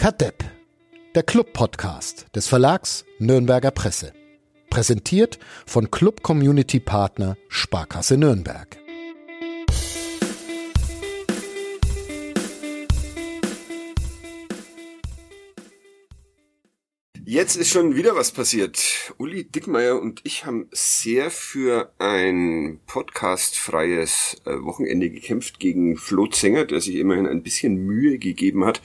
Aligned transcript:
Kadepp, 0.00 0.42
der 1.14 1.22
Club-Podcast 1.22 2.34
des 2.34 2.48
Verlags 2.48 3.04
Nürnberger 3.18 3.70
Presse. 3.70 4.14
Präsentiert 4.70 5.38
von 5.66 5.90
Club 5.90 6.22
Community 6.22 6.80
Partner 6.80 7.36
Sparkasse 7.50 8.16
Nürnberg. 8.16 8.78
Jetzt 17.26 17.56
ist 17.56 17.68
schon 17.68 17.94
wieder 17.94 18.16
was 18.16 18.32
passiert. 18.32 19.12
Uli 19.18 19.44
Dickmeier 19.44 20.00
und 20.00 20.20
ich 20.24 20.46
haben 20.46 20.68
sehr 20.72 21.30
für 21.30 21.92
ein 21.98 22.80
podcastfreies 22.86 24.40
äh, 24.46 24.50
Wochenende 24.62 25.10
gekämpft 25.10 25.60
gegen 25.60 25.96
Flo 25.96 26.26
Zenger, 26.26 26.64
der 26.64 26.80
sich 26.80 26.96
immerhin 26.96 27.26
ein 27.26 27.42
bisschen 27.42 27.76
Mühe 27.76 28.18
gegeben 28.18 28.64
hat, 28.64 28.80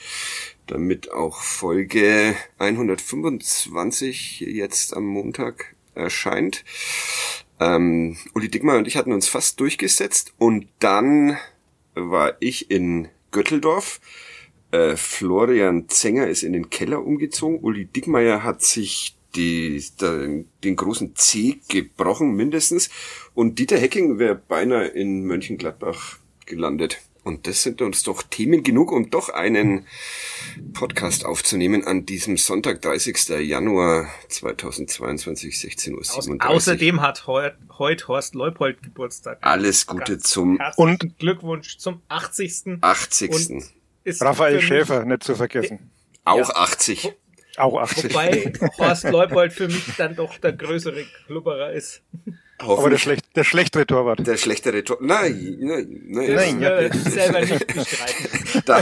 damit 0.68 1.12
auch 1.12 1.42
Folge 1.42 2.36
125 2.58 4.42
jetzt 4.42 4.96
am 4.96 5.06
Montag 5.06 5.76
erscheint. 5.94 6.64
Ähm, 7.60 8.18
Uli 8.34 8.50
Dickmeier 8.50 8.78
und 8.78 8.88
ich 8.88 8.98
hatten 8.98 9.14
uns 9.14 9.28
fast 9.28 9.60
durchgesetzt 9.60 10.34
und 10.38 10.68
dann 10.80 11.38
war 11.94 12.36
ich 12.40 12.70
in 12.70 13.08
Götteldorf 13.32 14.00
äh, 14.72 14.98
Florian 14.98 15.88
Zenger 15.88 16.28
ist 16.28 16.44
in 16.44 16.54
den 16.54 16.70
Keller 16.70 17.06
umgezogen. 17.06 17.60
Uli 17.60 17.86
Dickmeier 17.86 18.44
hat 18.44 18.62
sich 18.62 19.16
die, 19.36 19.84
den, 20.02 20.50
den 20.64 20.76
großen 20.76 21.16
C 21.16 21.60
gebrochen 21.70 22.36
mindestens. 22.36 22.90
Und 23.34 23.60
Dieter 23.60 23.78
Hecking 23.78 24.20
wäre 24.20 24.36
beinahe 24.36 24.88
in 24.88 25.24
Mönchengladbach 25.24 26.18
gelandet. 26.46 27.02
Und 27.26 27.48
das 27.48 27.64
sind 27.64 27.82
uns 27.82 28.04
doch 28.04 28.22
Themen 28.22 28.62
genug, 28.62 28.92
um 28.92 29.10
doch 29.10 29.30
einen 29.30 29.88
Podcast 30.74 31.26
aufzunehmen 31.26 31.84
an 31.84 32.06
diesem 32.06 32.38
Sonntag, 32.38 32.84
30. 32.84 33.30
Januar 33.42 34.08
2022, 34.30 35.56
16.37 35.56 36.30
Uhr. 36.30 36.48
Außerdem 36.48 37.02
hat 37.02 37.26
heute 37.26 37.58
heut 37.80 38.08
Horst 38.08 38.36
Leupold 38.36 38.84
Geburtstag. 38.84 39.40
Alles 39.42 39.88
Gute 39.88 40.20
zum 40.20 40.60
und 40.76 41.18
Glückwunsch 41.18 41.78
zum 41.78 42.02
80. 42.10 42.78
80. 42.82 43.32
Und 43.32 43.64
Raphael 44.22 44.62
Schäfer, 44.62 45.04
nicht 45.04 45.24
zu 45.24 45.34
vergessen. 45.36 45.92
Auch 46.26 46.50
80. 46.52 47.12
Auch 47.58 47.82
80. 47.82 48.14
Wobei 48.14 48.54
Horst 48.78 49.06
Leupold 49.06 49.52
für 49.52 49.68
mich 49.68 49.96
dann 49.98 50.16
doch 50.16 50.38
der 50.38 50.54
größere 50.54 51.06
Klubberer 51.26 51.72
ist. 51.72 52.04
Aber 52.58 52.90
der, 52.90 52.98
schlecht, 52.98 53.36
der 53.36 53.44
schlechtere 53.44 53.86
Torwart. 53.86 54.26
Der 54.26 54.38
schlechtere 54.38 54.84
Torwart. 54.84 55.06
Nein, 55.06 55.58
nein, 55.60 56.02
nein. 56.08 56.34
nein 56.34 56.62
ja. 56.62 56.94
selber 56.94 57.42
nicht 57.42 57.68
bestreiten. 57.68 58.62
Da 58.66 58.82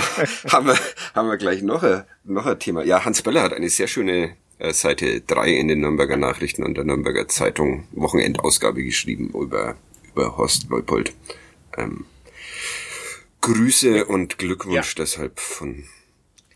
haben 0.51 0.67
wir, 0.67 0.77
haben 1.15 1.27
wir 1.27 1.37
gleich 1.37 1.63
noch 1.63 1.81
ein, 1.81 2.03
noch 2.23 2.45
ein 2.45 2.59
Thema. 2.59 2.83
Ja, 2.83 3.03
Hans 3.03 3.23
Böller 3.23 3.41
hat 3.41 3.53
eine 3.53 3.69
sehr 3.69 3.87
schöne 3.87 4.35
äh, 4.59 4.73
Seite 4.73 5.21
3 5.21 5.49
in 5.49 5.67
den 5.67 5.81
Nürnberger 5.81 6.17
Nachrichten 6.17 6.63
und 6.63 6.75
der 6.75 6.83
Nürnberger 6.83 7.27
Zeitung 7.27 7.87
Wochenendausgabe 7.91 8.83
geschrieben 8.83 9.29
über, 9.33 9.75
über 10.11 10.37
Horst 10.37 10.69
Leupold. 10.69 11.13
Ähm, 11.75 12.05
Grüße 13.41 14.05
und 14.05 14.37
Glückwunsch 14.37 14.95
ja. 14.95 15.03
deshalb 15.03 15.39
von 15.39 15.83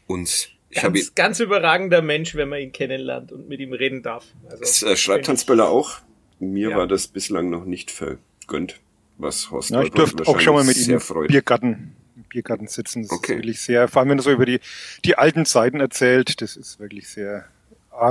uns. 0.06 0.50
Ich 0.70 0.82
ganz, 0.82 1.00
ihn, 1.00 1.12
ganz 1.16 1.40
überragender 1.40 2.02
Mensch, 2.02 2.36
wenn 2.36 2.50
man 2.50 2.60
ihn 2.60 2.72
kennenlernt 2.72 3.32
und 3.32 3.50
mit 3.50 3.60
ihm 3.60 3.74
reden 3.74 4.04
darf. 4.04 4.26
Also, 4.46 4.60
das 4.60 4.84
äh, 4.84 4.96
schreibt 4.96 5.28
Hans 5.28 5.46
Böller 5.46 5.70
auch. 5.70 6.00
Mir 6.40 6.72
ja. 6.72 6.78
war 6.78 6.88
das 6.88 7.08
bislang 7.08 7.50
noch 7.50 7.66
nicht 7.66 7.92
vergönnt, 7.92 8.80
was 9.18 9.52
Horst 9.52 9.72
ja, 9.72 9.82
Ich 9.82 9.92
durfte 9.92 10.28
auch 10.28 10.40
schon 10.40 10.54
mal 10.54 10.64
mit 10.64 10.78
ihm 10.78 11.00
im 11.00 11.28
Biergarten, 11.28 11.96
im 12.16 12.24
Biergarten 12.24 12.68
sitzen. 12.68 13.04
Das 13.04 13.12
okay. 13.12 13.34
ist 13.34 13.38
wirklich 13.40 13.62
sehr, 13.62 13.88
vor 13.88 14.02
allem 14.02 14.10
wenn 14.10 14.20
er 14.20 14.24
so 14.24 14.32
über 14.32 14.46
die, 14.46 14.60
die 15.06 15.18
alten 15.18 15.46
Zeiten 15.46 15.80
erzählt, 15.80 16.42
das 16.42 16.56
ist 16.56 16.80
wirklich 16.80 17.08
sehr, 17.10 17.46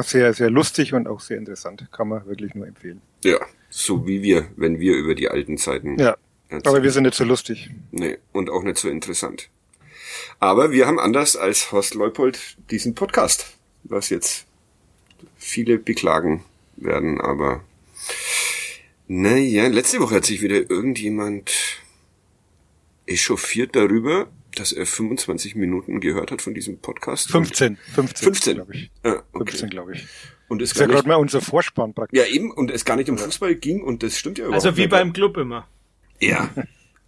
sehr, 0.03 0.35
sehr 0.35 0.51
lustig 0.51 0.95
und 0.95 1.07
auch 1.07 1.21
sehr 1.21 1.39
interessant. 1.39 1.87
Kann 1.93 2.09
man 2.09 2.27
wirklich 2.27 2.55
nur 2.55 2.67
empfehlen. 2.67 3.01
Ja, 3.25 3.39
so 3.71 4.07
wie 4.07 4.23
wir, 4.23 4.49
wenn 4.57 4.81
wir 4.81 4.95
über 4.95 5.15
die 5.15 5.29
alten 5.29 5.59
Zeiten 5.59 5.99
ja. 5.99 6.17
Aber 6.65 6.83
wir 6.83 6.91
sind 6.93 7.03
nicht 7.05 7.17
so 7.17 7.25
lustig. 7.25 7.71
Nee, 7.91 8.19
und 8.33 8.51
auch 8.51 8.63
nicht 8.63 8.79
so 8.79 8.89
interessant. 8.89 9.49
Aber 10.39 10.71
wir 10.71 10.87
haben 10.87 10.99
anders 10.99 11.37
als 11.37 11.73
Horst 11.73 11.95
Leupold 11.95 12.57
diesen 12.71 12.95
Podcast, 12.95 13.57
was 13.85 14.11
jetzt 14.11 14.47
viele 15.37 15.79
beklagen 15.79 16.45
werden, 16.77 17.21
aber 17.21 17.63
naja, 19.09 19.69
letzte 19.69 20.01
Woche 20.01 20.17
hat 20.17 20.25
sich 20.25 20.43
wieder 20.43 20.69
irgendjemand 20.71 21.53
echauffiert 23.07 23.77
darüber, 23.77 24.29
dass 24.55 24.73
er 24.73 24.87
25 24.87 25.55
Minuten 25.55 26.01
gehört 26.01 26.31
hat 26.31 26.43
von 26.43 26.55
diesem 26.55 26.79
Podcast. 26.79 27.31
15, 27.31 27.77
15, 27.95 28.25
15 28.25 28.55
glaube 28.57 28.75
ich. 28.75 28.91
Ah, 29.03 29.23
okay. 29.33 29.51
15, 29.51 29.71
glaube 29.71 29.95
ich. 29.95 30.07
Und 30.49 30.63
es 30.63 30.73
ist 30.73 30.81
ja 30.81 30.87
gerade 30.87 31.09
mal 31.09 31.17
unser 31.17 31.41
Vorspann 31.41 31.93
praktisch. 31.93 32.19
Ja, 32.19 32.27
eben, 32.27 32.51
und 32.51 32.71
es 32.71 32.85
gar 32.85 32.97
nicht 32.97 33.11
um 33.11 33.19
Fußball 33.19 33.55
ging 33.57 33.83
und 33.83 34.03
das 34.03 34.19
stimmt 34.19 34.39
ja 34.39 34.47
überhaupt 34.47 34.65
Also 34.65 34.77
wie 34.77 34.83
nicht. 34.83 34.91
beim 34.91 35.13
Club 35.13 35.37
immer. 35.37 35.69
Ja, 36.21 36.51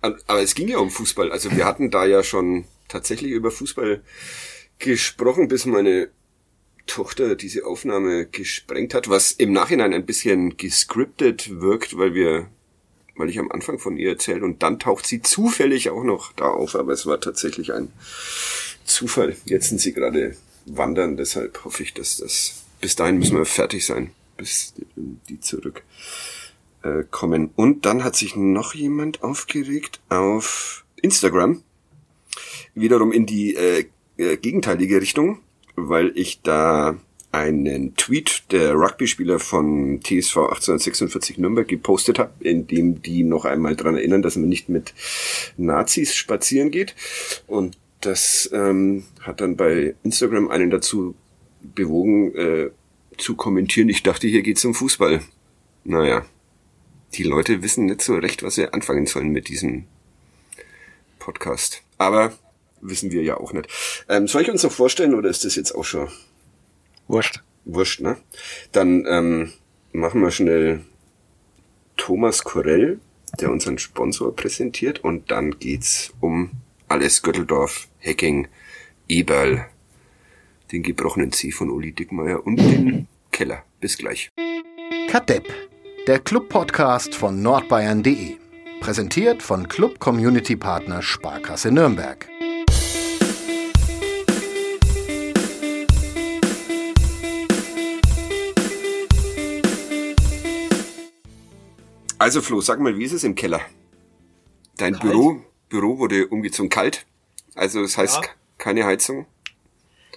aber 0.01 0.43
es 0.43 0.55
ging 0.55 0.69
ja 0.69 0.79
um 0.79 0.91
Fußball. 0.91 1.33
Also 1.33 1.51
wir 1.57 1.65
hatten 1.65 1.91
da 1.91 2.05
ja 2.05 2.23
schon 2.23 2.65
tatsächlich 2.89 3.33
über 3.33 3.51
Fußball 3.51 4.03
gesprochen, 4.79 5.49
bis 5.49 5.67
meine 5.67 6.11
Tochter 6.89 7.37
diese 7.37 7.65
Aufnahme 7.65 8.27
gesprengt 8.27 8.95
hat, 8.95 9.09
was 9.09 9.31
im 9.31 9.53
Nachhinein 9.53 9.95
ein 9.95 10.07
bisschen 10.07 10.57
gescriptet 10.57 11.61
wirkt, 11.61 11.97
weil 11.97 12.15
wir, 12.15 12.49
weil 13.15 13.29
ich 13.29 13.39
am 13.39 13.53
Anfang 13.53 13.79
von 13.79 13.97
ihr 13.97 14.11
erzähle 14.11 14.45
und 14.45 14.65
dann 14.65 14.81
taucht 14.81 15.07
sie 15.07 15.23
zufällig 15.23 15.91
auch 15.91 16.03
noch 16.03 16.33
da 16.33 16.47
auf, 16.47 16.75
aber 16.75 16.93
es 16.93 17.07
war 17.07 17.21
tatsächlich 17.21 17.73
ein 17.73 17.93
Zufall. 18.85 19.37
Jetzt 19.45 19.69
sind 19.69 19.81
sie 19.81 19.93
gerade 19.93 20.37
wandern, 20.67 21.17
deshalb 21.17 21.65
hoffe 21.65 21.85
ich, 21.85 21.95
dass 21.95 22.17
das 22.17 22.65
bis 22.81 22.97
dahin 22.97 23.19
müssen 23.19 23.37
wir 23.37 23.45
fertig 23.45 23.87
sein, 23.87 24.11
bis 24.37 24.75
die 24.97 25.41
zurück 25.41 25.83
äh, 26.83 27.05
kommen. 27.11 27.51
Und 27.57 27.87
dann 27.87 28.05
hat 28.05 28.17
sich 28.17 28.37
noch 28.37 28.75
jemand 28.75 29.23
aufgeregt 29.23 30.01
auf 30.09 30.85
Instagram. 30.97 31.63
Wiederum 32.75 33.13
in 33.13 33.27
die 33.27 33.55
äh, 33.55 33.87
äh, 34.17 34.37
gegenteilige 34.37 35.01
Richtung, 35.01 35.41
weil 35.89 36.13
ich 36.15 36.43
da 36.43 36.99
einen 37.31 37.95
Tweet 37.97 38.45
der 38.51 38.75
Rugby-Spieler 38.75 39.39
von 39.39 40.01
TSV 40.01 40.37
1846 40.37 41.39
Nürnberg 41.39 41.69
gepostet 41.69 42.19
habe, 42.19 42.33
in 42.41 42.67
dem 42.67 43.03
die 43.03 43.23
noch 43.23 43.45
einmal 43.45 43.77
dran 43.77 43.97
erinnern, 43.97 44.23
dass 44.23 44.37
man 44.37 44.49
nicht 44.49 44.69
mit 44.69 44.95
Nazis 45.57 46.15
spazieren 46.15 46.71
geht. 46.71 46.95
Und 47.47 47.77
das 48.01 48.49
ähm, 48.53 49.05
hat 49.21 49.41
dann 49.41 49.57
bei 49.57 49.95
Instagram 50.05 50.49
einen 50.49 50.71
dazu 50.71 51.15
bewogen, 51.61 52.35
äh, 52.35 52.71
zu 53.19 53.35
kommentieren. 53.35 53.89
Ich 53.89 54.03
dachte, 54.03 54.27
hier 54.29 54.43
geht's 54.43 54.65
um 54.65 54.75
Fußball. 54.75 55.21
Naja, 55.85 56.25
die 57.15 57.25
Leute 57.25 57.63
wissen 57.63 57.87
nicht 57.87 58.03
so 58.03 58.15
recht, 58.15 58.43
was 58.43 58.55
sie 58.55 58.73
anfangen 58.73 59.07
sollen 59.07 59.31
mit 59.31 59.49
diesem 59.49 59.85
Podcast. 61.19 61.83
Aber 61.99 62.33
wissen 62.81 63.11
wir 63.11 63.23
ja 63.23 63.37
auch 63.37 63.53
nicht. 63.53 63.69
Ähm, 64.09 64.29
soll 64.29 64.43
ich 64.43 64.51
uns 64.51 64.63
noch 64.63 64.73
vorstellen 64.73 65.15
oder 65.15 65.29
ist 65.29 65.45
das 65.45 65.57
jetzt 65.57 65.73
auch 65.75 65.85
schon? 65.85 66.09
Wurscht. 67.07 67.43
Wurscht, 67.65 68.01
ne? 68.01 68.17
Dann 68.73 69.05
ähm, 69.09 69.53
machen 69.93 70.23
wir 70.23 70.31
schnell 70.31 70.81
Thomas 71.97 72.45
Korell, 72.45 73.01
der 73.41 73.51
unseren 73.51 73.79
Sponsor 73.79 74.35
präsentiert 74.35 75.01
und 75.01 75.31
dann 75.31 75.59
geht's 75.59 76.13
um 76.21 76.53
alles 76.89 77.23
Götteldorf, 77.23 77.89
Hacking, 78.01 78.49
Eberl, 79.09 79.67
den 80.73 80.83
gebrochenen 80.83 81.33
Zeh 81.33 81.51
von 81.51 81.71
Uli 81.71 81.93
Dickmeier 81.93 82.47
und 82.47 82.57
den 82.57 83.07
Keller. 83.33 83.65
Bis 83.81 83.99
gleich. 83.99 84.31
Kadepp 85.09 85.47
der 86.09 86.21
Club-Podcast 86.21 87.15
von 87.15 87.43
nordbayern.de. 87.43 88.39
Präsentiert 88.81 89.43
von 89.43 89.69
Club 89.69 89.99
Community 89.99 90.57
Partner 90.57 91.03
Sparkasse 91.03 91.71
Nürnberg. 91.71 92.27
Also 102.19 102.43
Flo, 102.43 102.61
sag 102.61 102.81
mal, 102.81 102.97
wie 102.99 103.05
ist 103.05 103.13
es 103.13 103.25
im 103.25 103.35
Keller? 103.35 103.61
Dein 104.77 104.95
kalt. 104.95 105.03
Büro, 105.03 105.43
Büro 105.69 105.99
wurde 105.99 106.27
umgezogen 106.27 106.69
kalt. 106.69 107.07
Also 107.55 107.83
das 107.83 107.97
heißt 107.97 108.17
ja. 108.23 108.31
keine 108.59 108.85
Heizung? 108.85 109.27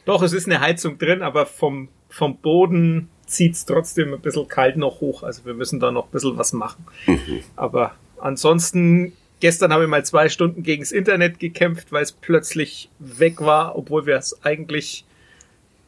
Doch, 0.05 0.23
es 0.23 0.33
ist 0.33 0.47
eine 0.47 0.59
Heizung 0.61 0.97
drin, 0.97 1.21
aber 1.21 1.45
vom, 1.45 1.89
vom 2.09 2.37
Boden 2.37 3.09
zieht's 3.27 3.65
trotzdem 3.65 4.13
ein 4.13 4.19
bisschen 4.19 4.47
kalt 4.47 4.77
noch 4.77 4.99
hoch. 4.99 5.23
Also 5.23 5.45
wir 5.45 5.53
müssen 5.53 5.79
da 5.79 5.91
noch 5.91 6.05
ein 6.05 6.11
bisschen 6.11 6.37
was 6.37 6.53
machen. 6.53 6.85
Mhm. 7.05 7.41
Aber 7.55 7.95
ansonsten, 8.19 9.13
gestern 9.39 9.71
habe 9.71 9.83
ich 9.83 9.89
mal 9.89 10.03
zwei 10.03 10.27
Stunden 10.29 10.63
gegens 10.63 10.91
Internet 10.91 11.39
gekämpft, 11.39 11.91
weil 11.91 12.03
es 12.03 12.11
plötzlich 12.11 12.89
weg 12.99 13.41
war, 13.41 13.77
obwohl 13.77 14.05
wir 14.05 14.17
es 14.17 14.43
eigentlich 14.43 15.05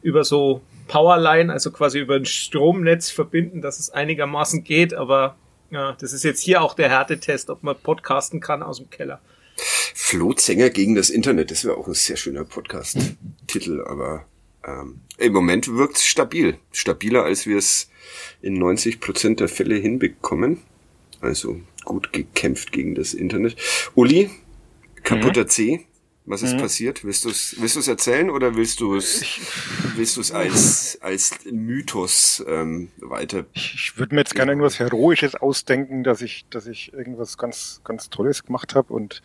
über 0.04 0.24
so 0.24 0.62
Powerline, 0.88 1.52
also 1.52 1.72
quasi 1.72 2.00
über 2.00 2.16
ein 2.16 2.26
Stromnetz 2.26 3.10
verbinden, 3.10 3.62
dass 3.62 3.80
es 3.80 3.90
einigermaßen 3.90 4.64
geht. 4.64 4.94
Aber 4.94 5.36
ja, 5.74 5.94
das 6.00 6.14
ist 6.14 6.24
jetzt 6.24 6.42
hier 6.42 6.62
auch 6.62 6.76
der 6.76 6.90
Härtetest, 6.90 7.50
ob 7.50 7.64
man 7.64 7.76
podcasten 7.76 8.40
kann 8.40 8.62
aus 8.62 8.78
dem 8.78 8.90
Keller. 8.90 9.20
Flohzänger 9.96 10.70
gegen 10.70 10.96
das 10.96 11.10
Internet, 11.10 11.50
das 11.50 11.66
wäre 11.66 11.78
auch 11.78 11.88
ein 11.88 11.96
sehr 11.96 12.16
schöner 12.16 12.44
Podcast-Titel, 12.44 13.82
aber 13.82 14.26
ähm, 14.66 15.02
im 15.18 15.34
Moment 15.34 15.68
wirkt 15.68 15.98
es 15.98 16.06
stabil. 16.06 16.58
Stabiler, 16.72 17.24
als 17.24 17.48
wir 17.48 17.58
es 17.58 17.90
in 18.42 18.54
90 18.54 19.00
Prozent 19.00 19.40
der 19.40 19.50
Fälle 19.50 19.76
hinbekommen. 19.76 20.62
Also 21.22 21.60
gut 21.86 22.14
gekämpft 22.14 22.72
gegen 22.72 22.94
das 22.94 23.14
Internet. 23.14 23.56
Uli, 23.96 24.30
kaputter 25.04 25.44
mhm. 25.44 25.50
C. 25.50 25.86
Was 26.26 26.42
ist 26.42 26.56
mhm. 26.56 26.62
passiert? 26.62 27.04
Willst 27.04 27.26
du 27.26 27.30
es 27.30 27.56
willst 27.60 27.76
du's 27.76 27.88
erzählen 27.88 28.30
oder 28.30 28.56
willst 28.56 28.80
du 28.80 28.96
es 28.96 29.26
willst 29.96 30.16
du 30.16 30.22
es 30.22 30.32
als 30.32 30.98
als 31.02 31.32
Mythos 31.52 32.44
ähm, 32.48 32.90
weiter? 32.98 33.46
Ich 33.54 33.94
würde 33.98 34.16
mir 34.16 34.22
jetzt 34.22 34.34
gerne 34.34 34.54
irgendwas 34.54 34.80
heroisches 34.80 35.36
ausdenken, 35.36 36.04
dass 36.04 36.22
ich 36.22 36.46
dass 36.50 36.66
ich 36.68 36.94
irgendwas 36.94 37.38
ganz 37.38 37.82
ganz 37.84 38.10
Tolles 38.10 38.44
gemacht 38.46 38.74
habe 38.74 38.94
und 38.94 39.22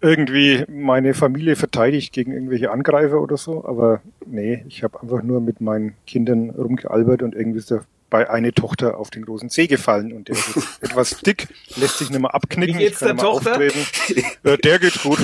irgendwie 0.00 0.64
meine 0.68 1.14
Familie 1.14 1.54
verteidigt 1.54 2.12
gegen 2.12 2.32
irgendwelche 2.32 2.70
Angreifer 2.70 3.20
oder 3.20 3.36
so. 3.36 3.64
Aber 3.64 4.00
nee, 4.26 4.64
ich 4.66 4.82
habe 4.82 5.00
einfach 5.00 5.22
nur 5.22 5.40
mit 5.40 5.60
meinen 5.60 5.94
Kindern 6.06 6.50
rumgealbert 6.50 7.22
und 7.22 7.34
irgendwie 7.34 7.58
ist 7.58 7.70
der 7.70 7.84
bei 8.10 8.28
eine 8.28 8.52
Tochter 8.52 8.98
auf 8.98 9.10
den 9.10 9.24
großen 9.24 9.48
See 9.48 9.66
gefallen 9.66 10.12
und 10.12 10.28
der 10.28 10.36
ist 10.36 10.56
etwas 10.82 11.20
dick, 11.20 11.48
lässt 11.76 11.98
sich 11.98 12.10
nicht 12.10 12.20
mehr 12.20 12.34
abknicken. 12.34 12.74
Wie 12.76 12.84
geht's 12.84 12.98
der 12.98 13.16
Tochter? 13.16 13.60
Äh, 13.60 14.58
der 14.58 14.78
geht 14.78 15.02
gut. 15.02 15.18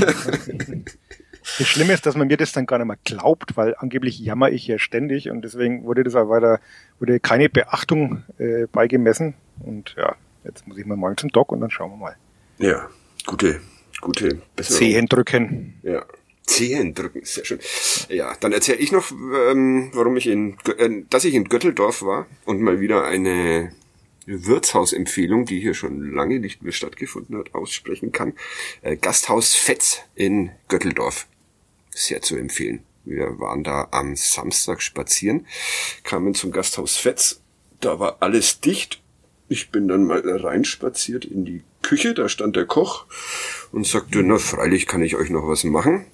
Das 1.58 1.68
Schlimme 1.68 1.92
ist, 1.92 2.06
dass 2.06 2.16
man 2.16 2.26
mir 2.26 2.36
das 2.36 2.52
dann 2.52 2.66
gar 2.66 2.78
nicht 2.78 2.86
mehr 2.86 2.98
glaubt, 3.04 3.56
weil 3.56 3.74
angeblich 3.78 4.18
jammer 4.18 4.50
ich 4.50 4.66
ja 4.66 4.78
ständig 4.78 5.30
und 5.30 5.42
deswegen 5.42 5.84
wurde 5.84 6.02
das 6.02 6.14
auch 6.14 6.28
weiter, 6.28 6.60
wurde 6.98 7.20
keine 7.20 7.48
Beachtung 7.48 8.24
äh, 8.38 8.66
beigemessen. 8.66 9.34
Und 9.60 9.94
ja, 9.96 10.16
jetzt 10.44 10.66
muss 10.66 10.76
ich 10.78 10.86
mal 10.86 10.96
morgen 10.96 11.16
zum 11.16 11.30
Doc 11.30 11.52
und 11.52 11.60
dann 11.60 11.70
schauen 11.70 11.92
wir 11.92 11.96
mal. 11.96 12.16
Ja, 12.58 12.88
gute, 13.26 13.60
gute 14.00 14.40
Besserung. 14.56 14.78
Zehen 14.78 15.06
drücken. 15.06 15.74
Ja. 15.82 16.04
Zehen 16.46 16.94
drücken, 16.94 17.22
sehr 17.24 17.44
schön. 17.44 17.58
Ja, 18.08 18.36
dann 18.38 18.52
erzähle 18.52 18.78
ich 18.78 18.92
noch, 18.92 19.10
ähm, 19.10 19.90
warum 19.92 20.16
ich 20.16 20.28
in, 20.28 20.56
äh, 20.78 21.02
dass 21.10 21.24
ich 21.24 21.34
in 21.34 21.48
Götteldorf 21.48 22.02
war 22.02 22.26
und 22.44 22.60
mal 22.60 22.80
wieder 22.80 23.04
eine 23.04 23.72
Wirtshausempfehlung, 24.26 25.44
die 25.44 25.60
hier 25.60 25.74
schon 25.74 26.12
lange 26.12 26.38
nicht 26.40 26.62
mehr 26.62 26.72
stattgefunden 26.72 27.36
hat, 27.38 27.54
aussprechen 27.54 28.12
kann. 28.12 28.34
Äh, 28.82 28.96
Gasthaus 28.96 29.54
Fetz 29.54 30.02
in 30.14 30.50
Götteldorf. 30.68 31.26
Sehr 31.90 32.22
zu 32.22 32.36
empfehlen. 32.36 32.82
Wir 33.04 33.38
waren 33.38 33.62
da 33.62 33.88
am 33.92 34.16
Samstag 34.16 34.82
spazieren, 34.82 35.46
kamen 36.02 36.34
zum 36.34 36.50
Gasthaus 36.50 36.96
Fetz. 36.96 37.40
Da 37.80 38.00
war 38.00 38.16
alles 38.20 38.60
dicht. 38.60 39.00
Ich 39.48 39.70
bin 39.70 39.86
dann 39.86 40.04
mal 40.04 40.20
reinspaziert 40.28 41.24
in 41.24 41.44
die 41.44 41.62
Küche, 41.82 42.14
da 42.14 42.28
stand 42.28 42.56
der 42.56 42.66
Koch 42.66 43.06
und 43.70 43.86
sagte, 43.86 44.24
na 44.24 44.38
freilich 44.38 44.88
kann 44.88 45.02
ich 45.02 45.14
euch 45.14 45.30
noch 45.30 45.46
was 45.46 45.62
machen. 45.62 46.04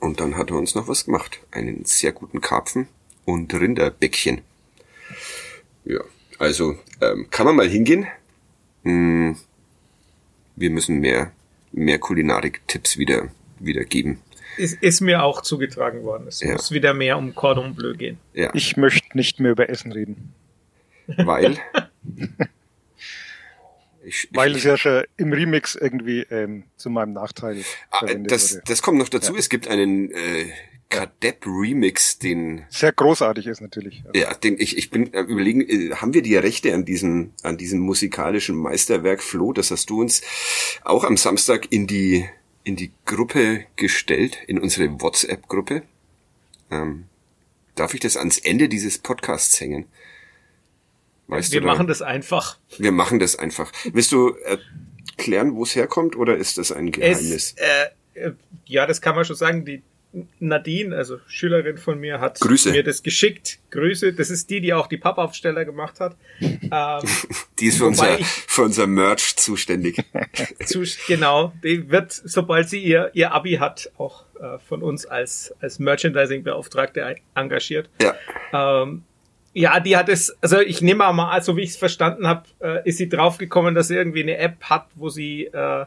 Und 0.00 0.20
dann 0.20 0.36
hat 0.36 0.50
er 0.50 0.56
uns 0.56 0.74
noch 0.74 0.88
was 0.88 1.04
gemacht. 1.04 1.40
Einen 1.50 1.84
sehr 1.84 2.12
guten 2.12 2.40
Karpfen 2.40 2.88
und 3.24 3.52
Rinderbäckchen. 3.52 4.40
Ja, 5.84 6.00
also 6.38 6.78
ähm, 7.00 7.28
kann 7.30 7.46
man 7.46 7.56
mal 7.56 7.68
hingehen. 7.68 8.06
Hm, 8.82 9.36
wir 10.56 10.70
müssen 10.70 11.00
mehr, 11.00 11.32
mehr 11.72 11.98
Kulinarik-Tipps 11.98 12.96
wieder, 12.96 13.28
wieder 13.58 13.84
geben. 13.84 14.20
Ist, 14.56 14.82
ist 14.82 15.00
mir 15.00 15.22
auch 15.22 15.42
zugetragen 15.42 16.02
worden. 16.02 16.26
Es 16.28 16.40
ja. 16.40 16.52
muss 16.52 16.70
wieder 16.70 16.94
mehr 16.94 17.18
um 17.18 17.34
Cordon 17.34 17.74
Bleu 17.74 17.94
gehen. 17.94 18.18
Ja. 18.34 18.50
Ich 18.54 18.76
möchte 18.76 19.16
nicht 19.16 19.38
mehr 19.38 19.52
über 19.52 19.68
Essen 19.68 19.92
reden. 19.92 20.34
Weil? 21.06 21.58
Ich, 24.10 24.28
Weil 24.32 24.56
es 24.56 24.64
ja 24.64 24.76
schon 24.76 25.04
im 25.16 25.32
Remix 25.32 25.76
irgendwie 25.76 26.22
ähm, 26.30 26.64
zu 26.76 26.90
meinem 26.90 27.12
Nachteil 27.12 27.62
ah, 27.92 28.04
das, 28.06 28.54
wurde. 28.54 28.62
das 28.66 28.82
kommt 28.82 28.98
noch 28.98 29.08
dazu. 29.08 29.34
Ja. 29.34 29.38
Es 29.38 29.48
gibt 29.48 29.68
einen 29.68 30.10
äh, 30.10 30.46
Kadepp 30.88 31.46
Remix, 31.46 32.18
den 32.18 32.64
sehr 32.70 32.90
großartig 32.90 33.46
ist 33.46 33.60
natürlich. 33.60 34.02
Ja, 34.12 34.34
den 34.34 34.58
ich 34.58 34.76
ich 34.76 34.90
bin 34.90 35.14
äh, 35.14 35.20
überlegen, 35.20 35.60
äh, 35.60 35.94
haben 35.94 36.12
wir 36.12 36.22
die 36.22 36.34
Rechte 36.34 36.74
an 36.74 36.84
diesem 36.84 37.30
an 37.44 37.56
diesem 37.56 37.78
musikalischen 37.78 38.56
Meisterwerk 38.56 39.22
Flo? 39.22 39.52
Das 39.52 39.70
hast 39.70 39.90
du 39.90 40.00
uns 40.00 40.22
auch 40.82 41.04
am 41.04 41.16
Samstag 41.16 41.70
in 41.70 41.86
die 41.86 42.28
in 42.64 42.74
die 42.74 42.90
Gruppe 43.06 43.64
gestellt, 43.76 44.38
in 44.48 44.58
unsere 44.58 45.00
WhatsApp 45.00 45.46
Gruppe. 45.46 45.84
Ähm, 46.72 47.04
darf 47.76 47.94
ich 47.94 48.00
das 48.00 48.16
ans 48.16 48.38
Ende 48.38 48.68
dieses 48.68 48.98
Podcasts 48.98 49.60
hängen? 49.60 49.86
Weißt 51.30 51.52
wir 51.52 51.62
machen 51.62 51.86
das 51.86 52.02
einfach. 52.02 52.58
Wir 52.78 52.92
machen 52.92 53.18
das 53.18 53.36
einfach. 53.36 53.70
Willst 53.92 54.10
du 54.12 54.34
erklären, 55.16 55.54
wo 55.54 55.62
es 55.62 55.76
herkommt, 55.76 56.16
oder 56.16 56.36
ist 56.36 56.58
das 56.58 56.72
ein 56.72 56.90
Geheimnis? 56.90 57.54
Es, 57.56 57.56
äh, 58.14 58.28
äh, 58.28 58.32
ja, 58.66 58.86
das 58.86 59.00
kann 59.00 59.14
man 59.14 59.24
schon 59.24 59.36
sagen. 59.36 59.64
Die 59.64 59.82
Nadine, 60.40 60.96
also 60.96 61.18
Schülerin 61.28 61.78
von 61.78 62.00
mir, 62.00 62.18
hat 62.18 62.40
Grüße. 62.40 62.72
mir 62.72 62.82
das 62.82 63.04
geschickt. 63.04 63.60
Grüße. 63.70 64.12
Das 64.12 64.28
ist 64.28 64.50
die, 64.50 64.60
die 64.60 64.72
auch 64.72 64.88
die 64.88 64.96
Pappaufsteller 64.96 65.64
gemacht 65.64 66.00
hat. 66.00 66.16
Ähm, 66.40 66.60
die 67.60 67.66
ist 67.66 67.78
für 67.78 67.86
unser, 67.86 68.18
für 68.24 68.62
unser 68.62 68.88
Merch 68.88 69.36
zuständig. 69.36 70.02
zu, 70.66 70.82
genau. 71.06 71.52
Die 71.62 71.90
wird, 71.90 72.12
sobald 72.12 72.68
sie 72.68 72.82
ihr, 72.82 73.10
ihr 73.14 73.32
Abi 73.32 73.52
hat, 73.54 73.90
auch 73.98 74.24
äh, 74.40 74.58
von 74.58 74.82
uns 74.82 75.06
als, 75.06 75.54
als 75.60 75.78
Merchandising-Beauftragte 75.78 77.16
engagiert. 77.34 77.88
Ja. 78.02 78.82
Ähm, 78.82 79.04
ja, 79.52 79.80
die 79.80 79.96
hat 79.96 80.08
es, 80.08 80.36
also 80.40 80.60
ich 80.60 80.80
nehme 80.80 81.12
mal, 81.12 81.30
also 81.30 81.56
wie 81.56 81.62
ich 81.62 81.70
es 81.70 81.76
verstanden 81.76 82.26
habe, 82.26 82.44
äh, 82.60 82.88
ist 82.88 82.98
sie 82.98 83.08
draufgekommen, 83.08 83.74
dass 83.74 83.88
sie 83.88 83.96
irgendwie 83.96 84.22
eine 84.22 84.36
App 84.36 84.62
hat, 84.62 84.86
wo 84.94 85.08
sie 85.08 85.46
äh, 85.46 85.86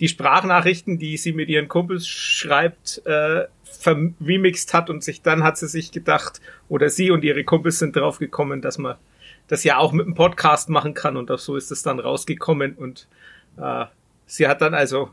die 0.00 0.08
Sprachnachrichten, 0.08 0.98
die 0.98 1.16
sie 1.16 1.32
mit 1.32 1.48
ihren 1.48 1.68
Kumpels 1.68 2.06
schreibt, 2.06 3.02
äh, 3.04 3.46
remixed 3.86 4.74
hat 4.74 4.90
und 4.90 5.02
sich 5.02 5.22
dann 5.22 5.42
hat 5.42 5.58
sie 5.58 5.68
sich 5.68 5.92
gedacht, 5.92 6.40
oder 6.68 6.88
sie 6.88 7.10
und 7.10 7.24
ihre 7.24 7.44
Kumpels 7.44 7.78
sind 7.78 7.96
draufgekommen, 7.96 8.62
dass 8.62 8.78
man 8.78 8.96
das 9.48 9.64
ja 9.64 9.78
auch 9.78 9.92
mit 9.92 10.06
einem 10.06 10.14
Podcast 10.14 10.68
machen 10.68 10.94
kann 10.94 11.16
und 11.16 11.30
auch 11.30 11.38
so 11.38 11.56
ist 11.56 11.70
es 11.70 11.82
dann 11.82 12.00
rausgekommen 12.00 12.74
und 12.74 13.08
äh, 13.58 13.86
sie 14.26 14.46
hat 14.46 14.62
dann 14.62 14.74
also 14.74 15.10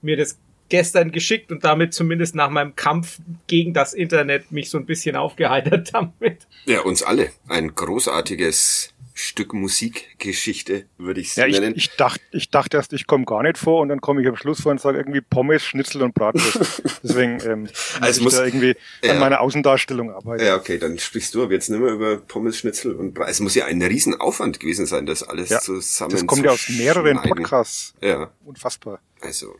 mir 0.00 0.16
das 0.16 0.38
gestern 0.68 1.12
geschickt 1.12 1.52
und 1.52 1.64
damit 1.64 1.94
zumindest 1.94 2.34
nach 2.34 2.50
meinem 2.50 2.74
Kampf 2.74 3.18
gegen 3.46 3.74
das 3.74 3.94
Internet 3.94 4.50
mich 4.52 4.70
so 4.70 4.78
ein 4.78 4.86
bisschen 4.86 5.16
aufgeheitert 5.16 5.90
damit. 5.92 6.46
Ja, 6.66 6.80
uns 6.80 7.02
alle. 7.02 7.30
Ein 7.48 7.74
großartiges 7.74 8.94
Stück 9.16 9.54
Musikgeschichte, 9.54 10.86
würde 10.98 11.20
ich 11.20 11.36
ja, 11.36 11.46
nennen. 11.46 11.74
Ich, 11.76 11.90
ich, 11.90 11.96
dachte, 11.96 12.20
ich 12.32 12.50
dachte 12.50 12.76
erst, 12.76 12.92
ich 12.92 13.06
komme 13.06 13.24
gar 13.24 13.44
nicht 13.44 13.58
vor 13.58 13.80
und 13.80 13.88
dann 13.88 14.00
komme 14.00 14.20
ich 14.20 14.26
am 14.26 14.34
Schluss 14.34 14.60
vor 14.60 14.72
und 14.72 14.80
sage 14.80 14.98
irgendwie 14.98 15.20
Pommes, 15.20 15.62
Schnitzel 15.62 16.02
und 16.02 16.14
Bratwurst. 16.14 16.82
Deswegen 17.04 17.40
ähm, 17.46 17.60
muss 17.62 17.98
also 18.00 18.18
ich 18.18 18.24
muss, 18.24 18.34
da 18.34 18.44
irgendwie 18.44 18.74
ja. 19.04 19.12
an 19.12 19.20
meiner 19.20 19.40
Außendarstellung 19.40 20.10
arbeiten. 20.10 20.44
Ja, 20.44 20.56
okay, 20.56 20.78
dann 20.78 20.98
sprichst 20.98 21.32
du 21.36 21.44
aber 21.44 21.52
jetzt 21.52 21.70
nicht 21.70 21.78
mehr 21.78 21.92
über 21.92 22.16
Pommes, 22.16 22.58
Schnitzel 22.58 22.96
und 22.96 23.14
Bratwurst. 23.14 23.36
Es 23.36 23.40
muss 23.40 23.54
ja 23.54 23.66
ein 23.66 23.80
Riesenaufwand 23.80 24.58
gewesen 24.58 24.84
sein, 24.84 25.06
das 25.06 25.22
alles 25.22 25.48
ja, 25.48 25.60
zusammen 25.60 26.10
Das 26.10 26.26
kommt 26.26 26.44
ja 26.44 26.50
aus 26.50 26.68
mehreren 26.68 27.22
Podcasts. 27.22 27.94
Ja. 28.02 28.32
Unfassbar. 28.44 29.00
Also, 29.20 29.54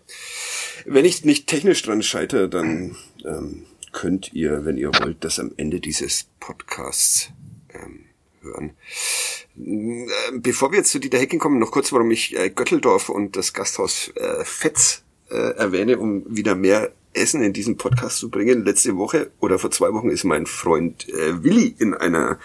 wenn 0.85 1.05
ich 1.05 1.25
nicht 1.25 1.47
technisch 1.47 1.81
dran 1.83 2.03
scheitere, 2.03 2.49
dann 2.49 2.97
ähm, 3.25 3.67
könnt 3.93 4.33
ihr, 4.33 4.65
wenn 4.65 4.77
ihr 4.77 4.91
wollt, 5.01 5.23
das 5.23 5.39
am 5.39 5.53
Ende 5.57 5.79
dieses 5.79 6.27
Podcasts 6.41 7.31
hören. 8.45 8.73
Äh, 9.57 10.39
bevor 10.39 10.71
wir 10.71 10.79
jetzt 10.79 10.91
zu 10.91 10.99
Dieter 10.99 11.19
Hecking 11.19 11.39
kommen, 11.39 11.59
noch 11.59 11.71
kurz, 11.71 11.93
warum 11.93 12.11
ich 12.11 12.37
äh, 12.39 12.51
Götteldorf 12.51 13.09
und 13.09 13.37
das 13.37 13.53
Gasthaus 13.53 14.13
äh, 14.15 14.45
Fetz 14.45 15.03
äh, 15.31 15.35
erwähne, 15.35 15.99
um 15.99 16.25
wieder 16.29 16.55
mehr 16.55 16.93
Essen 17.13 17.43
in 17.43 17.53
diesen 17.53 17.77
Podcast 17.77 18.19
zu 18.19 18.31
bringen. 18.31 18.65
Letzte 18.65 18.97
Woche 18.97 19.31
oder 19.41 19.59
vor 19.59 19.71
zwei 19.71 19.93
Wochen 19.93 20.11
ist 20.11 20.25
mein 20.25 20.47
Freund 20.47 21.07
Willi 21.07 21.73
in 21.79 21.95
einer 21.95 22.41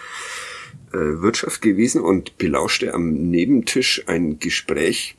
Wirtschaft 0.92 1.60
gewesen 1.60 2.00
und 2.02 2.38
belauschte 2.38 2.94
am 2.94 3.12
Nebentisch 3.12 4.04
ein 4.06 4.38
Gespräch 4.38 5.16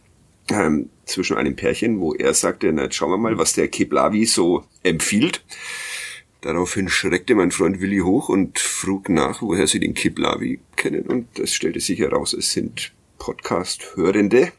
ähm, 0.50 0.90
zwischen 1.06 1.38
einem 1.38 1.56
Pärchen, 1.56 2.00
wo 2.00 2.14
er 2.14 2.34
sagte, 2.34 2.72
na, 2.72 2.84
jetzt 2.84 2.96
schauen 2.96 3.12
wir 3.12 3.18
mal, 3.18 3.38
was 3.38 3.54
der 3.54 3.68
Keblavi 3.68 4.26
so 4.26 4.64
empfiehlt. 4.84 5.44
Daraufhin 6.42 6.90
schreckte 6.90 7.36
mein 7.36 7.52
Freund 7.52 7.82
Willi 7.82 8.00
hoch 8.00 8.28
und 8.28 8.58
frug 8.58 9.10
nach, 9.10 9.44
woher 9.44 9.68
sie 9.68 9.80
den 9.80 9.94
Kiblavi 9.94 10.60
kennen, 10.76 11.06
und 11.06 11.28
das 11.38 11.54
stellte 11.54 11.80
sich 11.80 12.00
heraus, 12.00 12.34
es 12.34 12.52
sind 12.52 12.94
Podcast-Hörende, 13.20 14.52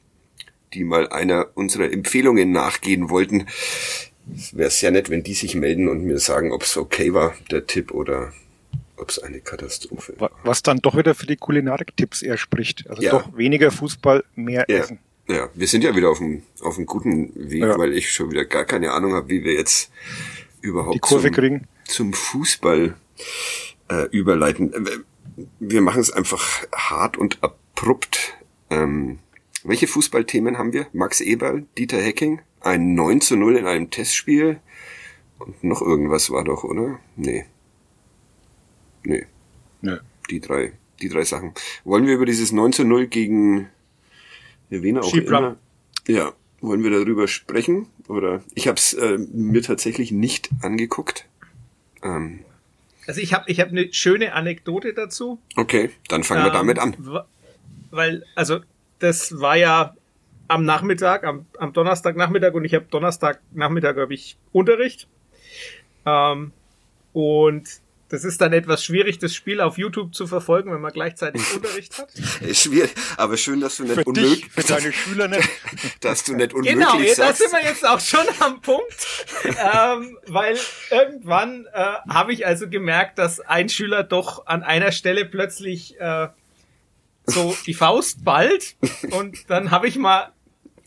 die 0.74 0.84
mal 0.84 1.08
einer 1.08 1.48
unserer 1.54 1.92
Empfehlungen 1.92 2.52
nachgehen 2.52 3.10
wollten. 3.10 3.48
Es 4.32 4.56
wäre 4.56 4.70
sehr 4.70 4.92
nett, 4.92 5.10
wenn 5.10 5.24
die 5.24 5.34
sich 5.34 5.56
melden 5.56 5.88
und 5.88 6.04
mir 6.04 6.20
sagen, 6.20 6.52
ob 6.52 6.62
es 6.62 6.76
okay 6.76 7.12
war, 7.12 7.34
der 7.50 7.66
Tipp, 7.66 7.90
oder 7.90 8.32
ob 8.96 9.10
es 9.10 9.18
eine 9.18 9.40
Katastrophe 9.40 10.14
war. 10.18 10.30
Was 10.44 10.62
dann 10.62 10.78
doch 10.78 10.96
wieder 10.96 11.16
für 11.16 11.26
die 11.26 11.36
Kulinarik-Tipps 11.36 12.22
eher 12.22 12.36
spricht. 12.36 12.88
Also 12.88 13.02
ja. 13.02 13.10
doch 13.10 13.36
weniger 13.36 13.72
Fußball, 13.72 14.22
mehr 14.36 14.66
ja. 14.68 14.78
Essen. 14.78 15.00
Ja, 15.26 15.48
wir 15.54 15.66
sind 15.66 15.82
ja 15.82 15.96
wieder 15.96 16.10
auf 16.10 16.20
einem, 16.20 16.44
auf 16.60 16.76
einem 16.76 16.86
guten 16.86 17.32
Weg, 17.50 17.62
ja. 17.62 17.76
weil 17.76 17.92
ich 17.92 18.12
schon 18.12 18.30
wieder 18.30 18.44
gar 18.44 18.64
keine 18.64 18.92
Ahnung 18.92 19.14
habe, 19.14 19.28
wie 19.28 19.42
wir 19.42 19.54
jetzt 19.54 19.90
überhaupt 20.60 20.94
die 20.94 21.00
Kurve 21.00 21.32
kriegen 21.32 21.66
zum 21.92 22.12
Fußball 22.12 22.96
äh, 23.88 24.08
überleiten. 24.10 24.72
Äh, 24.72 24.98
wir 25.60 25.80
machen 25.80 26.00
es 26.00 26.10
einfach 26.10 26.64
hart 26.74 27.16
und 27.16 27.42
abrupt. 27.42 28.34
Ähm, 28.70 29.18
welche 29.64 29.86
Fußballthemen 29.86 30.58
haben 30.58 30.72
wir? 30.72 30.86
Max 30.92 31.20
Eberl, 31.20 31.66
Dieter 31.78 32.00
Hecking, 32.00 32.40
ein 32.60 32.94
9 32.94 33.20
zu 33.20 33.36
0 33.36 33.56
in 33.56 33.66
einem 33.66 33.90
Testspiel 33.90 34.60
und 35.38 35.62
noch 35.64 35.82
irgendwas 35.82 36.30
war 36.30 36.44
doch, 36.44 36.64
oder? 36.64 36.98
Nee. 37.16 37.46
Nee. 39.04 39.26
Nee. 39.80 39.98
Die 40.30 40.40
drei, 40.40 40.72
die 41.00 41.08
drei 41.08 41.24
Sachen. 41.24 41.52
Wollen 41.84 42.06
wir 42.06 42.14
über 42.14 42.26
dieses 42.26 42.52
9 42.52 42.72
zu 42.72 42.84
0 42.84 43.06
gegen 43.06 43.68
wen 44.70 44.98
auch 44.98 45.14
immer? 45.14 45.56
Ja, 46.06 46.32
wollen 46.60 46.82
wir 46.82 46.90
darüber 46.90 47.28
sprechen? 47.28 47.88
Oder 48.08 48.42
ich 48.54 48.68
habe 48.68 48.76
es 48.76 48.94
äh, 48.94 49.18
mir 49.18 49.62
tatsächlich 49.62 50.12
nicht 50.12 50.50
angeguckt. 50.62 51.28
Ähm, 52.02 52.44
also 53.06 53.20
ich 53.20 53.32
habe 53.32 53.50
ich 53.50 53.60
hab 53.60 53.68
eine 53.68 53.92
schöne 53.92 54.32
Anekdote 54.32 54.94
dazu. 54.94 55.40
Okay, 55.56 55.90
dann 56.08 56.22
fangen 56.22 56.40
ähm, 56.40 56.46
wir 56.46 56.52
damit 56.52 56.78
an. 56.78 57.24
Weil, 57.90 58.24
also 58.34 58.60
das 58.98 59.40
war 59.40 59.56
ja 59.56 59.94
am 60.48 60.64
Nachmittag, 60.64 61.24
am, 61.24 61.46
am 61.58 61.72
Donnerstagnachmittag 61.72 62.54
und 62.54 62.64
ich 62.64 62.74
habe 62.74 62.86
Donnerstagnachmittag 62.90 63.96
habe 63.96 64.14
ich 64.14 64.36
Unterricht. 64.52 65.08
Ähm, 66.06 66.52
und 67.12 67.81
das 68.12 68.24
ist 68.24 68.42
dann 68.42 68.52
etwas 68.52 68.84
schwierig, 68.84 69.18
das 69.20 69.34
Spiel 69.34 69.62
auf 69.62 69.78
YouTube 69.78 70.14
zu 70.14 70.26
verfolgen, 70.26 70.70
wenn 70.70 70.82
man 70.82 70.92
gleichzeitig 70.92 71.42
Unterricht 71.54 71.96
hat. 71.98 72.10
Schwierig, 72.54 72.92
aber 73.16 73.38
schön, 73.38 73.58
dass 73.58 73.78
du 73.78 73.84
nicht 73.84 74.06
unmöglich, 74.06 74.50
für 74.50 74.62
deine 74.62 74.92
Schüler 74.92 75.28
nicht, 75.28 75.48
dass 76.02 76.22
du 76.24 76.34
nicht 76.34 76.52
unmöglich 76.52 76.74
Genau, 76.74 76.98
sagst. 76.98 77.18
da 77.18 77.32
sind 77.32 77.52
wir 77.52 77.62
jetzt 77.64 77.88
auch 77.88 78.00
schon 78.00 78.26
am 78.40 78.60
Punkt, 78.60 79.06
ähm, 79.44 80.18
weil 80.26 80.58
irgendwann 80.90 81.64
äh, 81.72 81.84
habe 82.06 82.34
ich 82.34 82.46
also 82.46 82.68
gemerkt, 82.68 83.18
dass 83.18 83.40
ein 83.40 83.70
Schüler 83.70 84.02
doch 84.04 84.44
an 84.46 84.62
einer 84.62 84.92
Stelle 84.92 85.24
plötzlich 85.24 85.98
äh, 85.98 86.28
so 87.24 87.56
die 87.64 87.72
Faust 87.72 88.24
ballt 88.26 88.76
und 89.12 89.48
dann 89.48 89.70
habe 89.70 89.88
ich 89.88 89.96
mal 89.96 90.32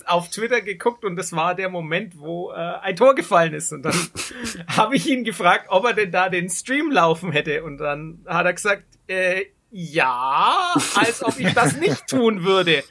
auf 0.06 0.30
Twitter 0.30 0.62
geguckt 0.62 1.04
und 1.04 1.16
das 1.16 1.34
war 1.34 1.56
der 1.56 1.70
Moment, 1.70 2.20
wo 2.20 2.52
äh, 2.52 2.56
ein 2.56 2.96
Tor 2.96 3.16
gefallen 3.16 3.54
ist. 3.54 3.72
Und 3.72 3.84
dann 3.84 3.96
habe 4.68 4.96
ich 4.96 5.08
ihn 5.08 5.24
gefragt, 5.24 5.68
ob 5.70 5.86
er 5.86 5.94
denn 5.94 6.12
da 6.12 6.30
den 6.30 6.50
Stream 6.50 6.92
laufen 6.92 7.32
hätte. 7.32 7.64
Und 7.64 7.78
dann 7.78 8.20
hat 8.26 8.46
er 8.46 8.54
gesagt, 8.54 8.84
äh, 9.08 9.46
ja, 9.72 10.74
als 10.96 11.24
ob 11.24 11.40
ich 11.40 11.54
das 11.54 11.76
nicht 11.78 12.08
tun 12.10 12.44
würde. 12.44 12.84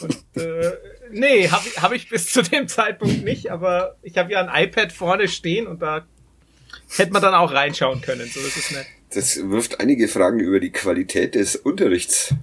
Und, 0.00 0.42
äh, 0.42 0.72
nee, 1.10 1.48
habe 1.48 1.68
hab 1.82 1.92
ich 1.92 2.08
bis 2.08 2.32
zu 2.32 2.42
dem 2.42 2.68
Zeitpunkt 2.68 3.24
nicht, 3.24 3.50
aber 3.50 3.96
ich 4.02 4.16
habe 4.18 4.32
ja 4.32 4.46
ein 4.46 4.64
iPad 4.64 4.92
vorne 4.92 5.26
stehen 5.28 5.66
und 5.66 5.82
da 5.82 6.06
hätte 6.96 7.12
man 7.12 7.22
dann 7.22 7.34
auch 7.34 7.52
reinschauen 7.52 8.02
können. 8.02 8.28
So 8.28 8.40
ist 8.40 8.56
es 8.56 8.70
nicht. 8.70 8.86
Das 9.14 9.50
wirft 9.50 9.80
einige 9.80 10.06
Fragen 10.06 10.38
über 10.38 10.60
die 10.60 10.70
Qualität 10.70 11.34
des 11.34 11.56
Unterrichts 11.56 12.34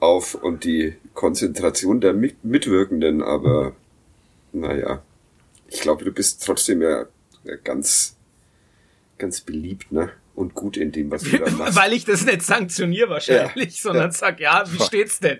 auf 0.00 0.34
und 0.34 0.64
die 0.64 0.96
Konzentration 1.14 2.00
der 2.00 2.12
Mitwirkenden, 2.12 3.22
aber 3.22 3.74
naja, 4.52 5.02
ich 5.68 5.80
glaube, 5.80 6.04
du 6.04 6.12
bist 6.12 6.44
trotzdem 6.44 6.82
ja 6.82 7.06
ganz, 7.62 8.16
ganz 9.18 9.40
beliebt, 9.40 9.92
ne? 9.92 10.10
Und 10.34 10.54
gut 10.54 10.76
in 10.76 10.90
dem, 10.90 11.12
was 11.12 11.22
du 11.22 11.38
da 11.38 11.48
machst. 11.50 11.76
Weil 11.80 11.92
ich 11.92 12.04
das 12.04 12.24
nicht 12.24 12.42
sanktioniere 12.42 13.08
wahrscheinlich, 13.08 13.76
ja, 13.76 13.82
sondern 13.82 14.06
ja. 14.06 14.12
sag, 14.12 14.40
ja, 14.40 14.64
wie 14.66 14.82
steht's 14.82 15.20
denn? 15.20 15.38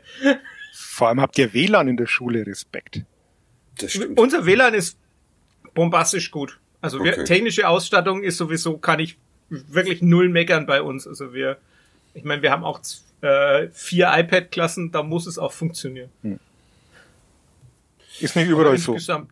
Vor 0.73 1.09
allem 1.09 1.21
habt 1.21 1.37
ihr 1.37 1.53
WLAN 1.53 1.89
in 1.89 1.97
der 1.97 2.07
Schule 2.07 2.47
Respekt. 2.47 3.03
Das 3.79 3.93
stimmt. 3.93 4.19
Unser 4.21 4.47
WLAN 4.47 4.75
ist 4.75 4.97
bombastisch 5.75 6.31
gut. 6.31 6.61
Also 6.81 7.03
wir, 7.03 7.13
okay. 7.13 7.25
technische 7.25 7.67
Ausstattung 7.69 8.23
ist 8.23 8.37
sowieso, 8.37 8.79
kann 8.79 9.01
ich 9.01 9.19
wirklich 9.49 10.03
null 10.03 10.29
meckern 10.29 10.67
bei 10.67 10.81
uns. 10.83 11.09
Also 11.09 11.35
wir, 11.35 11.59
ich 12.15 12.25
meine, 12.25 12.43
wir 12.43 12.53
haben 12.53 12.63
auch 12.63 12.81
äh, 13.25 13.71
vier 13.73 14.13
iPad-Klassen, 14.15 14.93
da 14.93 15.03
muss 15.03 15.27
es 15.27 15.39
auch 15.39 15.53
funktionieren. 15.53 16.11
Hm. 16.23 16.39
Ist 18.21 18.37
nicht 18.37 18.49
überall 18.49 18.79
so. 18.79 18.97
Ja. 18.97 19.27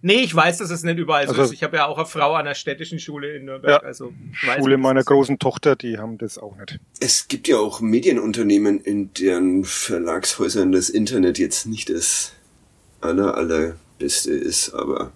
Nee, 0.00 0.20
ich 0.20 0.34
weiß, 0.34 0.58
dass 0.58 0.70
es 0.70 0.84
nicht 0.84 0.98
überall 0.98 1.22
also, 1.22 1.34
so 1.34 1.42
ist. 1.42 1.52
Ich 1.52 1.64
habe 1.64 1.76
ja 1.78 1.86
auch 1.86 1.98
eine 1.98 2.06
Frau 2.06 2.34
an 2.34 2.44
der 2.44 2.54
städtischen 2.54 3.00
Schule 3.00 3.34
in 3.36 3.46
Nürnberg. 3.46 3.82
Ja, 3.82 3.86
also 3.86 4.12
Schule 4.32 4.76
weiß, 4.76 4.80
meiner 4.80 5.02
großen 5.02 5.40
Tochter, 5.40 5.74
die 5.74 5.98
haben 5.98 6.16
das 6.18 6.38
auch 6.38 6.56
nicht. 6.56 6.78
Es 7.00 7.26
gibt 7.26 7.48
ja 7.48 7.58
auch 7.58 7.80
Medienunternehmen, 7.80 8.80
in 8.80 9.12
deren 9.14 9.64
Verlagshäusern 9.64 10.70
das 10.70 10.88
Internet 10.88 11.38
jetzt 11.38 11.66
nicht 11.66 11.90
das 11.90 12.32
aller 13.00 13.34
allerbeste 13.34 14.30
ist, 14.32 14.72
aber 14.72 15.12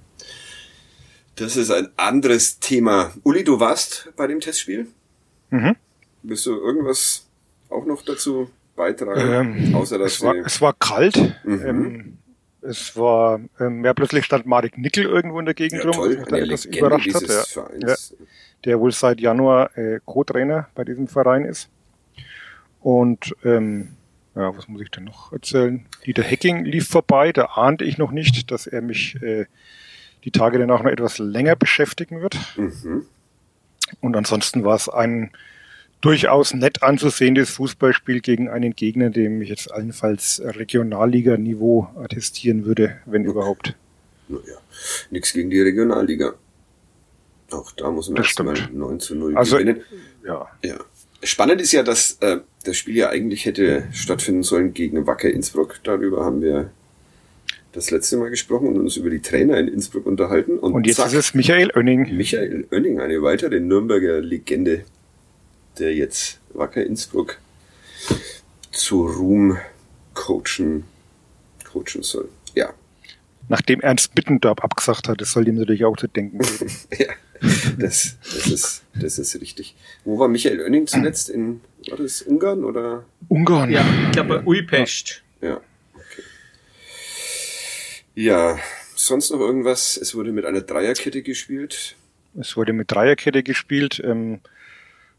das 1.36 1.56
ist 1.56 1.70
ein 1.70 1.88
anderes 1.96 2.58
Thema. 2.58 3.12
Uli, 3.22 3.44
du 3.44 3.60
warst 3.60 4.10
bei 4.16 4.26
dem 4.26 4.40
Testspiel? 4.40 4.88
Mhm. 5.50 5.76
Willst 6.24 6.46
du 6.46 6.56
irgendwas 6.56 7.26
auch 7.72 7.86
noch 7.86 8.02
dazu 8.02 8.50
beitragen? 8.76 9.20
Ähm, 9.20 9.74
außer 9.74 9.98
dass 9.98 10.14
es 10.14 10.22
war, 10.22 10.34
es 10.34 10.60
war 10.60 10.74
kalt. 10.74 11.16
Mhm. 11.44 11.66
Ähm, 11.66 12.18
es 12.62 12.96
war, 12.96 13.40
ähm, 13.58 13.84
ja, 13.84 13.92
plötzlich 13.92 14.24
stand 14.24 14.46
Marek 14.46 14.78
Nickel 14.78 15.04
irgendwo 15.04 15.40
in 15.40 15.46
der 15.46 15.54
Gegend 15.54 15.82
ja, 15.82 15.90
rum, 15.90 15.98
was 15.98 16.30
mich 16.30 16.42
etwas 16.42 16.64
überrascht 16.64 17.14
hat. 17.14 17.56
Ja. 17.56 17.88
ja. 17.88 17.94
der 18.64 18.78
wohl 18.78 18.92
seit 18.92 19.20
Januar 19.20 19.76
äh, 19.76 19.98
Co-Trainer 20.04 20.68
bei 20.74 20.84
diesem 20.84 21.08
Verein 21.08 21.44
ist. 21.44 21.68
Und 22.80 23.34
ähm, 23.44 23.96
ja, 24.34 24.56
was 24.56 24.68
muss 24.68 24.80
ich 24.80 24.90
denn 24.90 25.04
noch 25.04 25.32
erzählen? 25.32 25.86
Dieter 26.06 26.22
Hecking 26.22 26.64
lief 26.64 26.88
vorbei, 26.88 27.32
da 27.32 27.46
ahnte 27.46 27.84
ich 27.84 27.98
noch 27.98 28.12
nicht, 28.12 28.50
dass 28.50 28.66
er 28.66 28.80
mich 28.80 29.20
äh, 29.22 29.46
die 30.24 30.30
Tage 30.30 30.58
danach 30.58 30.82
noch 30.82 30.90
etwas 30.90 31.18
länger 31.18 31.56
beschäftigen 31.56 32.22
wird. 32.22 32.36
Mhm. 32.56 33.06
Und 34.00 34.16
ansonsten 34.16 34.64
war 34.64 34.74
es 34.74 34.88
ein 34.88 35.32
durchaus 36.02 36.52
nett 36.52 36.82
anzusehendes 36.82 37.50
Fußballspiel 37.50 38.20
gegen 38.20 38.48
einen 38.48 38.74
Gegner, 38.74 39.08
dem 39.08 39.40
ich 39.40 39.48
jetzt 39.48 39.72
allenfalls 39.72 40.42
Regionalliga-Niveau 40.44 41.88
attestieren 41.96 42.66
würde, 42.66 42.98
wenn 43.06 43.24
überhaupt. 43.24 43.74
Naja, 44.28 44.58
nichts 45.10 45.32
gegen 45.32 45.48
die 45.48 45.60
Regionalliga. 45.60 46.34
Auch 47.50 47.72
da 47.72 47.90
muss 47.90 48.08
man 48.08 48.22
erstmal 48.22 48.56
9 48.72 49.00
zu 49.00 49.14
0 49.14 49.36
also, 49.36 49.56
gewinnen. 49.56 49.82
Ja. 50.26 50.48
ja. 50.64 50.76
Spannend 51.22 51.60
ist 51.60 51.72
ja, 51.72 51.82
dass 51.82 52.18
äh, 52.20 52.38
das 52.64 52.76
Spiel 52.76 52.96
ja 52.96 53.10
eigentlich 53.10 53.44
hätte 53.44 53.84
stattfinden 53.92 54.42
sollen 54.42 54.74
gegen 54.74 55.06
Wacker 55.06 55.30
Innsbruck. 55.30 55.80
Darüber 55.84 56.24
haben 56.24 56.42
wir 56.42 56.70
das 57.72 57.90
letzte 57.90 58.16
Mal 58.16 58.30
gesprochen 58.30 58.68
und 58.68 58.80
uns 58.80 58.96
über 58.96 59.08
die 59.08 59.20
Trainer 59.20 59.58
in 59.58 59.68
Innsbruck 59.68 60.06
unterhalten. 60.06 60.58
Und, 60.58 60.72
und 60.72 60.86
jetzt 60.86 60.96
zack, 60.96 61.06
ist 61.08 61.14
es 61.14 61.34
Michael 61.34 61.70
Oenning. 61.76 62.16
Michael 62.16 62.66
Oenning, 62.72 63.00
eine 63.00 63.22
weitere 63.22 63.60
Nürnberger 63.60 64.20
Legende 64.20 64.84
der 65.78 65.94
jetzt 65.94 66.40
Wacker 66.54 66.84
Innsbruck 66.84 67.38
zu 68.70 69.06
Ruhm 69.06 69.58
coachen, 70.14 70.84
coachen 71.64 72.02
soll. 72.02 72.28
Ja. 72.54 72.72
Nachdem 73.48 73.80
Ernst 73.80 74.14
Bittendorf 74.14 74.60
abgesagt 74.60 75.08
hat, 75.08 75.20
das 75.20 75.32
soll 75.32 75.48
ihm 75.48 75.56
natürlich 75.56 75.84
auch 75.84 75.96
zu 75.96 76.06
denken 76.06 76.38
geben. 76.38 76.70
ja, 76.98 77.12
das, 77.78 78.16
das, 78.22 78.46
ist, 78.46 78.82
das 78.94 79.18
ist 79.18 79.40
richtig. 79.40 79.74
Wo 80.04 80.18
war 80.18 80.28
Michael 80.28 80.60
Oenning 80.60 80.86
zuletzt? 80.86 81.28
In, 81.28 81.60
war 81.88 81.98
das 81.98 82.22
Ungarn 82.22 82.64
oder? 82.64 83.04
Ungarn. 83.28 83.70
Ja, 83.70 83.84
ich 84.06 84.12
glaube 84.12 84.38
bei 84.38 84.46
Uipest. 84.46 85.22
Ja, 85.40 85.60
okay. 85.94 86.22
Ja, 88.14 88.58
sonst 88.94 89.30
noch 89.30 89.40
irgendwas? 89.40 89.96
Es 89.96 90.14
wurde 90.14 90.32
mit 90.32 90.44
einer 90.44 90.60
Dreierkette 90.60 91.22
gespielt. 91.22 91.96
Es 92.38 92.56
wurde 92.56 92.72
mit 92.72 92.90
Dreierkette 92.90 93.42
gespielt. 93.42 94.00
Ähm, 94.04 94.40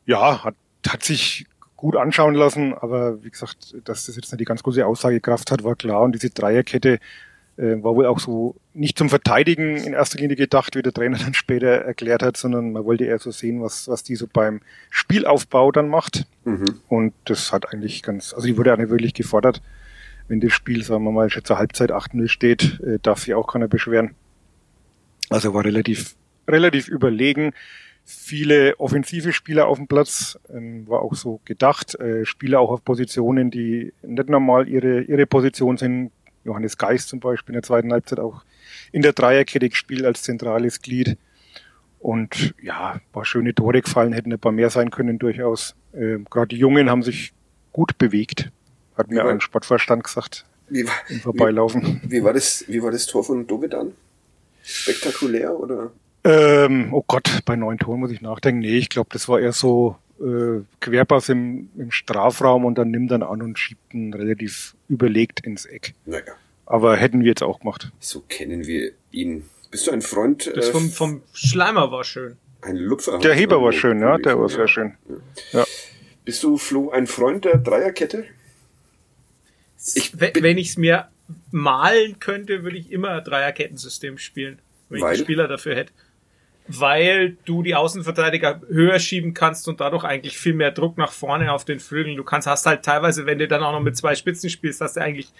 ja, 0.05 0.43
hat, 0.43 0.55
hat 0.87 1.03
sich 1.03 1.45
gut 1.75 1.97
anschauen 1.97 2.33
lassen, 2.33 2.73
aber 2.73 3.23
wie 3.23 3.29
gesagt, 3.29 3.75
dass 3.83 4.05
das 4.05 4.15
jetzt 4.15 4.31
nicht 4.31 4.39
die 4.39 4.45
ganz 4.45 4.63
große 4.63 4.85
Aussagekraft 4.85 5.51
hat, 5.51 5.63
war 5.65 5.75
klar. 5.75 6.01
Und 6.01 6.13
diese 6.13 6.29
Dreierkette 6.29 6.99
äh, 7.57 7.83
war 7.83 7.95
wohl 7.95 8.05
auch 8.05 8.19
so 8.19 8.55
nicht 8.73 8.97
zum 8.97 9.09
Verteidigen 9.09 9.75
in 9.75 9.93
erster 9.93 10.17
Linie 10.17 10.35
gedacht, 10.35 10.75
wie 10.75 10.81
der 10.81 10.93
Trainer 10.93 11.17
dann 11.23 11.33
später 11.33 11.67
erklärt 11.67 12.23
hat, 12.23 12.37
sondern 12.37 12.71
man 12.71 12.85
wollte 12.85 13.03
eher 13.03 13.19
so 13.19 13.31
sehen, 13.31 13.61
was, 13.61 13.87
was 13.87 14.01
die 14.03 14.15
so 14.15 14.27
beim 14.31 14.61
Spielaufbau 14.89 15.71
dann 15.73 15.89
macht. 15.89 16.25
Mhm. 16.45 16.79
Und 16.87 17.13
das 17.25 17.51
hat 17.51 17.73
eigentlich 17.73 18.01
ganz, 18.01 18.33
also 18.33 18.47
die 18.47 18.57
wurde 18.57 18.73
auch 18.73 18.77
nicht 18.77 18.89
wirklich 18.89 19.13
gefordert. 19.13 19.61
Wenn 20.29 20.39
das 20.39 20.53
Spiel, 20.53 20.83
sagen 20.83 21.03
wir 21.03 21.11
mal, 21.11 21.29
schon 21.29 21.43
zur 21.43 21.57
Halbzeit 21.57 21.91
8-0 21.91 22.29
steht, 22.29 22.79
äh, 22.79 22.97
darf 23.01 23.19
sich 23.19 23.33
auch 23.33 23.47
keiner 23.47 23.67
beschweren. 23.67 24.15
Also 25.29 25.53
war 25.53 25.65
relativ, 25.65 26.15
relativ 26.47 26.87
überlegen 26.87 27.51
viele 28.05 28.79
offensive 28.79 29.33
Spieler 29.33 29.67
auf 29.67 29.77
dem 29.77 29.87
Platz, 29.87 30.37
ähm, 30.53 30.87
war 30.87 31.01
auch 31.01 31.15
so 31.15 31.39
gedacht. 31.45 31.95
Äh, 31.95 32.25
Spieler 32.25 32.59
auch 32.59 32.71
auf 32.71 32.83
Positionen, 32.83 33.51
die 33.51 33.93
nicht 34.01 34.29
normal 34.29 34.67
ihre, 34.67 35.01
ihre 35.01 35.25
Position 35.25 35.77
sind. 35.77 36.11
Johannes 36.43 36.77
Geist 36.77 37.09
zum 37.09 37.19
Beispiel 37.19 37.53
in 37.53 37.61
der 37.61 37.63
zweiten 37.63 37.93
Halbzeit 37.93 38.19
auch 38.19 38.43
in 38.91 39.01
der 39.01 39.13
Dreierkette 39.13 39.69
gespielt 39.69 40.03
als 40.05 40.23
zentrales 40.23 40.81
Glied. 40.81 41.17
Und 41.99 42.53
ja, 42.61 42.99
paar 43.13 43.23
schöne 43.23 43.55
Tore 43.55 43.81
gefallen, 43.81 44.11
hätten 44.11 44.33
ein 44.33 44.39
paar 44.39 44.51
mehr 44.51 44.69
sein 44.69 44.91
können 44.91 45.19
durchaus. 45.19 45.75
Ähm, 45.93 46.25
Gerade 46.29 46.49
die 46.49 46.57
Jungen 46.57 46.89
haben 46.89 47.01
sich 47.01 47.31
gut 47.71 47.97
bewegt, 47.97 48.51
hat 48.97 49.09
mir 49.09 49.25
ein 49.25 49.39
Sportverstand 49.39 50.03
gesagt. 50.03 50.45
Wie 50.67 50.85
war, 50.85 50.93
Vorbeilaufen. 51.21 52.01
Wie, 52.03 52.11
wie, 52.11 52.23
war 52.23 52.33
das, 52.33 52.65
wie 52.67 52.81
war 52.83 52.91
das 52.91 53.05
Tor 53.05 53.23
von 53.23 53.47
Dovedan? 53.47 53.93
Spektakulär 54.63 55.57
oder? 55.57 55.91
Ähm, 56.23 56.93
oh 56.93 57.03
Gott, 57.05 57.41
bei 57.45 57.55
neun 57.55 57.77
Toren 57.77 57.99
muss 57.99 58.11
ich 58.11 58.21
nachdenken. 58.21 58.59
Nee, 58.59 58.77
ich 58.77 58.89
glaube, 58.89 59.09
das 59.11 59.27
war 59.27 59.39
eher 59.39 59.51
so 59.51 59.97
äh, 60.19 60.61
Querpass 60.79 61.29
im, 61.29 61.69
im 61.77 61.91
Strafraum 61.91 62.65
und 62.65 62.77
dann 62.77 62.91
nimmt 62.91 63.11
dann 63.11 63.23
an 63.23 63.41
und 63.41 63.59
schiebt 63.59 63.93
ihn 63.93 64.13
relativ 64.13 64.75
überlegt 64.87 65.41
ins 65.41 65.65
Eck. 65.65 65.93
Naja. 66.05 66.33
Aber 66.65 66.95
hätten 66.95 67.21
wir 67.21 67.27
jetzt 67.27 67.43
auch 67.43 67.59
gemacht. 67.59 67.91
So 67.99 68.21
kennen 68.21 68.65
wir 68.65 68.91
ihn. 69.11 69.43
Bist 69.69 69.87
du 69.87 69.91
ein 69.91 70.01
Freund? 70.01 70.51
Das 70.55 70.69
äh, 70.69 70.71
vom, 70.71 70.89
vom 70.89 71.21
Schleimer 71.33 71.91
war 71.91 72.03
schön. 72.03 72.37
Ein 72.61 72.77
Lupfer. 72.77 73.19
Der 73.19 73.33
Heber 73.33 73.61
war 73.61 73.73
schön, 73.73 73.99
ja, 73.99 74.17
der 74.17 74.39
war 74.39 74.47
sehr 74.47 74.69
schön. 74.69 74.93
Ja. 75.51 75.59
ja. 75.59 75.65
Bist 76.23 76.41
du, 76.43 76.57
Flo, 76.57 76.91
ein 76.91 77.07
Freund 77.07 77.43
der 77.43 77.57
Dreierkette? 77.57 78.25
Ich 79.95 80.17
wenn 80.17 80.57
ich 80.57 80.69
es 80.69 80.77
mir 80.77 81.09
malen 81.51 82.19
könnte, 82.19 82.63
würde 82.63 82.77
ich 82.77 82.91
immer 82.91 83.09
ein 83.09 83.23
Dreierkettensystem 83.25 84.17
spielen, 84.17 84.59
wenn 84.87 85.01
Weil? 85.01 85.13
ich 85.13 85.19
einen 85.19 85.25
Spieler 85.25 85.47
dafür 85.49 85.75
hätte. 85.75 85.91
Weil 86.67 87.37
du 87.45 87.61
die 87.61 87.75
Außenverteidiger 87.75 88.61
höher 88.69 88.99
schieben 88.99 89.33
kannst 89.33 89.67
und 89.67 89.81
dadurch 89.81 90.05
eigentlich 90.05 90.37
viel 90.37 90.53
mehr 90.53 90.71
Druck 90.71 90.97
nach 90.97 91.11
vorne 91.11 91.51
auf 91.51 91.65
den 91.65 91.79
Flügeln. 91.79 92.15
Du 92.15 92.23
kannst, 92.23 92.47
hast 92.47 92.65
halt 92.65 92.83
teilweise, 92.83 93.25
wenn 93.25 93.39
du 93.39 93.47
dann 93.47 93.63
auch 93.63 93.73
noch 93.73 93.81
mit 93.81 93.97
zwei 93.97 94.15
Spitzen 94.15 94.49
spielst, 94.49 94.79
hast 94.79 94.95
du 94.95 95.01
eigentlich 95.01 95.33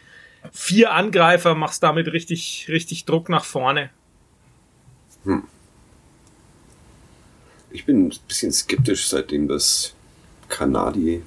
vier 0.51 0.91
Angreifer, 0.91 1.55
machst 1.55 1.83
damit 1.83 2.11
richtig, 2.11 2.67
richtig 2.69 3.05
Druck 3.05 3.29
nach 3.29 3.45
vorne. 3.45 3.89
Hm. 5.23 5.43
Ich 7.71 7.85
bin 7.85 8.07
ein 8.07 8.13
bisschen 8.27 8.51
skeptisch, 8.51 9.07
seitdem 9.07 9.47
das 9.47 9.95
Kanadi 10.49 11.23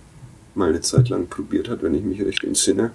mal 0.54 0.68
eine 0.68 0.80
Zeit 0.80 1.08
lang 1.08 1.28
probiert 1.28 1.68
hat, 1.68 1.82
wenn 1.82 1.94
ich 1.94 2.02
mich 2.02 2.22
recht 2.22 2.44
entsinne. 2.44 2.92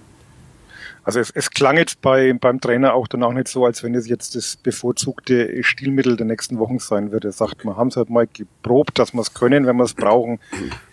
Also 1.04 1.20
es, 1.20 1.32
es 1.32 1.50
klang 1.50 1.78
jetzt 1.78 2.02
bei, 2.02 2.34
beim 2.34 2.62
Trainer 2.62 2.94
auch 2.94 3.08
dann 3.08 3.24
auch 3.24 3.34
nicht 3.34 3.48
so, 3.48 3.66
als 3.66 3.84
wenn 3.84 3.96
es 3.96 4.08
jetzt 4.08 4.36
das 4.36 4.56
bevorzugte 4.56 5.64
Stilmittel 5.64 6.16
der 6.16 6.28
nächsten 6.28 6.60
Wochen 6.60 6.78
sein 6.78 7.12
würde. 7.12 7.30
Er 7.30 7.32
sagt, 7.32 7.66
wir 7.66 7.76
haben 7.76 7.88
es 7.88 7.98
halt 7.98 8.12
mal 8.12 8.28
geprobt, 8.28 9.00
dass 9.00 9.14
wir 9.14 9.22
es 9.22 9.34
können, 9.34 9.66
wenn 9.66 9.78
wir 9.78 9.84
es 9.84 9.96
brauchen. 9.96 10.40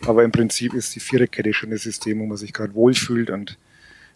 Aber 0.06 0.24
im 0.24 0.32
Prinzip 0.32 0.72
ist 0.72 0.94
die 0.94 1.00
Viererkette 1.00 1.52
schon 1.52 1.70
das 1.70 1.82
System, 1.82 2.20
wo 2.20 2.26
man 2.26 2.38
sich 2.38 2.54
gerade 2.54 2.74
wohlfühlt 2.74 3.28
und 3.28 3.58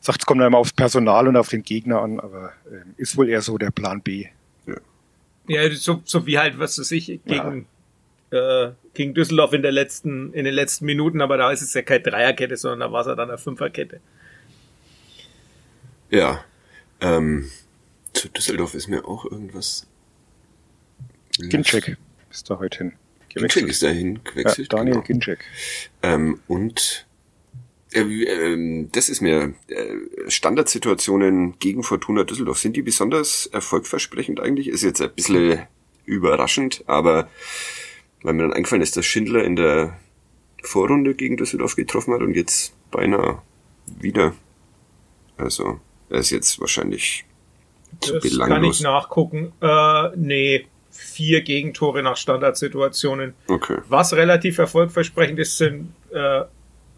sagt, 0.00 0.22
es 0.22 0.26
kommt 0.26 0.40
dann 0.40 0.48
immer 0.48 0.58
aufs 0.58 0.72
Personal 0.72 1.28
und 1.28 1.36
auf 1.36 1.48
den 1.48 1.62
Gegner 1.62 2.00
an, 2.00 2.20
aber 2.20 2.52
äh, 2.70 2.80
ist 2.96 3.16
wohl 3.16 3.28
eher 3.28 3.42
so 3.42 3.58
der 3.58 3.70
Plan 3.70 4.00
B. 4.00 4.26
Ja, 4.66 4.76
ja 5.46 5.70
so, 5.74 6.00
so 6.04 6.26
wie 6.26 6.38
halt, 6.38 6.58
was 6.58 6.78
weiß 6.78 6.90
ich, 6.92 7.20
gegen, 7.24 7.66
ja. 8.30 8.66
äh, 8.66 8.72
gegen 8.94 9.12
Düsseldorf 9.12 9.52
in 9.52 9.62
der 9.62 9.72
letzten, 9.72 10.32
in 10.32 10.44
den 10.46 10.54
letzten 10.54 10.86
Minuten, 10.86 11.20
aber 11.20 11.36
da 11.36 11.52
ist 11.52 11.62
es 11.62 11.74
ja 11.74 11.82
keine 11.82 12.00
Dreierkette, 12.00 12.56
sondern 12.56 12.80
da 12.80 12.92
war 12.92 13.02
es 13.02 13.06
ja 13.06 13.14
dann 13.14 13.28
eine 13.28 13.38
Fünferkette. 13.38 14.00
Ja. 16.12 16.44
Ähm, 17.00 17.50
zu 18.12 18.28
Düsseldorf 18.28 18.74
ist 18.74 18.88
mir 18.88 19.08
auch 19.08 19.24
irgendwas. 19.24 19.86
Ginczek 21.38 21.96
ist 22.30 22.50
da 22.50 22.58
heute 22.58 22.78
hin. 22.78 22.92
Ginczek 23.30 23.66
ist 23.66 23.82
da 23.82 23.88
hin 23.88 24.20
gewechselt. 24.22 24.72
Ja, 24.72 24.78
Daniel 24.78 24.94
genau. 24.96 25.06
Ginczek. 25.06 25.44
Ähm, 26.02 26.40
und 26.46 27.06
äh, 27.92 28.00
äh, 28.00 28.88
das 28.92 29.08
ist 29.08 29.22
mir 29.22 29.54
äh, 29.68 29.96
Standardsituationen 30.28 31.58
gegen 31.58 31.82
Fortuna 31.82 32.24
Düsseldorf. 32.24 32.58
Sind 32.58 32.76
die 32.76 32.82
besonders 32.82 33.46
erfolgversprechend 33.46 34.38
eigentlich? 34.38 34.68
Ist 34.68 34.82
jetzt 34.82 35.00
ein 35.00 35.12
bisschen 35.14 35.66
überraschend, 36.04 36.84
aber 36.86 37.30
weil 38.22 38.34
mir 38.34 38.42
dann 38.42 38.52
eingefallen 38.52 38.82
ist, 38.82 38.96
dass 38.96 39.06
Schindler 39.06 39.44
in 39.44 39.56
der 39.56 39.98
Vorrunde 40.62 41.14
gegen 41.14 41.38
Düsseldorf 41.38 41.74
getroffen 41.74 42.12
hat 42.12 42.20
und 42.20 42.34
jetzt 42.34 42.74
beinahe 42.90 43.40
wieder. 43.86 44.34
Also 45.38 45.80
er 46.12 46.18
ist 46.18 46.30
jetzt 46.30 46.60
wahrscheinlich 46.60 47.24
zu 48.00 48.14
das 48.14 48.22
belanglos. 48.22 48.48
kann 48.48 48.64
ich 48.64 48.80
nachgucken. 48.82 49.52
Äh, 49.60 50.10
nee, 50.16 50.66
vier 50.90 51.40
Gegentore 51.40 52.02
nach 52.02 52.16
Standardsituationen. 52.18 53.34
Okay. 53.48 53.78
Was 53.88 54.12
relativ 54.14 54.58
erfolgversprechend 54.58 55.38
ist, 55.38 55.56
sind 55.56 55.94
äh, 56.12 56.42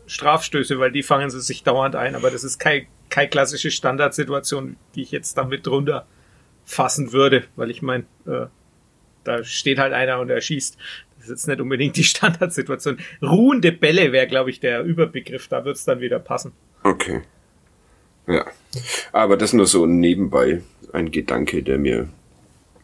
Strafstöße, 0.06 0.80
weil 0.80 0.90
die 0.90 1.04
fangen 1.04 1.30
sie 1.30 1.40
sich 1.40 1.62
dauernd 1.62 1.94
ein. 1.94 2.16
Aber 2.16 2.30
das 2.30 2.42
ist 2.42 2.58
kein, 2.58 2.86
keine 3.08 3.28
klassische 3.28 3.70
Standardsituation, 3.70 4.76
die 4.96 5.02
ich 5.02 5.12
jetzt 5.12 5.38
damit 5.38 5.64
drunter 5.66 6.06
fassen 6.64 7.12
würde, 7.12 7.44
weil 7.54 7.70
ich 7.70 7.82
meine, 7.82 8.04
äh, 8.26 8.46
da 9.22 9.44
steht 9.44 9.78
halt 9.78 9.92
einer 9.92 10.18
und 10.18 10.28
er 10.28 10.40
schießt. 10.40 10.76
Das 11.16 11.24
ist 11.26 11.30
jetzt 11.30 11.48
nicht 11.48 11.60
unbedingt 11.60 11.96
die 11.96 12.04
Standardsituation. 12.14 12.98
Ruhende 13.22 13.70
Bälle 13.70 14.10
wäre, 14.10 14.26
glaube 14.26 14.50
ich, 14.50 14.58
der 14.58 14.82
Überbegriff. 14.82 15.46
Da 15.46 15.64
wird 15.64 15.76
es 15.76 15.84
dann 15.84 16.00
wieder 16.00 16.18
passen. 16.18 16.52
Okay. 16.82 17.22
Ja. 18.26 18.46
Aber 19.12 19.36
das 19.36 19.52
nur 19.52 19.66
so 19.66 19.86
nebenbei 19.86 20.62
ein 20.92 21.10
Gedanke, 21.10 21.62
der 21.62 21.78
mir 21.78 22.08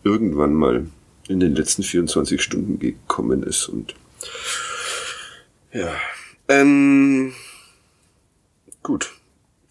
irgendwann 0.05 0.55
mal 0.55 0.87
in 1.29 1.40
den 1.40 1.55
letzten 1.55 1.83
24 1.83 2.42
Stunden 2.42 2.79
gekommen 2.79 3.42
ist 3.42 3.68
und 3.68 3.94
ja. 5.72 5.94
Ähm, 6.48 7.33
gut. 8.83 9.12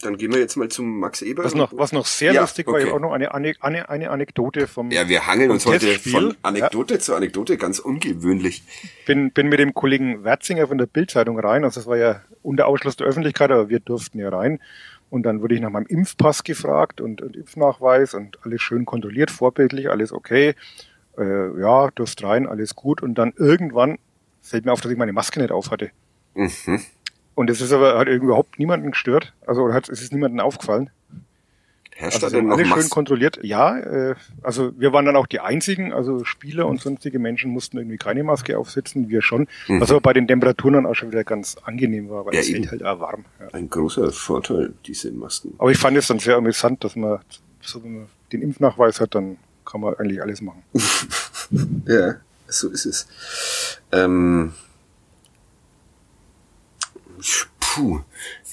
Dann 0.01 0.17
gehen 0.17 0.31
wir 0.31 0.39
jetzt 0.39 0.55
mal 0.55 0.69
zum 0.69 0.99
Max 0.99 1.21
Eber. 1.21 1.43
Was 1.43 1.55
noch, 1.55 1.73
was 1.75 1.91
noch 1.91 2.05
sehr 2.05 2.31
ja, 2.31 2.41
lustig 2.41 2.65
okay. 2.69 2.87
war, 2.87 2.93
auch 2.93 2.99
noch 2.99 3.11
eine, 3.11 3.33
eine, 3.33 3.89
eine 3.89 4.09
Anekdote 4.09 4.67
vom 4.67 4.91
Ja, 4.91 5.09
wir 5.09 5.27
hangeln 5.27 5.51
uns 5.51 5.65
heute 5.65 5.99
von 5.99 6.37
Anekdote 6.41 6.93
ja. 6.93 6.99
zu 7.01 7.15
Anekdote, 7.15 7.57
ganz 7.57 7.79
ungewöhnlich. 7.79 8.63
Bin, 9.05 9.31
bin 9.31 9.49
mit 9.49 9.59
dem 9.59 9.73
Kollegen 9.73 10.23
Werzinger 10.23 10.67
von 10.69 10.77
der 10.77 10.85
Bildzeitung 10.85 11.37
rein, 11.37 11.65
also 11.65 11.81
das 11.81 11.87
war 11.87 11.97
ja 11.97 12.21
unter 12.43 12.67
Ausschluss 12.67 12.95
der 12.95 13.07
Öffentlichkeit, 13.07 13.51
aber 13.51 13.67
wir 13.67 13.81
durften 13.81 14.19
ja 14.19 14.29
rein. 14.29 14.61
Und 15.09 15.23
dann 15.23 15.41
wurde 15.41 15.55
ich 15.55 15.61
nach 15.61 15.71
meinem 15.71 15.87
Impfpass 15.87 16.43
gefragt 16.43 17.01
und, 17.01 17.21
und 17.21 17.35
Impfnachweis 17.35 18.13
und 18.13 18.37
alles 18.45 18.61
schön 18.61 18.85
kontrolliert, 18.85 19.31
vorbildlich, 19.31 19.89
alles 19.89 20.13
okay. 20.13 20.55
Äh, 21.17 21.59
ja, 21.59 21.89
durfst 21.91 22.23
rein, 22.23 22.47
alles 22.47 22.75
gut. 22.75 23.01
Und 23.01 23.15
dann 23.15 23.33
irgendwann 23.35 23.97
fällt 24.41 24.65
mir 24.65 24.71
auf, 24.71 24.81
dass 24.81 24.91
ich 24.91 24.97
meine 24.97 25.13
Maske 25.13 25.39
nicht 25.39 25.51
auf 25.51 25.71
hatte. 25.71 25.91
Mhm. 26.35 26.81
Und 27.35 27.49
es 27.49 27.61
ist 27.61 27.71
aber, 27.71 27.97
hat 27.97 28.07
überhaupt 28.07 28.59
niemanden 28.59 28.91
gestört. 28.91 29.33
Also 29.47 29.73
hat, 29.73 29.89
es 29.89 30.01
ist 30.01 30.13
niemandem 30.13 30.41
aufgefallen. 30.41 30.89
Herrscht 31.99 32.23
also 32.23 32.37
da 32.37 32.41
denn 32.41 32.49
alle 32.49 32.63
schön 32.63 32.77
Mas 32.77 32.89
kontrolliert. 32.89 33.39
Ja, 33.43 33.77
äh, 33.77 34.15
also 34.41 34.71
wir 34.79 34.93
waren 34.93 35.03
dann 35.03 35.17
auch 35.17 35.27
die 35.27 35.41
einzigen, 35.41 35.91
also 35.91 36.23
Spieler 36.23 36.65
und 36.65 36.79
sonstige 36.79 37.19
Menschen 37.19 37.51
mussten 37.51 37.77
irgendwie 37.77 37.97
keine 37.97 38.23
Maske 38.23 38.57
aufsetzen, 38.57 39.09
wir 39.09 39.21
schon. 39.21 39.49
Mhm. 39.67 39.81
Was 39.81 39.91
aber 39.91 39.99
bei 39.99 40.13
den 40.13 40.25
Temperaturen 40.25 40.75
dann 40.75 40.85
auch 40.85 40.93
schon 40.93 41.11
wieder 41.11 41.25
ganz 41.25 41.57
angenehm 41.61 42.09
war, 42.09 42.25
weil 42.25 42.35
ja, 42.35 42.39
es 42.39 42.47
hält 42.47 42.71
halt 42.71 42.85
auch 42.85 43.01
warm. 43.01 43.25
Ja. 43.41 43.47
Ein 43.49 43.69
großer 43.69 44.13
Vorteil, 44.13 44.71
diese 44.85 45.11
Masken. 45.11 45.55
Aber 45.57 45.71
ich 45.71 45.77
fand 45.77 45.97
es 45.97 46.07
dann 46.07 46.19
sehr 46.19 46.37
amüsant, 46.37 46.85
dass 46.85 46.95
man, 46.95 47.19
so 47.59 47.83
wenn 47.83 47.95
man 47.95 48.05
den 48.31 48.43
Impfnachweis 48.43 49.01
hat, 49.01 49.13
dann 49.13 49.35
kann 49.65 49.81
man 49.81 49.93
eigentlich 49.95 50.21
alles 50.21 50.39
machen. 50.39 50.63
ja, 51.85 52.15
so 52.47 52.69
ist 52.69 52.85
es. 52.85 53.07
Ähm, 53.91 54.53
puh, 57.59 57.99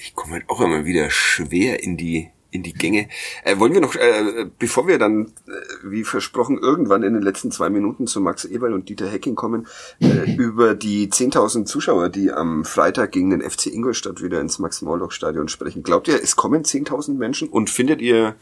ich 0.00 0.16
komme 0.16 0.32
halt 0.32 0.48
auch 0.48 0.60
immer 0.60 0.84
wieder 0.84 1.10
schwer 1.10 1.84
in 1.84 1.96
die 1.96 2.30
in 2.50 2.62
die 2.62 2.72
Gänge. 2.72 3.08
Äh, 3.44 3.58
wollen 3.58 3.74
wir 3.74 3.80
noch, 3.80 3.94
äh, 3.94 4.46
bevor 4.58 4.86
wir 4.86 4.98
dann, 4.98 5.26
äh, 5.26 5.50
wie 5.84 6.04
versprochen, 6.04 6.58
irgendwann 6.58 7.02
in 7.02 7.14
den 7.14 7.22
letzten 7.22 7.50
zwei 7.50 7.70
Minuten 7.70 8.06
zu 8.06 8.20
Max 8.20 8.44
Eberl 8.44 8.72
und 8.72 8.88
Dieter 8.88 9.08
Hecking 9.08 9.34
kommen, 9.34 9.66
äh, 10.00 10.34
über 10.36 10.74
die 10.74 11.08
10.000 11.08 11.66
Zuschauer, 11.66 12.08
die 12.08 12.30
am 12.30 12.64
Freitag 12.64 13.12
gegen 13.12 13.30
den 13.30 13.42
FC 13.42 13.66
Ingolstadt 13.66 14.22
wieder 14.22 14.40
ins 14.40 14.58
Max-Morlock-Stadion 14.58 15.48
sprechen. 15.48 15.82
Glaubt 15.82 16.08
ihr, 16.08 16.22
es 16.22 16.36
kommen 16.36 16.64
10.000 16.64 17.18
Menschen? 17.18 17.48
Und 17.48 17.70
findet 17.70 18.00
ihr, 18.00 18.36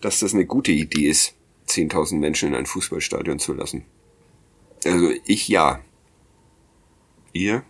dass 0.00 0.20
das 0.20 0.34
eine 0.34 0.46
gute 0.46 0.72
Idee 0.72 1.08
ist, 1.08 1.34
10.000 1.68 2.18
Menschen 2.18 2.50
in 2.50 2.54
ein 2.54 2.66
Fußballstadion 2.66 3.38
zu 3.38 3.52
lassen? 3.52 3.84
Also 4.84 5.10
ich 5.24 5.48
ja. 5.48 5.80
Ihr? 7.32 7.62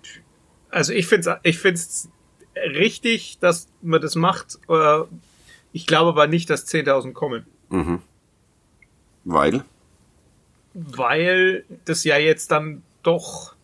Also 0.70 0.92
ich 0.92 1.06
finde 1.06 1.30
es 1.30 1.36
ich 1.42 1.58
find's 1.58 2.08
richtig, 2.56 3.38
dass 3.40 3.68
man 3.82 4.00
das 4.00 4.14
macht. 4.14 4.58
Äh, 4.68 5.02
ich 5.72 5.86
glaube 5.86 6.10
aber 6.10 6.26
nicht, 6.26 6.50
dass 6.50 6.66
10.000 6.66 7.12
kommen. 7.12 7.46
Mhm. 7.68 8.00
Weil? 9.24 9.64
Weil 10.74 11.64
das 11.84 12.04
ja 12.04 12.16
jetzt 12.16 12.50
dann 12.50 12.82
doch, 13.02 13.54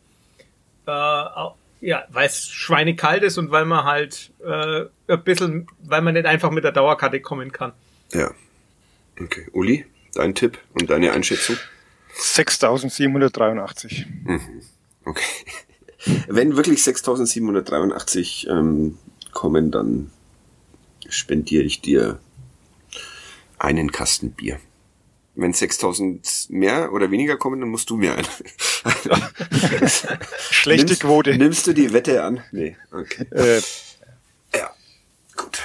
äh, 0.86 0.90
ja, 0.90 2.04
weil 2.08 2.26
es 2.26 2.48
schweinekalt 2.48 3.22
ist 3.22 3.38
und 3.38 3.50
weil 3.50 3.64
man 3.64 3.84
halt 3.84 4.32
äh, 4.44 4.86
ein 5.08 5.24
bisschen, 5.24 5.66
weil 5.82 6.02
man 6.02 6.14
nicht 6.14 6.26
einfach 6.26 6.50
mit 6.50 6.64
der 6.64 6.72
Dauerkarte 6.72 7.20
kommen 7.20 7.52
kann. 7.52 7.72
Ja. 8.12 8.30
Okay. 9.20 9.48
Uli, 9.52 9.86
dein 10.14 10.34
Tipp 10.34 10.58
und 10.74 10.90
deine 10.90 11.12
Einschätzung? 11.12 11.56
6.783. 12.18 14.06
Mhm. 14.24 14.62
Okay. 15.04 15.24
Wenn 16.28 16.56
wirklich 16.56 16.80
6.783 16.80 18.48
ähm, 18.50 18.98
kommen, 19.32 19.70
dann 19.70 20.10
spendiere 21.10 21.64
ich 21.64 21.80
dir 21.80 22.18
einen 23.58 23.92
Kasten 23.92 24.32
Bier. 24.32 24.60
Wenn 25.34 25.52
6000 25.52 26.46
mehr 26.48 26.92
oder 26.92 27.10
weniger 27.10 27.36
kommen, 27.36 27.60
dann 27.60 27.68
musst 27.68 27.90
du 27.90 27.96
mir 27.96 28.16
ein. 28.16 28.24
Schlechte 30.50 30.86
nimmst, 30.86 31.02
Quote. 31.02 31.36
Nimmst 31.36 31.66
du 31.66 31.74
die 31.74 31.92
Wette 31.92 32.22
an? 32.22 32.42
Nee, 32.52 32.76
okay. 32.90 33.26
Äh, 33.32 33.60
ja, 34.56 34.70
gut. 35.36 35.60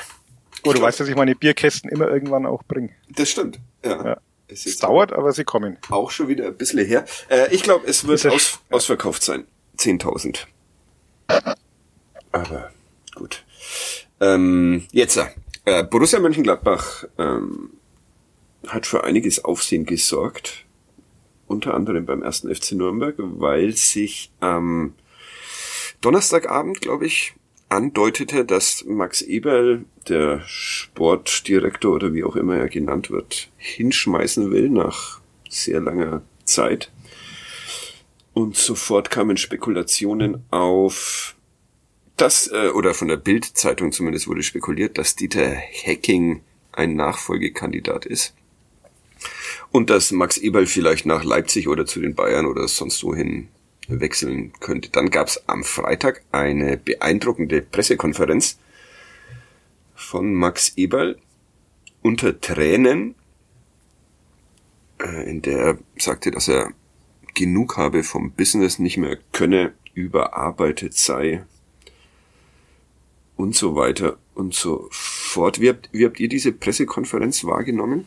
Oh, 0.64 0.74
du 0.74 0.82
weißt, 0.82 1.00
dass 1.00 1.08
ich 1.08 1.16
meine 1.16 1.36
Bierkästen 1.36 1.90
immer 1.90 2.10
irgendwann 2.10 2.46
auch 2.46 2.64
bringe. 2.64 2.90
Das 3.10 3.30
stimmt, 3.30 3.60
ja. 3.84 4.06
ja. 4.06 4.22
Es, 4.52 4.66
es 4.66 4.78
dauert, 4.78 5.14
aber 5.14 5.32
sie 5.32 5.46
kommen. 5.46 5.78
Auch 5.90 6.12
schon 6.12 6.28
wieder 6.28 6.48
ein 6.48 6.58
bisschen 6.58 6.86
her. 6.86 7.06
Äh, 7.30 7.56
ich 7.56 7.64
glaube, 7.64 7.88
es 7.88 8.06
wird 8.06 8.26
aus, 8.28 8.60
ja. 8.70 8.76
ausverkauft 8.76 9.24
sein. 9.24 9.46
10.000. 9.78 10.40
Aber 12.34 12.72
gut. 13.16 13.46
Ähm, 14.22 14.84
jetzt, 14.92 15.20
äh, 15.66 15.84
Borussia 15.84 16.20
Mönchengladbach 16.20 17.06
ähm, 17.18 17.72
hat 18.68 18.86
für 18.86 19.04
einiges 19.04 19.44
Aufsehen 19.44 19.86
gesorgt, 19.86 20.66
unter 21.48 21.74
anderem 21.74 22.06
beim 22.06 22.22
ersten 22.22 22.54
FC 22.54 22.74
Nürnberg, 22.74 23.16
weil 23.18 23.74
sich 23.74 24.32
am 24.40 24.94
Donnerstagabend, 26.02 26.82
glaube 26.82 27.08
ich, 27.08 27.34
andeutete, 27.70 28.46
dass 28.46 28.86
Max 28.86 29.22
Eberl, 29.22 29.86
der 30.08 30.42
Sportdirektor 30.46 31.96
oder 31.96 32.14
wie 32.14 32.24
auch 32.24 32.36
immer 32.36 32.58
er 32.58 32.70
genannt 32.70 33.10
wird, 33.10 33.50
hinschmeißen 33.58 34.52
will 34.52 34.70
nach 34.70 35.20
sehr 35.50 35.80
langer 35.80 36.22
Zeit. 36.44 36.92
Und 38.34 38.56
sofort 38.56 39.10
kamen 39.10 39.38
Spekulationen 39.38 40.44
auf, 40.52 41.36
dass, 42.22 42.52
äh, 42.52 42.70
oder 42.70 42.94
von 42.94 43.08
der 43.08 43.18
Bild-Zeitung 43.18 43.92
zumindest 43.92 44.28
wurde 44.28 44.44
spekuliert, 44.44 45.00
dass 45.00 45.16
Dieter 45.16 45.50
Hecking 45.50 46.42
ein 46.72 46.96
Nachfolgekandidat 46.96 48.06
ist. 48.06 48.36
Und 49.72 49.90
dass 49.90 50.12
Max 50.12 50.38
Eberl 50.38 50.68
vielleicht 50.68 51.08
nach 51.08 51.24
Leipzig 51.24 51.68
oder 51.68 51.88
zu 51.88 52.00
den 52.00 52.14
Bayern 52.14 52.46
oder 52.46 52.68
sonst 52.68 53.04
wohin 53.04 53.48
wechseln 53.88 54.54
könnte. 54.60 54.90
Dann 54.90 55.10
gab 55.10 55.28
es 55.28 55.50
am 55.50 55.64
Freitag 55.64 56.24
eine 56.32 56.78
beeindruckende 56.78 57.62
Pressekonferenz 57.62 58.60
von 59.96 60.34
Max 60.34 60.74
Eberl 60.76 61.18
unter 62.04 62.40
Tränen, 62.40 63.16
äh, 65.02 65.28
in 65.28 65.42
der 65.42 65.58
er 65.58 65.78
sagte, 65.98 66.30
dass 66.30 66.48
er 66.48 66.72
genug 67.34 67.78
habe 67.78 68.04
vom 68.04 68.32
Business, 68.32 68.78
nicht 68.78 68.98
mehr 68.98 69.18
könne, 69.32 69.74
überarbeitet 69.96 70.94
sei 70.94 71.44
und 73.42 73.56
so 73.56 73.76
weiter 73.76 74.18
und 74.36 74.54
so 74.54 74.88
fort. 74.92 75.60
Wie 75.60 75.70
habt, 75.70 75.90
wie 75.92 76.06
habt 76.06 76.20
ihr 76.20 76.30
diese 76.30 76.52
Pressekonferenz 76.52 77.44
wahrgenommen? 77.44 78.06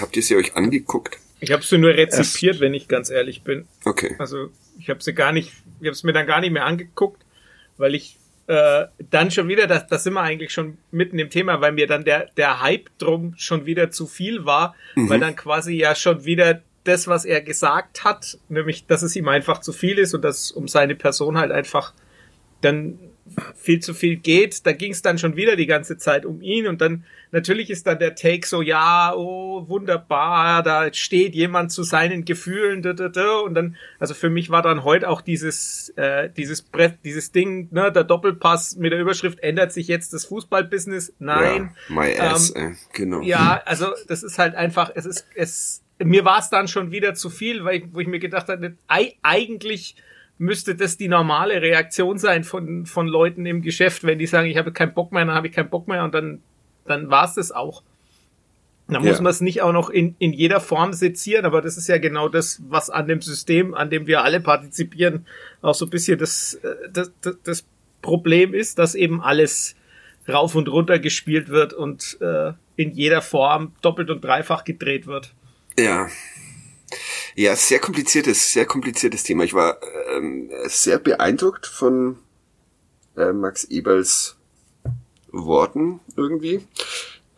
Habt 0.00 0.16
ihr 0.16 0.22
sie 0.22 0.36
euch 0.36 0.56
angeguckt? 0.56 1.18
Ich 1.40 1.52
habe 1.52 1.62
sie 1.62 1.78
nur 1.78 1.90
rezipiert, 1.90 2.56
es 2.56 2.60
wenn 2.60 2.74
ich 2.74 2.88
ganz 2.88 3.10
ehrlich 3.10 3.42
bin. 3.42 3.66
Okay. 3.84 4.16
Also 4.18 4.48
ich 4.78 4.88
habe 4.88 5.02
sie 5.02 5.12
gar 5.12 5.32
nicht, 5.32 5.52
ich 5.80 5.86
habe 5.86 5.90
es 5.90 6.02
mir 6.04 6.12
dann 6.12 6.26
gar 6.26 6.40
nicht 6.40 6.52
mehr 6.52 6.64
angeguckt, 6.64 7.22
weil 7.76 7.94
ich 7.94 8.18
äh, 8.46 8.86
dann 9.10 9.30
schon 9.30 9.48
wieder, 9.48 9.66
das, 9.66 9.86
das 9.86 10.04
sind 10.04 10.14
wir 10.14 10.22
eigentlich 10.22 10.52
schon 10.52 10.78
mitten 10.90 11.18
im 11.18 11.30
Thema, 11.30 11.60
weil 11.60 11.72
mir 11.72 11.86
dann 11.86 12.04
der, 12.04 12.30
der 12.36 12.62
Hype 12.62 12.88
drum 12.98 13.34
schon 13.36 13.66
wieder 13.66 13.90
zu 13.90 14.06
viel 14.06 14.44
war, 14.44 14.74
mhm. 14.94 15.10
weil 15.10 15.20
dann 15.20 15.36
quasi 15.36 15.74
ja 15.74 15.94
schon 15.94 16.24
wieder 16.24 16.62
das, 16.84 17.08
was 17.08 17.24
er 17.24 17.40
gesagt 17.40 18.04
hat, 18.04 18.38
nämlich, 18.48 18.86
dass 18.86 19.02
es 19.02 19.16
ihm 19.16 19.28
einfach 19.28 19.60
zu 19.60 19.72
viel 19.72 19.98
ist 19.98 20.14
und 20.14 20.22
dass 20.22 20.50
um 20.50 20.68
seine 20.68 20.94
Person 20.94 21.38
halt 21.38 21.50
einfach 21.50 21.94
dann 22.60 22.98
viel 23.54 23.80
zu 23.80 23.94
viel 23.94 24.16
geht. 24.16 24.66
Da 24.66 24.72
ging 24.72 24.92
es 24.92 25.02
dann 25.02 25.18
schon 25.18 25.36
wieder 25.36 25.56
die 25.56 25.66
ganze 25.66 25.96
Zeit 25.96 26.26
um 26.26 26.42
ihn 26.42 26.66
und 26.66 26.80
dann 26.80 27.04
natürlich 27.32 27.68
ist 27.68 27.86
dann 27.86 27.98
der 27.98 28.14
Take 28.14 28.46
so, 28.46 28.62
ja, 28.62 29.12
oh, 29.14 29.68
wunderbar, 29.68 30.62
da 30.62 30.92
steht 30.92 31.34
jemand 31.34 31.72
zu 31.72 31.82
seinen 31.82 32.24
Gefühlen, 32.24 32.80
da, 32.82 32.92
da, 32.92 33.08
da. 33.08 33.38
und 33.38 33.54
dann, 33.54 33.76
also 33.98 34.14
für 34.14 34.30
mich 34.30 34.50
war 34.50 34.62
dann 34.62 34.84
heute 34.84 35.08
auch 35.08 35.20
dieses, 35.20 35.88
äh, 35.96 36.30
dieses 36.36 36.62
Brett, 36.62 36.98
dieses 37.04 37.32
Ding, 37.32 37.68
ne, 37.72 37.90
der 37.90 38.04
Doppelpass 38.04 38.76
mit 38.76 38.92
der 38.92 39.00
Überschrift 39.00 39.40
ändert 39.40 39.72
sich 39.72 39.88
jetzt 39.88 40.12
das 40.12 40.26
Fußballbusiness. 40.26 41.14
Nein. 41.18 41.74
Ja, 41.88 41.94
my 41.94 42.18
ass, 42.18 42.52
ähm, 42.54 42.72
äh, 42.72 42.74
genau. 42.92 43.20
Ja, 43.22 43.62
also 43.64 43.88
das 44.06 44.22
ist 44.22 44.38
halt 44.38 44.54
einfach, 44.54 44.92
es 44.94 45.06
ist, 45.06 45.26
es, 45.34 45.82
mir 45.98 46.24
war 46.24 46.38
es 46.38 46.50
dann 46.50 46.68
schon 46.68 46.92
wieder 46.92 47.14
zu 47.14 47.30
viel, 47.30 47.64
weil 47.64 47.78
ich, 47.78 47.84
wo 47.92 48.00
ich 48.00 48.06
mir 48.06 48.20
gedacht 48.20 48.48
habe, 48.48 48.76
eigentlich 48.86 49.96
müsste 50.38 50.74
das 50.74 50.96
die 50.96 51.08
normale 51.08 51.62
Reaktion 51.62 52.18
sein 52.18 52.44
von, 52.44 52.86
von 52.86 53.06
Leuten 53.06 53.46
im 53.46 53.62
Geschäft, 53.62 54.04
wenn 54.04 54.18
die 54.18 54.26
sagen, 54.26 54.48
ich 54.48 54.56
habe 54.56 54.72
keinen 54.72 54.94
Bock 54.94 55.12
mehr, 55.12 55.24
dann 55.24 55.34
habe 55.34 55.46
ich 55.46 55.52
keinen 55.52 55.70
Bock 55.70 55.88
mehr 55.88 56.04
und 56.04 56.14
dann, 56.14 56.42
dann 56.86 57.10
war 57.10 57.24
es 57.24 57.34
das 57.34 57.52
auch. 57.52 57.82
Da 58.86 58.94
ja. 58.94 59.00
muss 59.00 59.20
man 59.20 59.30
es 59.30 59.40
nicht 59.40 59.62
auch 59.62 59.72
noch 59.72 59.88
in, 59.88 60.14
in 60.18 60.32
jeder 60.32 60.60
Form 60.60 60.92
sezieren, 60.92 61.46
aber 61.46 61.62
das 61.62 61.78
ist 61.78 61.88
ja 61.88 61.96
genau 61.98 62.28
das, 62.28 62.60
was 62.68 62.90
an 62.90 63.06
dem 63.06 63.22
System, 63.22 63.74
an 63.74 63.88
dem 63.88 64.06
wir 64.06 64.22
alle 64.22 64.40
partizipieren, 64.40 65.26
auch 65.62 65.74
so 65.74 65.86
ein 65.86 65.90
bisschen 65.90 66.18
das, 66.18 66.54
äh, 66.54 66.74
das, 66.92 67.10
das, 67.22 67.36
das 67.42 67.64
Problem 68.02 68.52
ist, 68.52 68.78
dass 68.78 68.94
eben 68.94 69.22
alles 69.22 69.76
rauf 70.28 70.54
und 70.54 70.68
runter 70.68 70.98
gespielt 70.98 71.48
wird 71.48 71.72
und 71.72 72.18
äh, 72.20 72.52
in 72.76 72.92
jeder 72.92 73.22
Form 73.22 73.72
doppelt 73.80 74.10
und 74.10 74.22
dreifach 74.22 74.64
gedreht 74.64 75.06
wird. 75.06 75.32
Ja, 75.78 76.08
ja, 77.34 77.56
sehr 77.56 77.78
kompliziertes, 77.78 78.52
sehr 78.52 78.66
kompliziertes 78.66 79.22
Thema. 79.22 79.44
Ich 79.44 79.54
war 79.54 79.78
ähm, 80.14 80.50
sehr 80.66 80.98
beeindruckt 80.98 81.66
von 81.66 82.18
äh, 83.16 83.32
Max 83.32 83.64
Eberls 83.64 84.36
Worten 85.32 86.00
irgendwie. 86.16 86.60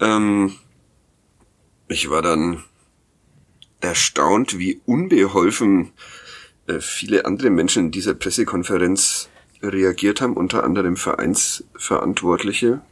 Ähm, 0.00 0.54
ich 1.88 2.11
war 2.11 2.22
dann 2.22 2.64
erstaunt, 3.80 4.59
wie 4.59 4.80
unbeholfen 4.85 5.92
äh, 6.66 6.80
viele 6.80 7.24
andere 7.24 7.50
Menschen 7.50 7.87
in 7.87 7.90
dieser 7.90 8.14
Pressekonferenz 8.14 9.28
reagiert 9.62 10.20
haben, 10.20 10.37
unter 10.37 10.64
anderem 10.64 10.96
Vereinsverantwortliche, 10.96 12.82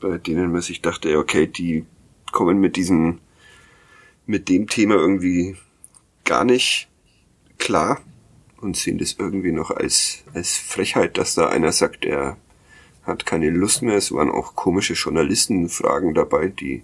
bei 0.00 0.18
denen 0.18 0.52
man 0.52 0.62
sich 0.62 0.82
dachte, 0.82 1.18
okay, 1.18 1.46
die 1.46 1.84
kommen 2.32 2.58
mit 2.58 2.76
diesem, 2.76 3.20
mit 4.26 4.48
dem 4.48 4.68
Thema 4.68 4.94
irgendwie 4.94 5.56
gar 6.26 6.44
nicht 6.44 6.88
klar 7.56 8.02
und 8.60 8.76
sehen 8.76 8.98
das 8.98 9.16
irgendwie 9.18 9.52
noch 9.52 9.70
als, 9.70 10.24
als 10.34 10.58
Frechheit, 10.58 11.16
dass 11.16 11.34
da 11.34 11.48
einer 11.48 11.72
sagt, 11.72 12.04
er 12.04 12.36
hat 13.02 13.24
keine 13.24 13.48
Lust 13.48 13.80
mehr. 13.80 13.96
Es 13.96 14.12
waren 14.12 14.30
auch 14.30 14.54
komische 14.54 14.92
Journalistenfragen 14.92 16.12
dabei, 16.12 16.48
die 16.48 16.82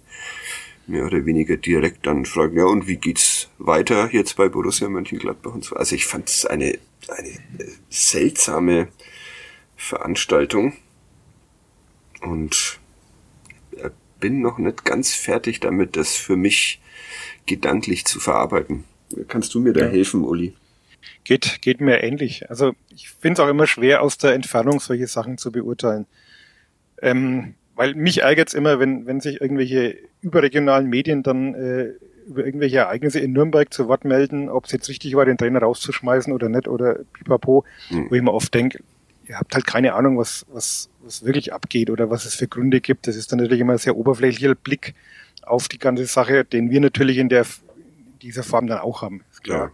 mehr 0.87 1.05
oder 1.05 1.25
weniger 1.25 1.57
direkt 1.57 2.07
dann 2.07 2.25
fragen, 2.25 2.57
ja, 2.57 2.65
und 2.65 2.87
wie 2.87 2.97
geht's 2.97 3.49
weiter 3.59 4.09
jetzt 4.11 4.35
bei 4.35 4.49
Borussia 4.49 4.89
Mönchengladbach 4.89 5.53
und 5.53 5.63
so. 5.63 5.75
Also 5.75 5.95
ich 5.95 6.07
fand 6.07 6.29
es 6.29 6.45
eine, 6.45 6.79
eine 7.07 7.29
äh, 7.29 7.71
seltsame 7.89 8.87
Veranstaltung 9.75 10.73
und 12.21 12.79
bin 14.23 14.39
noch 14.39 14.57
nicht 14.57 14.85
ganz 14.85 15.13
fertig 15.13 15.59
damit, 15.59 15.97
das 15.97 16.15
für 16.15 16.37
mich 16.37 16.81
gedanklich 17.45 18.05
zu 18.05 18.21
verarbeiten. 18.21 18.85
Kannst 19.27 19.53
du 19.53 19.59
mir 19.59 19.73
da 19.73 19.81
ja. 19.81 19.87
helfen, 19.87 20.23
Uli? 20.23 20.53
Geht, 21.23 21.61
geht 21.61 21.81
mir 21.81 22.03
ähnlich. 22.03 22.49
Also 22.49 22.73
ich 22.93 23.09
finde 23.09 23.33
es 23.33 23.39
auch 23.39 23.49
immer 23.49 23.67
schwer, 23.67 24.01
aus 24.01 24.17
der 24.17 24.33
Entfernung 24.33 24.79
solche 24.79 25.07
Sachen 25.07 25.37
zu 25.37 25.51
beurteilen. 25.51 26.05
Ähm, 27.01 27.55
weil 27.75 27.95
mich 27.95 28.21
ärgert 28.21 28.49
es 28.49 28.53
immer, 28.53 28.79
wenn, 28.79 29.05
wenn 29.05 29.19
sich 29.19 29.41
irgendwelche 29.41 29.97
überregionalen 30.21 30.89
Medien 30.89 31.23
dann 31.23 31.55
äh, 31.55 31.93
über 32.27 32.45
irgendwelche 32.45 32.77
Ereignisse 32.77 33.19
in 33.19 33.33
Nürnberg 33.33 33.73
zu 33.73 33.87
Wort 33.87 34.05
melden, 34.05 34.49
ob 34.49 34.65
es 34.65 34.71
jetzt 34.71 34.87
richtig 34.89 35.15
war, 35.15 35.25
den 35.25 35.37
Trainer 35.37 35.59
rauszuschmeißen 35.59 36.31
oder 36.31 36.49
nicht 36.49 36.67
oder 36.67 36.99
pipapo, 37.13 37.65
hm. 37.89 38.09
wo 38.09 38.15
ich 38.15 38.21
mir 38.21 38.33
oft 38.33 38.53
denke, 38.53 38.79
ihr 39.27 39.37
habt 39.37 39.53
halt 39.55 39.65
keine 39.65 39.93
Ahnung, 39.93 40.17
was, 40.17 40.45
was, 40.51 40.89
was 41.03 41.25
wirklich 41.25 41.53
abgeht 41.53 41.89
oder 41.89 42.09
was 42.09 42.25
es 42.25 42.35
für 42.35 42.47
Gründe 42.47 42.81
gibt. 42.81 43.07
Das 43.07 43.15
ist 43.15 43.31
dann 43.31 43.39
natürlich 43.39 43.61
immer 43.61 43.73
ein 43.73 43.79
sehr 43.79 43.95
oberflächlicher 43.97 44.55
Blick 44.55 44.93
auf 45.41 45.67
die 45.67 45.79
ganze 45.79 46.05
Sache, 46.05 46.45
den 46.45 46.69
wir 46.69 46.79
natürlich 46.79 47.17
in 47.17 47.29
der 47.29 47.45
dieser 48.23 48.43
Form 48.43 48.67
dann 48.67 48.79
auch 48.79 49.01
haben, 49.01 49.23
ist 49.31 49.43
klar. 49.43 49.67
Ja. 49.67 49.71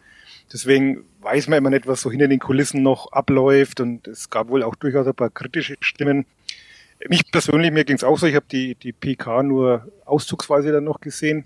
Deswegen 0.51 1.05
weiß 1.21 1.47
man 1.47 1.59
immer 1.59 1.69
nicht, 1.69 1.87
was 1.87 2.01
so 2.01 2.09
hinter 2.09 2.27
den 2.27 2.39
Kulissen 2.39 2.81
noch 2.81 3.11
abläuft 3.11 3.79
und 3.79 4.07
es 4.07 4.29
gab 4.29 4.49
wohl 4.49 4.63
auch 4.63 4.75
durchaus 4.75 5.05
ein 5.05 5.13
paar 5.13 5.29
kritische 5.29 5.75
Stimmen. 5.79 6.25
Mich 7.07 7.31
persönlich, 7.31 7.71
mir 7.71 7.85
ging 7.85 7.95
es 7.95 8.03
auch 8.03 8.17
so, 8.17 8.25
ich 8.25 8.35
habe 8.35 8.45
die, 8.51 8.75
die 8.75 8.91
PK 8.91 9.43
nur 9.43 9.91
auszugsweise 10.05 10.71
dann 10.71 10.83
noch 10.83 11.01
gesehen. 11.01 11.45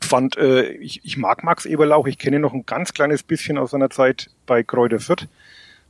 Fand, 0.00 0.38
äh, 0.38 0.70
ich, 0.72 1.04
ich 1.04 1.18
mag 1.18 1.44
Max 1.44 1.66
Eberlauch, 1.66 2.06
ich 2.06 2.18
kenne 2.18 2.38
noch 2.38 2.54
ein 2.54 2.64
ganz 2.64 2.94
kleines 2.94 3.22
bisschen 3.22 3.58
aus 3.58 3.72
seiner 3.72 3.90
Zeit 3.90 4.30
bei 4.46 4.62
Kräuter 4.62 5.00
Fürth, 5.00 5.28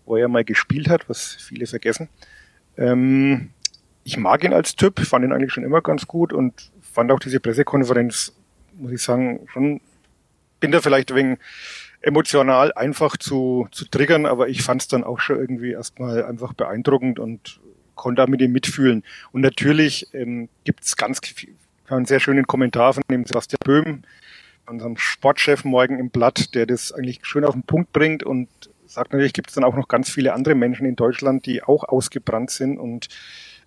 wo 0.07 0.17
er 0.17 0.29
mal 0.29 0.45
gespielt 0.45 0.89
hat, 0.89 1.09
was 1.09 1.35
viele 1.35 1.67
vergessen. 1.67 2.09
Ähm, 2.77 3.51
ich 4.03 4.17
mag 4.17 4.43
ihn 4.43 4.53
als 4.53 4.75
Typ, 4.75 4.99
fand 5.01 5.25
ihn 5.25 5.33
eigentlich 5.33 5.53
schon 5.53 5.65
immer 5.65 5.83
ganz 5.83 6.09
gut 6.09 6.33
und 6.33 6.73
fand 6.81 7.13
auch 7.13 7.21
diese 7.21 7.39
Pressekonferenz, 7.39 8.35
muss 8.75 8.93
ich 8.93 9.03
sagen, 9.03 9.47
schon 9.53 9.81
bin 10.61 10.71
da 10.73 10.81
vielleicht 10.81 11.15
wegen 11.15 11.39
emotional 12.03 12.73
einfach 12.73 13.17
zu, 13.17 13.69
zu 13.73 13.85
triggern, 13.87 14.27
aber 14.27 14.49
ich 14.49 14.63
fand 14.63 14.83
es 14.83 14.89
dann 14.89 15.05
auch 15.05 15.21
schon 15.21 15.39
irgendwie 15.39 15.73
erstmal 15.73 16.25
einfach 16.25 16.53
beeindruckend 16.55 17.19
und 17.19 17.61
konnte 17.95 18.23
da 18.23 18.27
mit 18.27 18.41
ihm 18.41 18.53
mitfühlen. 18.53 19.05
Und 19.33 19.43
natürlich 19.43 20.07
ähm, 20.15 20.49
gibt 20.65 20.85
es 20.85 20.97
ganz 20.97 21.21
einen 21.89 22.07
sehr 22.07 22.21
schönen 22.21 22.47
Kommentar 22.47 22.95
von 22.95 23.03
dem 23.11 23.27
Sebastian 23.27 23.59
Böhm, 23.65 24.03
unserem 24.67 24.97
Sportchef 24.97 25.65
morgen 25.65 25.99
im 25.99 26.11
Blatt, 26.11 26.55
der 26.55 26.65
das 26.65 26.93
eigentlich 26.93 27.21
schön 27.23 27.45
auf 27.45 27.55
den 27.55 27.65
Punkt 27.65 27.93
bringt 27.93 28.23
und 28.23 28.49
sagt 28.87 29.13
natürlich, 29.13 29.33
gibt 29.33 29.49
es 29.51 29.55
dann 29.55 29.65
auch 29.65 29.77
noch 29.77 29.89
ganz 29.89 30.09
viele 30.09 30.33
andere 30.33 30.55
Menschen 30.55 30.87
in 30.87 30.97
Deutschland, 30.97 31.47
die 31.47 31.63
auch 31.63 31.85
ausgebrannt 31.85 32.51
sind 32.51 32.79
und 32.79 33.09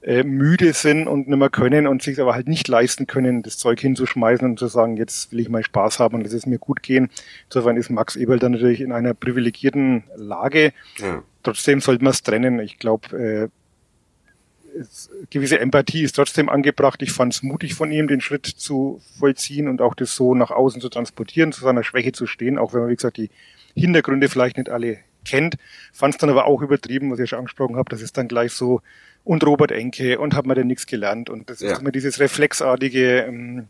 äh, 0.03 0.23
müde 0.23 0.73
sind 0.73 1.07
und 1.07 1.27
nicht 1.29 1.37
mehr 1.37 1.49
können 1.49 1.87
und 1.87 2.01
sich 2.01 2.19
aber 2.19 2.33
halt 2.33 2.47
nicht 2.47 2.67
leisten 2.67 3.07
können, 3.07 3.41
das 3.41 3.57
Zeug 3.57 3.79
hinzuschmeißen 3.79 4.45
und 4.45 4.59
zu 4.59 4.67
sagen, 4.67 4.97
jetzt 4.97 5.31
will 5.31 5.39
ich 5.39 5.49
mal 5.49 5.63
Spaß 5.63 5.99
haben 5.99 6.15
und 6.15 6.23
lass 6.23 6.33
es 6.33 6.45
mir 6.45 6.59
gut 6.59 6.83
gehen. 6.83 7.09
Insofern 7.45 7.77
ist 7.77 7.89
Max 7.89 8.15
Eberl 8.15 8.39
dann 8.39 8.51
natürlich 8.51 8.81
in 8.81 8.91
einer 8.91 9.13
privilegierten 9.13 10.03
Lage. 10.15 10.73
Ja. 10.97 11.23
Trotzdem 11.41 11.79
sollte 11.79 12.03
man 12.03 12.11
es 12.11 12.21
trennen. 12.21 12.59
Ich 12.59 12.79
glaube, 12.79 13.17
äh, 13.17 13.47
gewisse 15.29 15.59
Empathie 15.59 16.03
ist 16.03 16.17
trotzdem 16.17 16.49
angebracht. 16.49 17.01
Ich 17.01 17.11
fand 17.11 17.33
es 17.33 17.43
mutig 17.43 17.75
von 17.75 17.91
ihm, 17.91 18.07
den 18.07 18.21
Schritt 18.21 18.45
zu 18.45 19.01
vollziehen 19.17 19.67
und 19.67 19.81
auch 19.81 19.95
das 19.95 20.15
so 20.15 20.35
nach 20.35 20.51
außen 20.51 20.81
zu 20.81 20.89
transportieren, 20.89 21.51
zu 21.51 21.61
seiner 21.61 21.83
Schwäche 21.83 22.11
zu 22.11 22.27
stehen, 22.27 22.57
auch 22.57 22.73
wenn 22.73 22.81
man, 22.81 22.89
wie 22.89 22.95
gesagt, 22.95 23.17
die 23.17 23.29
Hintergründe 23.75 24.29
vielleicht 24.29 24.57
nicht 24.57 24.69
alle 24.69 24.97
kennt, 25.25 25.55
fand 25.93 26.15
es 26.15 26.17
dann 26.17 26.29
aber 26.29 26.45
auch 26.45 26.61
übertrieben, 26.61 27.11
was 27.11 27.19
ich 27.19 27.29
schon 27.29 27.39
angesprochen 27.39 27.77
habe, 27.77 27.89
das 27.89 28.01
ist 28.01 28.17
dann 28.17 28.27
gleich 28.27 28.51
so 28.51 28.81
und 29.23 29.45
Robert 29.45 29.71
Enke 29.71 30.19
und 30.19 30.35
hat 30.35 30.45
man 30.45 30.55
denn 30.55 30.67
nichts 30.67 30.85
gelernt 30.85 31.29
und 31.29 31.49
das 31.49 31.61
ja. 31.61 31.71
ist 31.71 31.81
immer 31.81 31.91
dieses 31.91 32.19
reflexartige 32.19 33.21
ähm, 33.21 33.67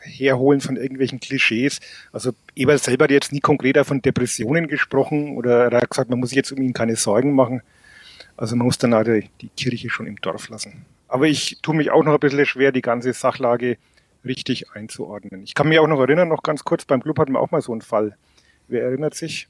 Herholen 0.00 0.60
von 0.60 0.76
irgendwelchen 0.76 1.20
Klischees. 1.20 1.80
Also 2.12 2.32
Eberl 2.56 2.78
selber 2.78 3.04
hat 3.04 3.10
jetzt 3.10 3.32
nie 3.32 3.40
konkreter 3.40 3.84
von 3.84 4.02
Depressionen 4.02 4.66
gesprochen 4.66 5.36
oder 5.36 5.70
er 5.70 5.80
hat 5.82 5.90
gesagt, 5.90 6.10
man 6.10 6.18
muss 6.18 6.30
sich 6.30 6.36
jetzt 6.36 6.52
um 6.52 6.62
ihn 6.62 6.72
keine 6.72 6.96
Sorgen 6.96 7.34
machen. 7.34 7.62
Also 8.36 8.56
man 8.56 8.66
muss 8.66 8.78
dann 8.78 8.94
auch 8.94 9.04
die 9.04 9.50
Kirche 9.56 9.90
schon 9.90 10.06
im 10.06 10.16
Dorf 10.16 10.48
lassen. 10.48 10.86
Aber 11.08 11.26
ich 11.26 11.58
tue 11.62 11.74
mich 11.74 11.90
auch 11.90 12.04
noch 12.04 12.14
ein 12.14 12.20
bisschen 12.20 12.46
schwer, 12.46 12.72
die 12.72 12.82
ganze 12.82 13.12
Sachlage 13.12 13.76
richtig 14.24 14.70
einzuordnen. 14.72 15.42
Ich 15.42 15.54
kann 15.54 15.68
mich 15.68 15.78
auch 15.78 15.86
noch 15.86 16.00
erinnern, 16.00 16.28
noch 16.28 16.42
ganz 16.42 16.64
kurz, 16.64 16.84
beim 16.84 17.02
Club 17.02 17.18
hatten 17.18 17.32
wir 17.32 17.40
auch 17.40 17.50
mal 17.50 17.60
so 17.60 17.72
einen 17.72 17.82
Fall. 17.82 18.16
Wer 18.68 18.84
erinnert 18.84 19.14
sich? 19.14 19.48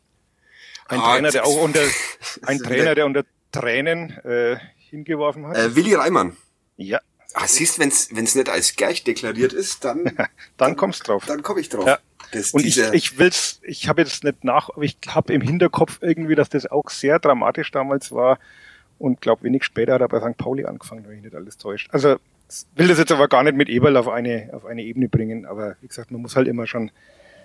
Ein 0.89 1.01
ah, 1.01 1.15
Trainer, 1.15 1.31
der 1.31 1.45
auch 1.45 1.63
unter 1.63 1.81
ein 2.47 2.59
Trainer, 2.59 2.95
der 2.95 3.07
unter 3.07 3.25
Tränen 3.53 4.11
äh, 4.25 4.57
hingeworfen 4.91 5.47
hat. 5.47 5.57
Äh, 5.57 5.75
Willi 5.77 5.95
Reimann. 5.95 6.37
Ja. 6.77 7.01
Ah, 7.35 7.47
siehst, 7.47 7.79
wenn's 7.79 8.09
wenn's 8.13 8.35
nicht 8.35 8.49
als 8.49 8.75
Gerch 8.75 9.05
deklariert 9.05 9.53
ist, 9.53 9.85
dann 9.85 10.05
dann, 10.17 10.27
dann 10.57 10.77
kommst 10.77 11.07
drauf. 11.07 11.25
Dann 11.27 11.43
komme 11.43 11.61
ich 11.61 11.69
drauf. 11.69 11.87
Ja. 11.87 11.99
Das, 12.33 12.53
und 12.53 12.65
ich, 12.65 12.79
ich 12.79 13.19
will's, 13.19 13.61
ich 13.63 13.89
habe 13.89 14.03
jetzt 14.03 14.23
nicht 14.23 14.45
nach, 14.45 14.71
aber 14.71 14.83
ich 14.83 14.99
habe 15.09 15.33
im 15.33 15.41
Hinterkopf 15.41 15.99
irgendwie, 16.01 16.37
dass 16.37 16.49
das 16.49 16.67
auch 16.67 16.89
sehr 16.89 17.19
dramatisch 17.19 17.71
damals 17.73 18.13
war 18.13 18.39
und 18.99 19.21
glaube 19.21 19.43
wenig 19.43 19.65
später 19.65 19.95
hat 19.95 20.01
er 20.01 20.09
bei 20.09 20.21
St. 20.21 20.37
Pauli 20.37 20.65
angefangen, 20.65 21.05
wenn 21.09 21.17
ich 21.17 21.23
nicht 21.25 21.35
alles 21.35 21.57
täuscht. 21.57 21.89
Also 21.93 22.17
will 22.77 22.89
das 22.89 22.99
jetzt 22.99 23.11
aber 23.11 23.27
gar 23.27 23.43
nicht 23.43 23.57
mit 23.57 23.69
Eberl 23.69 23.97
auf 23.97 24.09
eine 24.09 24.51
auf 24.53 24.65
eine 24.65 24.83
Ebene 24.83 25.09
bringen, 25.09 25.47
aber 25.47 25.77
wie 25.81 25.89
gesagt, 25.89 26.11
man 26.11 26.21
muss 26.21 26.37
halt 26.37 26.47
immer 26.47 26.67
schon 26.67 26.91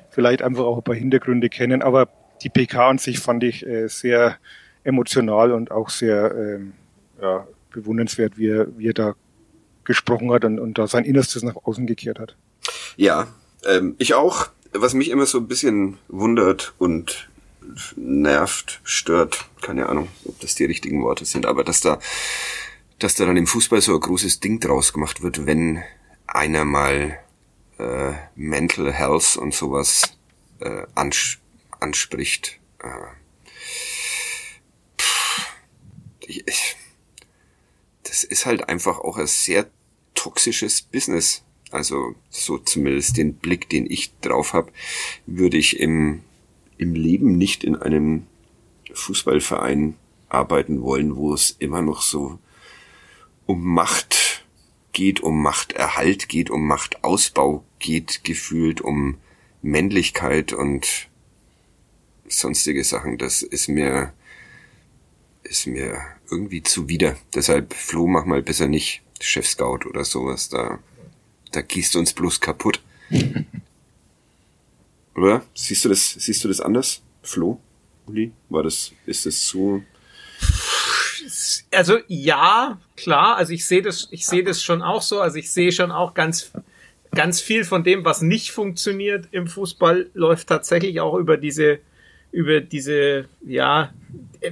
vielleicht 0.10 0.41
einfach 0.41 0.63
auch 0.63 0.77
ein 0.77 0.84
paar 0.84 0.95
Hintergründe 0.95 1.49
kennen, 1.49 1.81
aber 1.81 2.10
die 2.43 2.49
PK 2.49 2.89
an 2.89 2.97
sich 2.97 3.19
fand 3.19 3.43
ich 3.43 3.65
äh, 3.65 3.88
sehr 3.88 4.38
emotional 4.84 5.51
und 5.51 5.71
auch 5.71 5.89
sehr 5.89 6.36
ähm, 6.36 6.73
ja, 7.21 7.47
bewundernswert, 7.71 8.38
wie 8.38 8.47
er, 8.47 8.78
wie 8.78 8.88
er 8.88 8.93
da 8.93 9.15
gesprochen 9.84 10.32
hat 10.32 10.45
und, 10.45 10.60
und 10.60 10.78
da 10.78 10.88
sein 10.88 11.06
Innerstes 11.06 11.43
nach 11.43 11.56
außen 11.56 11.86
gekehrt 11.86 12.19
hat. 12.19 12.36
Ja, 12.97 13.28
ähm, 13.65 13.95
ich 13.97 14.13
auch. 14.13 14.49
Was 14.73 14.93
mich 14.93 15.10
immer 15.10 15.25
so 15.25 15.38
ein 15.38 15.47
bisschen 15.47 15.97
wundert 16.08 16.73
und 16.78 17.30
nervt, 17.95 18.82
stört, 18.84 19.45
keine 19.62 19.88
Ahnung, 19.88 20.10
ob 20.25 20.39
das 20.39 20.56
die 20.56 20.65
richtigen 20.65 21.01
Worte 21.04 21.25
sind, 21.25 21.45
aber 21.45 21.63
dass 21.63 21.82
da, 21.82 21.99
dass 22.99 23.15
da 23.15 23.25
dann 23.25 23.38
im 23.38 23.47
Fußball 23.47 23.82
so 23.82 23.93
ein 23.93 23.99
großes 23.99 24.39
Ding 24.39 24.60
draus 24.60 24.93
gemacht 24.93 25.21
wird, 25.21 25.45
wenn 25.45 25.82
einer 26.28 26.65
mal 26.65 27.17
äh, 27.78 28.13
Mental 28.36 28.91
Health 28.91 29.38
und 29.38 29.54
sowas 29.54 30.17
äh, 30.60 30.84
ans 30.95 31.38
anspricht. 31.80 32.60
Äh, 32.80 32.88
pff, 34.97 35.47
ich, 36.21 36.47
ich, 36.47 36.75
das 38.15 38.23
ist 38.23 38.45
halt 38.45 38.69
einfach 38.69 38.99
auch 38.99 39.17
ein 39.17 39.28
sehr 39.28 39.69
toxisches 40.13 40.82
Business. 40.82 41.43
Also 41.69 42.15
so 42.30 42.58
zumindest 42.58 43.17
den 43.17 43.34
Blick, 43.34 43.67
den 43.67 43.91
ich 43.91 44.17
drauf 44.21 44.54
habe, 44.54 44.71
würde 45.25 45.58
ich 45.58 45.82
im, 45.82 46.21
im 46.78 46.95
Leben 46.95 47.38
nicht 47.38 47.65
in 47.65 47.75
einem 47.75 48.25
Fußballverein 48.93 49.95
arbeiten 50.30 50.82
wollen, 50.82 51.17
wo 51.17 51.34
es 51.34 51.58
immer 51.60 51.82
noch 51.82 52.01
so 52.01 52.39
um 53.47 53.65
Macht 53.65 54.45
geht, 54.93 55.19
um 55.19 55.41
Machterhalt 55.41 56.30
geht, 56.30 56.49
um 56.49 56.65
Machtausbau 56.65 57.65
geht, 57.80 58.23
gefühlt 58.23 58.80
um 58.80 59.17
Männlichkeit 59.62 60.54
und 60.54 61.10
sonstige 62.30 62.86
Sachen. 62.86 63.17
Das 63.17 63.41
ist 63.41 63.67
mir, 63.67 64.13
ist 65.45 65.67
mir 65.67 66.01
irgendwie 66.29 66.63
zuwider. 66.63 67.15
Deshalb, 67.34 67.73
Flo, 67.73 68.08
mach 68.08 68.25
mal 68.25 68.41
besser 68.41 68.67
nicht 68.67 69.01
Chef-Scout 69.21 69.88
oder 69.88 70.03
sowas. 70.03 70.49
Da, 70.49 70.79
da 71.51 71.62
gießt 71.62 71.95
du 71.95 71.99
uns 71.99 72.13
bloß 72.13 72.41
kaputt. 72.41 72.81
oder? 75.15 75.43
Siehst 75.53 75.86
du 75.86 75.89
das, 75.89 76.13
siehst 76.13 76.43
du 76.43 76.47
das 76.47 76.60
anders? 76.60 77.01
Flo? 77.21 77.60
Uli? 78.08 78.31
War 78.49 78.63
das, 78.63 78.91
ist 79.05 79.25
das 79.25 79.47
so? 79.47 79.81
Also 81.71 81.99
ja, 82.08 82.79
klar. 82.95 83.38
Also 83.38 83.53
ich 83.53 83.65
sehe 83.65 83.81
das, 83.81 84.08
ich 84.12 84.25
sehe 84.25 84.43
das 84.43 84.62
schon 84.62 84.81
auch 84.81 85.01
so. 85.01 85.21
Also 85.21 85.38
ich 85.38 85.51
sehe 85.51 85.71
schon 85.71 85.91
auch 85.91 86.13
ganz, 86.13 86.51
ganz 87.12 87.41
viel 87.41 87.63
von 87.63 87.84
dem, 87.84 88.05
was 88.05 88.21
nicht 88.21 88.51
funktioniert 88.51 89.27
im 89.31 89.47
Fußball, 89.47 90.10
läuft 90.13 90.47
tatsächlich 90.47 90.99
auch 90.99 91.15
über 91.15 91.38
diese 91.38 91.79
über 92.36 92.60
diese, 92.60 93.30
ja, 93.45 93.93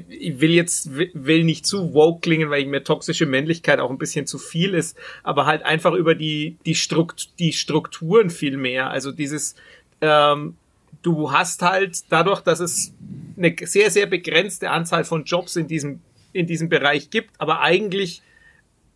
ich 0.07 0.39
will 0.39 0.51
jetzt, 0.51 0.89
will 0.95 1.43
nicht 1.43 1.65
zu 1.65 1.93
woke 1.93 2.21
klingen, 2.21 2.49
weil 2.49 2.65
mir 2.65 2.85
toxische 2.85 3.25
Männlichkeit 3.25 3.81
auch 3.81 3.89
ein 3.89 3.97
bisschen 3.97 4.25
zu 4.25 4.37
viel 4.37 4.73
ist, 4.73 4.97
aber 5.21 5.45
halt 5.45 5.63
einfach 5.63 5.91
über 5.91 6.15
die, 6.15 6.55
die, 6.65 6.75
Strukt, 6.75 7.37
die 7.39 7.51
Strukturen 7.51 8.29
viel 8.29 8.55
mehr. 8.55 8.89
Also 8.89 9.11
dieses, 9.11 9.55
ähm, 9.99 10.55
du 11.01 11.33
hast 11.33 11.61
halt 11.61 12.05
dadurch, 12.07 12.39
dass 12.39 12.61
es 12.61 12.93
eine 13.35 13.53
sehr, 13.61 13.91
sehr 13.91 14.05
begrenzte 14.05 14.69
Anzahl 14.69 15.03
von 15.03 15.25
Jobs 15.25 15.57
in 15.57 15.67
diesem, 15.67 15.99
in 16.31 16.47
diesem 16.47 16.69
Bereich 16.69 17.09
gibt, 17.09 17.31
aber 17.37 17.59
eigentlich 17.59 18.21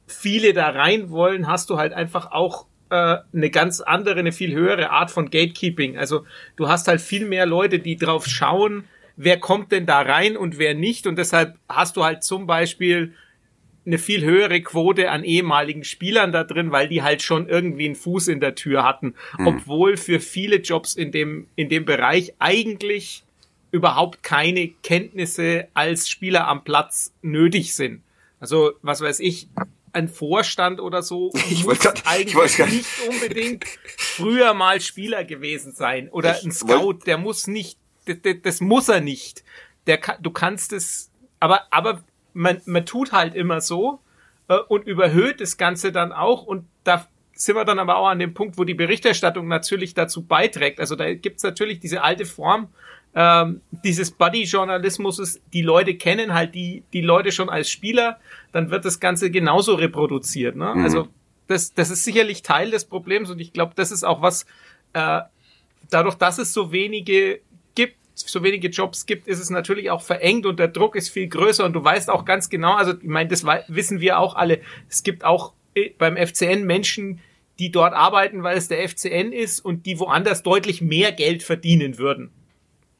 viele 0.07 0.53
da 0.53 0.69
rein 0.69 1.09
wollen, 1.09 1.47
hast 1.47 1.69
du 1.69 1.77
halt 1.77 1.91
einfach 1.91 2.31
auch 2.31 2.65
äh, 2.89 3.17
eine 3.33 3.49
ganz 3.49 3.81
andere, 3.81 4.19
eine 4.19 4.31
viel 4.31 4.53
höhere 4.53 4.89
Art 4.91 5.11
von 5.11 5.29
Gatekeeping. 5.29 5.97
Also 5.97 6.25
du 6.55 6.67
hast 6.67 6.87
halt 6.87 7.01
viel 7.01 7.25
mehr 7.25 7.45
Leute, 7.45 7.79
die 7.79 7.97
drauf 7.97 8.27
schauen, 8.27 8.85
wer 9.15 9.39
kommt 9.39 9.71
denn 9.71 9.85
da 9.85 10.01
rein 10.01 10.37
und 10.37 10.57
wer 10.57 10.73
nicht. 10.73 11.07
Und 11.07 11.17
deshalb 11.17 11.55
hast 11.67 11.97
du 11.97 12.03
halt 12.03 12.23
zum 12.23 12.47
Beispiel 12.47 13.13
eine 13.85 13.97
viel 13.97 14.23
höhere 14.23 14.61
Quote 14.61 15.09
an 15.11 15.23
ehemaligen 15.23 15.83
Spielern 15.83 16.31
da 16.31 16.43
drin, 16.43 16.71
weil 16.71 16.89
die 16.89 17.03
halt 17.03 17.21
schon 17.21 17.47
irgendwie 17.47 17.85
einen 17.85 17.95
Fuß 17.95 18.27
in 18.27 18.41
der 18.41 18.53
Tür 18.53 18.83
hatten. 18.83 19.15
Mhm. 19.37 19.47
Obwohl 19.47 19.97
für 19.97 20.19
viele 20.19 20.57
Jobs 20.57 20.93
in 20.95 21.11
dem, 21.11 21.47
in 21.55 21.69
dem 21.69 21.85
Bereich 21.85 22.33
eigentlich 22.37 23.23
überhaupt 23.71 24.23
keine 24.23 24.69
Kenntnisse 24.83 25.67
als 25.73 26.09
Spieler 26.09 26.47
am 26.47 26.63
Platz 26.63 27.13
nötig 27.21 27.73
sind. 27.75 28.01
Also, 28.39 28.73
was 28.81 29.01
weiß 29.01 29.19
ich, 29.19 29.47
ein 29.97 30.07
Vorstand 30.07 30.79
oder 30.79 31.01
so 31.01 31.31
ich 31.49 31.65
muss 31.65 31.79
grad, 31.79 32.03
eigentlich 32.05 32.57
nicht 32.59 32.87
unbedingt 33.09 33.65
früher 33.97 34.53
mal 34.53 34.79
Spieler 34.79 35.25
gewesen 35.25 35.73
sein 35.73 36.09
oder 36.09 36.39
ein 36.43 36.51
Scout, 36.51 36.99
der 37.05 37.17
muss 37.17 37.47
nicht, 37.47 37.77
das, 38.05 38.17
das 38.43 38.61
muss 38.61 38.87
er 38.89 39.01
nicht. 39.01 39.43
Der 39.87 39.97
kann, 39.97 40.17
du 40.21 40.31
kannst 40.31 40.73
es, 40.73 41.11
aber 41.39 41.67
aber 41.71 42.03
man 42.33 42.61
man 42.65 42.85
tut 42.85 43.11
halt 43.11 43.35
immer 43.35 43.61
so 43.61 43.99
äh, 44.47 44.57
und 44.67 44.85
überhöht 44.85 45.41
das 45.41 45.57
Ganze 45.57 45.91
dann 45.91 46.11
auch 46.11 46.43
und 46.43 46.65
da 46.83 47.07
sind 47.33 47.55
wir 47.55 47.65
dann 47.65 47.79
aber 47.79 47.97
auch 47.97 48.07
an 48.07 48.19
dem 48.19 48.33
Punkt, 48.33 48.57
wo 48.57 48.63
die 48.63 48.73
Berichterstattung 48.73 49.47
natürlich 49.47 49.93
dazu 49.93 50.25
beiträgt. 50.25 50.79
Also 50.79 50.95
da 50.95 51.13
gibt's 51.13 51.43
natürlich 51.43 51.79
diese 51.79 52.01
alte 52.01 52.25
Form 52.25 52.69
ähm, 53.19 53.61
dieses 53.83 54.11
Buddy-Journalismus, 54.11 55.41
die 55.51 55.63
Leute 55.63 55.95
kennen 55.95 56.35
halt 56.35 56.53
die, 56.53 56.83
die 56.93 57.01
Leute 57.01 57.31
schon 57.31 57.49
als 57.49 57.67
Spieler, 57.67 58.19
dann 58.51 58.69
wird 58.69 58.85
das 58.85 58.99
Ganze 58.99 59.31
genauso 59.31 59.73
reproduziert. 59.73 60.55
Ne? 60.55 60.75
Mhm. 60.75 60.83
Also 60.83 61.07
das, 61.47 61.73
das 61.73 61.89
ist 61.89 62.03
sicherlich 62.03 62.43
Teil 62.43 62.69
des 62.69 62.85
Problems 62.85 63.31
und 63.31 63.39
ich 63.39 63.53
glaube, 63.53 63.73
das 63.75 63.91
ist 63.91 64.03
auch 64.03 64.21
was, 64.21 64.45
äh, 64.93 65.21
dadurch, 65.89 66.13
dass 66.13 66.37
es 66.37 66.53
so 66.53 66.71
wenige 66.71 67.39
gibt, 67.73 67.95
so 68.13 68.43
wenige 68.43 68.67
Jobs 68.67 69.07
gibt, 69.07 69.27
ist 69.27 69.39
es 69.39 69.49
natürlich 69.49 69.89
auch 69.89 70.03
verengt 70.03 70.45
und 70.45 70.59
der 70.59 70.67
Druck 70.67 70.95
ist 70.95 71.09
viel 71.09 71.27
größer 71.27 71.65
und 71.65 71.73
du 71.73 71.83
weißt 71.83 72.11
auch 72.11 72.23
ganz 72.23 72.51
genau, 72.51 72.75
also 72.75 72.93
ich 72.93 73.09
meine, 73.09 73.29
das 73.29 73.43
wissen 73.67 73.99
wir 73.99 74.19
auch 74.19 74.35
alle, 74.35 74.61
es 74.89 75.01
gibt 75.01 75.25
auch 75.25 75.53
äh, 75.73 75.89
beim 75.97 76.17
FCN 76.17 76.67
Menschen, 76.67 77.19
die 77.57 77.71
dort 77.71 77.95
arbeiten, 77.95 78.43
weil 78.43 78.57
es 78.57 78.67
der 78.67 78.87
FCN 78.87 79.31
ist 79.31 79.59
und 79.59 79.87
die 79.87 79.97
woanders 79.97 80.43
deutlich 80.43 80.83
mehr 80.83 81.11
Geld 81.11 81.41
verdienen 81.41 81.97
würden 81.97 82.29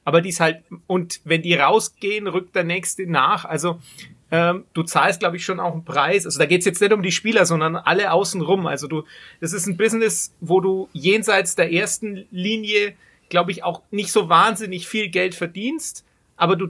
aber 0.07 0.21
die 0.21 0.29
ist 0.29 0.39
halt, 0.39 0.63
und 0.87 1.19
wenn 1.25 1.41
die 1.41 1.53
rausgehen, 1.53 2.29
rückt 2.29 2.55
der 2.55 2.63
nächste 2.63 3.05
nach. 3.11 3.43
Also 3.43 3.81
ähm, 4.31 4.63
du 4.71 4.83
zahlst, 4.83 5.19
glaube 5.19 5.35
ich, 5.35 5.43
schon 5.43 5.59
auch 5.59 5.73
einen 5.73 5.83
Preis. 5.83 6.23
Also 6.23 6.39
da 6.39 6.45
geht's 6.45 6.65
jetzt 6.65 6.79
nicht 6.79 6.93
um 6.93 7.01
die 7.01 7.11
Spieler, 7.11 7.45
sondern 7.45 7.75
alle 7.75 8.13
außenrum. 8.13 8.67
Also 8.67 8.87
du, 8.87 9.03
das 9.41 9.51
ist 9.51 9.67
ein 9.67 9.75
Business, 9.75 10.33
wo 10.39 10.61
du 10.61 10.87
jenseits 10.93 11.57
der 11.57 11.73
ersten 11.73 12.25
Linie, 12.31 12.93
glaube 13.27 13.51
ich, 13.51 13.65
auch 13.65 13.81
nicht 13.91 14.13
so 14.13 14.29
wahnsinnig 14.29 14.87
viel 14.87 15.09
Geld 15.09 15.35
verdienst, 15.35 16.05
aber 16.37 16.55
du 16.55 16.69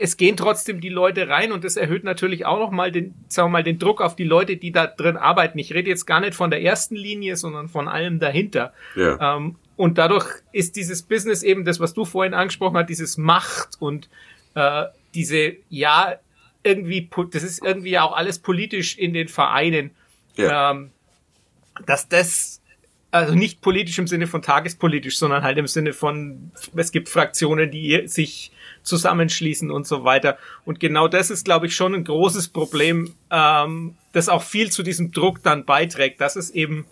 es 0.00 0.16
gehen 0.16 0.36
trotzdem 0.36 0.80
die 0.80 0.88
Leute 0.88 1.28
rein 1.28 1.52
und 1.52 1.62
das 1.62 1.76
erhöht 1.76 2.02
natürlich 2.02 2.46
auch 2.46 2.58
noch 2.58 2.70
mal 2.70 2.90
den, 2.90 3.14
sagen 3.28 3.48
wir 3.48 3.58
mal, 3.58 3.64
den 3.64 3.78
Druck 3.78 4.00
auf 4.00 4.16
die 4.16 4.24
Leute, 4.24 4.56
die 4.56 4.72
da 4.72 4.86
drin 4.88 5.16
arbeiten. 5.16 5.58
Ich 5.58 5.72
rede 5.72 5.88
jetzt 5.88 6.06
gar 6.06 6.20
nicht 6.20 6.34
von 6.34 6.50
der 6.50 6.62
ersten 6.62 6.96
Linie, 6.96 7.36
sondern 7.36 7.68
von 7.68 7.86
allem 7.86 8.18
dahinter. 8.18 8.72
Ja. 8.96 9.36
Ähm, 9.36 9.56
und 9.80 9.96
dadurch 9.96 10.26
ist 10.52 10.76
dieses 10.76 11.00
Business 11.00 11.42
eben 11.42 11.64
das, 11.64 11.80
was 11.80 11.94
du 11.94 12.04
vorhin 12.04 12.34
angesprochen 12.34 12.76
hast, 12.76 12.90
dieses 12.90 13.16
Macht 13.16 13.78
und 13.78 14.10
äh, 14.54 14.84
diese, 15.14 15.54
ja, 15.70 16.16
irgendwie, 16.62 17.08
das 17.30 17.42
ist 17.42 17.64
irgendwie 17.64 17.98
auch 17.98 18.12
alles 18.12 18.40
politisch 18.40 18.98
in 18.98 19.14
den 19.14 19.28
Vereinen. 19.28 19.92
Ja. 20.36 20.72
Ähm, 20.72 20.90
dass 21.86 22.10
das, 22.10 22.60
also 23.10 23.34
nicht 23.34 23.62
politisch 23.62 23.98
im 23.98 24.06
Sinne 24.06 24.26
von 24.26 24.42
tagespolitisch, 24.42 25.16
sondern 25.16 25.44
halt 25.44 25.56
im 25.56 25.66
Sinne 25.66 25.94
von, 25.94 26.52
es 26.76 26.92
gibt 26.92 27.08
Fraktionen, 27.08 27.70
die 27.70 28.02
sich 28.04 28.52
zusammenschließen 28.82 29.70
und 29.70 29.86
so 29.86 30.04
weiter. 30.04 30.36
Und 30.66 30.78
genau 30.78 31.08
das 31.08 31.30
ist, 31.30 31.46
glaube 31.46 31.68
ich, 31.68 31.74
schon 31.74 31.94
ein 31.94 32.04
großes 32.04 32.48
Problem, 32.48 33.14
ähm, 33.30 33.96
das 34.12 34.28
auch 34.28 34.42
viel 34.42 34.70
zu 34.70 34.82
diesem 34.82 35.10
Druck 35.10 35.42
dann 35.42 35.64
beiträgt, 35.64 36.20
dass 36.20 36.36
es 36.36 36.50
eben 36.50 36.84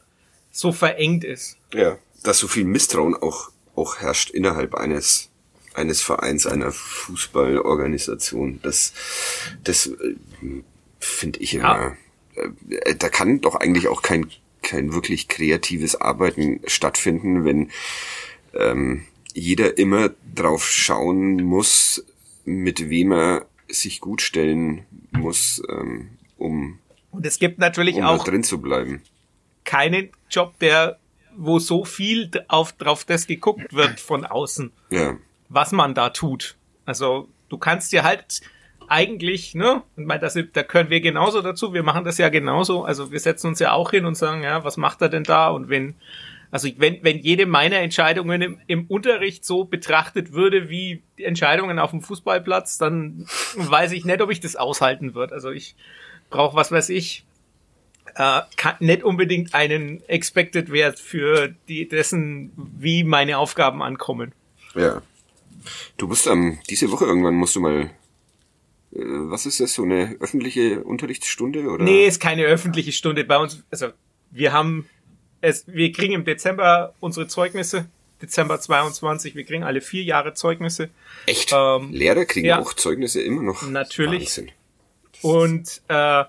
so 0.58 0.72
verengt 0.72 1.22
ist. 1.22 1.56
Ja, 1.72 1.98
dass 2.24 2.38
so 2.38 2.48
viel 2.48 2.64
Misstrauen 2.64 3.14
auch, 3.14 3.50
auch 3.76 3.98
herrscht 3.98 4.30
innerhalb 4.30 4.74
eines 4.74 5.30
eines 5.74 6.02
Vereins, 6.02 6.44
einer 6.46 6.72
Fußballorganisation. 6.72 8.58
Das, 8.64 8.92
das 9.62 9.86
äh, 9.86 10.16
finde 10.98 11.38
ich 11.38 11.54
immer. 11.54 11.96
Ja. 12.34 12.42
Äh, 12.80 12.96
da 12.96 13.08
kann 13.08 13.40
doch 13.40 13.54
eigentlich 13.54 13.86
auch 13.86 14.02
kein 14.02 14.26
kein 14.60 14.92
wirklich 14.92 15.28
kreatives 15.28 15.94
Arbeiten 16.00 16.60
stattfinden, 16.66 17.44
wenn 17.44 17.70
ähm, 18.54 19.06
jeder 19.32 19.78
immer 19.78 20.10
drauf 20.34 20.68
schauen 20.68 21.36
muss, 21.44 22.04
mit 22.44 22.90
wem 22.90 23.12
er 23.12 23.46
sich 23.68 24.00
gut 24.00 24.20
stellen 24.20 24.84
muss, 25.12 25.62
ähm, 25.70 26.10
um 26.36 26.80
und 27.12 27.24
es 27.24 27.38
gibt 27.38 27.58
natürlich 27.58 27.96
um 27.96 28.02
auch 28.02 28.24
drin 28.24 28.42
zu 28.42 28.60
bleiben. 28.60 29.02
Keinen 29.68 30.10
Job, 30.30 30.58
der 30.60 30.98
wo 31.36 31.58
so 31.60 31.84
viel 31.84 32.30
auf 32.48 32.72
drauf 32.72 33.04
das 33.04 33.26
geguckt 33.26 33.72
wird 33.72 34.00
von 34.00 34.24
außen, 34.24 34.72
ja. 34.90 35.16
was 35.48 35.72
man 35.72 35.94
da 35.94 36.10
tut. 36.10 36.56
Also 36.84 37.28
du 37.48 37.58
kannst 37.58 37.92
dir 37.92 38.02
halt 38.02 38.40
eigentlich, 38.88 39.54
ne, 39.54 39.82
und 39.96 40.06
mein, 40.06 40.20
das, 40.20 40.36
da 40.52 40.62
können 40.62 40.90
wir 40.90 41.00
genauso 41.00 41.42
dazu, 41.42 41.74
wir 41.74 41.82
machen 41.82 42.04
das 42.04 42.18
ja 42.18 42.28
genauso, 42.28 42.84
also 42.84 43.12
wir 43.12 43.20
setzen 43.20 43.48
uns 43.48 43.60
ja 43.60 43.72
auch 43.72 43.90
hin 43.90 44.04
und 44.04 44.16
sagen, 44.16 44.42
ja, 44.42 44.64
was 44.64 44.78
macht 44.78 45.00
er 45.00 45.10
denn 45.10 45.24
da 45.24 45.50
und 45.50 45.68
wenn, 45.68 45.94
also 46.50 46.68
wenn, 46.78 47.04
wenn 47.04 47.18
jede 47.18 47.46
meiner 47.46 47.76
Entscheidungen 47.76 48.42
im, 48.42 48.60
im 48.66 48.86
Unterricht 48.86 49.44
so 49.44 49.64
betrachtet 49.64 50.32
würde 50.32 50.70
wie 50.70 51.02
die 51.18 51.24
Entscheidungen 51.24 51.78
auf 51.78 51.90
dem 51.90 52.00
Fußballplatz, 52.00 52.78
dann 52.78 53.26
weiß 53.54 53.92
ich 53.92 54.04
nicht, 54.04 54.22
ob 54.22 54.30
ich 54.30 54.40
das 54.40 54.56
aushalten 54.56 55.14
würde. 55.14 55.34
Also 55.34 55.50
ich 55.50 55.76
brauche, 56.30 56.56
was 56.56 56.72
weiß 56.72 56.88
ich, 56.88 57.24
äh, 58.14 58.40
kann 58.56 58.76
nicht 58.80 59.02
unbedingt 59.02 59.54
einen 59.54 60.02
Expected 60.08 60.70
Wert 60.70 60.98
für 60.98 61.54
die 61.68 61.88
dessen, 61.88 62.52
wie 62.56 63.04
meine 63.04 63.38
Aufgaben 63.38 63.82
ankommen. 63.82 64.32
Ja. 64.74 65.02
Du 65.96 66.06
musst 66.06 66.26
ähm, 66.26 66.58
diese 66.70 66.90
Woche 66.90 67.04
irgendwann 67.04 67.34
musst 67.34 67.56
du 67.56 67.60
mal 67.60 67.90
äh, 68.92 69.00
was 69.00 69.46
ist 69.46 69.60
das, 69.60 69.74
so 69.74 69.82
eine 69.82 70.16
öffentliche 70.20 70.82
Unterrichtsstunde? 70.82 71.68
Oder? 71.68 71.84
Nee, 71.84 72.06
ist 72.06 72.20
keine 72.20 72.44
öffentliche 72.44 72.92
Stunde 72.92 73.24
bei 73.24 73.36
uns. 73.36 73.62
Also 73.70 73.88
wir 74.30 74.52
haben 74.52 74.86
es, 75.40 75.64
wir 75.66 75.92
kriegen 75.92 76.14
im 76.14 76.24
Dezember 76.24 76.94
unsere 77.00 77.28
Zeugnisse. 77.28 77.86
Dezember 78.20 78.60
22, 78.60 79.36
wir 79.36 79.44
kriegen 79.44 79.62
alle 79.62 79.80
vier 79.80 80.02
Jahre 80.02 80.34
Zeugnisse. 80.34 80.90
Echt? 81.26 81.52
Ähm, 81.54 81.92
Lehrer 81.92 82.24
kriegen 82.24 82.46
ja, 82.46 82.58
auch 82.58 82.74
Zeugnisse 82.74 83.22
immer 83.22 83.42
noch. 83.42 83.62
Natürlich. 83.62 84.22
Wahnsinn. 84.22 84.50
Und 85.22 85.82
äh, 85.86 86.24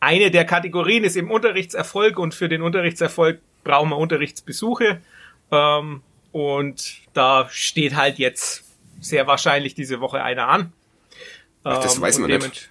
eine 0.00 0.30
der 0.30 0.44
Kategorien 0.44 1.04
ist 1.04 1.16
eben 1.16 1.30
Unterrichtserfolg 1.30 2.18
und 2.18 2.34
für 2.34 2.48
den 2.48 2.62
Unterrichtserfolg 2.62 3.40
brauchen 3.64 3.90
wir 3.90 3.98
Unterrichtsbesuche. 3.98 5.00
Ähm, 5.50 6.02
und 6.32 7.00
da 7.14 7.48
steht 7.50 7.96
halt 7.96 8.18
jetzt 8.18 8.64
sehr 9.00 9.26
wahrscheinlich 9.26 9.74
diese 9.74 10.00
Woche 10.00 10.22
einer 10.22 10.48
an. 10.48 10.72
Ach, 11.64 11.82
das 11.82 11.96
ähm, 11.96 12.02
weiß 12.02 12.18
man 12.18 12.30
nicht. 12.30 12.70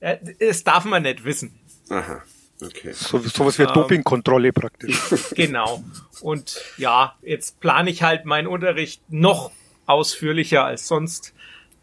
Äh, 0.00 0.18
das 0.38 0.64
darf 0.64 0.84
man 0.84 1.02
nicht 1.02 1.24
wissen. 1.24 1.58
Aha. 1.88 2.22
Okay. 2.62 2.92
So, 2.92 3.18
sowas 3.18 3.58
wie 3.58 3.64
ähm, 3.64 3.72
Dopingkontrolle 3.72 4.52
praktisch. 4.52 5.00
Genau. 5.34 5.82
Und 6.20 6.62
ja, 6.76 7.16
jetzt 7.22 7.60
plane 7.60 7.90
ich 7.90 8.02
halt 8.02 8.24
meinen 8.24 8.46
Unterricht 8.46 9.02
noch 9.08 9.50
ausführlicher 9.86 10.64
als 10.64 10.86
sonst. 10.86 11.34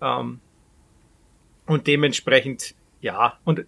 Ähm, 0.01 0.39
und 1.65 1.87
dementsprechend, 1.87 2.73
ja, 3.01 3.37
und 3.43 3.65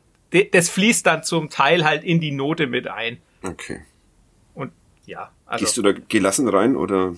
das 0.51 0.69
fließt 0.69 1.05
dann 1.05 1.23
zum 1.23 1.49
Teil 1.49 1.85
halt 1.85 2.03
in 2.03 2.19
die 2.19 2.31
Note 2.31 2.67
mit 2.67 2.87
ein. 2.87 3.17
Okay. 3.43 3.81
Und 4.53 4.71
ja. 5.05 5.31
Also, 5.45 5.65
Gehst 5.65 5.77
du 5.77 5.81
da 5.81 5.91
gelassen 5.91 6.47
rein 6.47 6.75
oder? 6.75 7.15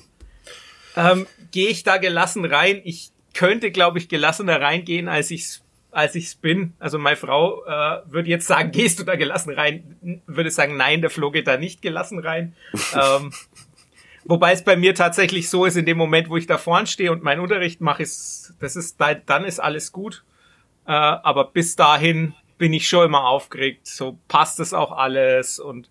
Ähm, 0.95 1.27
Gehe 1.51 1.69
ich 1.69 1.83
da 1.83 1.97
gelassen 1.97 2.45
rein? 2.45 2.81
Ich 2.83 3.11
könnte, 3.33 3.71
glaube 3.71 3.99
ich, 3.99 4.09
gelassener 4.09 4.59
reingehen, 4.59 5.07
als 5.07 5.31
ich's 5.31 5.61
als 5.91 6.13
ich's 6.15 6.35
bin. 6.35 6.73
Also 6.77 6.99
meine 6.99 7.15
Frau 7.15 7.63
äh, 7.63 8.01
würde 8.07 8.29
jetzt 8.29 8.47
sagen, 8.47 8.71
gehst 8.73 8.99
du 8.99 9.03
da 9.03 9.15
gelassen 9.15 9.53
rein? 9.53 10.21
Würde 10.27 10.51
sagen, 10.51 10.75
nein, 10.75 10.99
der 11.01 11.09
Flo 11.09 11.31
geht 11.31 11.47
da 11.47 11.57
nicht 11.57 11.81
gelassen 11.81 12.19
rein. 12.19 12.53
ähm, 12.93 13.31
wobei 14.25 14.51
es 14.51 14.63
bei 14.63 14.75
mir 14.75 14.93
tatsächlich 14.93 15.49
so 15.49 15.63
ist, 15.63 15.77
in 15.77 15.85
dem 15.85 15.97
Moment, 15.97 16.29
wo 16.29 16.35
ich 16.35 16.47
da 16.47 16.57
vorne 16.57 16.87
stehe 16.87 17.13
und 17.13 17.23
meinen 17.23 17.39
Unterricht 17.39 17.79
mache, 17.79 18.03
ist 18.03 18.55
das 18.59 18.75
ist 18.75 18.97
dann 18.99 19.45
ist 19.45 19.59
alles 19.59 19.93
gut. 19.93 20.25
Äh, 20.85 20.91
aber 20.91 21.45
bis 21.45 21.77
dahin 21.77 22.33
bin 22.57 22.73
ich 22.73 22.87
schon 22.87 23.05
immer 23.05 23.25
aufgeregt. 23.25 23.87
So 23.87 24.17
passt 24.27 24.59
es 24.59 24.73
auch 24.73 24.91
alles 24.91 25.59
und 25.59 25.89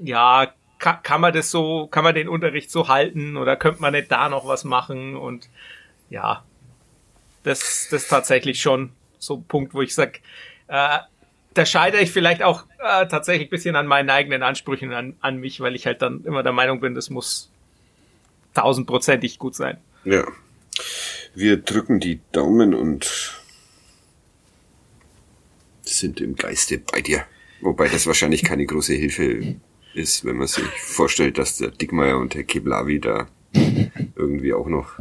ja, 0.00 0.52
kann, 0.78 1.02
kann 1.02 1.20
man 1.20 1.32
das 1.32 1.50
so, 1.50 1.86
kann 1.88 2.04
man 2.04 2.14
den 2.14 2.28
Unterricht 2.28 2.70
so 2.70 2.88
halten 2.88 3.36
oder 3.36 3.56
könnte 3.56 3.82
man 3.82 3.92
nicht 3.92 4.10
da 4.10 4.28
noch 4.28 4.46
was 4.46 4.64
machen 4.64 5.16
und 5.16 5.48
ja, 6.10 6.44
das, 7.42 7.88
das 7.90 8.04
ist 8.04 8.08
tatsächlich 8.08 8.60
schon 8.60 8.92
so 9.18 9.36
ein 9.36 9.44
Punkt, 9.44 9.74
wo 9.74 9.82
ich 9.82 9.94
sag, 9.94 10.20
äh, 10.68 10.98
da 11.54 11.66
scheitere 11.66 12.02
ich 12.02 12.12
vielleicht 12.12 12.42
auch 12.42 12.64
äh, 12.78 13.06
tatsächlich 13.08 13.50
bisschen 13.50 13.74
an 13.74 13.86
meinen 13.86 14.10
eigenen 14.10 14.42
Ansprüchen 14.42 14.92
an, 14.92 15.16
an 15.20 15.38
mich, 15.38 15.60
weil 15.60 15.74
ich 15.74 15.86
halt 15.86 16.02
dann 16.02 16.24
immer 16.24 16.42
der 16.42 16.52
Meinung 16.52 16.80
bin, 16.80 16.94
das 16.94 17.10
muss 17.10 17.50
tausendprozentig 18.54 19.38
gut 19.38 19.54
sein. 19.54 19.78
Ja. 20.04 20.24
Wir 21.34 21.56
drücken 21.56 22.00
die 22.00 22.20
Daumen 22.32 22.74
und 22.74 23.37
sind 25.98 26.20
im 26.20 26.36
Geiste 26.36 26.78
bei 26.78 27.00
dir. 27.00 27.24
Wobei 27.60 27.88
das 27.88 28.06
wahrscheinlich 28.06 28.44
keine 28.44 28.66
große 28.66 28.94
Hilfe 28.94 29.56
ist, 29.94 30.24
wenn 30.24 30.36
man 30.36 30.46
sich 30.46 30.64
vorstellt, 30.80 31.38
dass 31.38 31.56
der 31.56 31.70
Dickmeier 31.70 32.18
und 32.18 32.34
der 32.34 32.44
Keblavi 32.44 33.00
da 33.00 33.28
irgendwie 34.14 34.52
auch 34.52 34.68
noch 34.68 34.98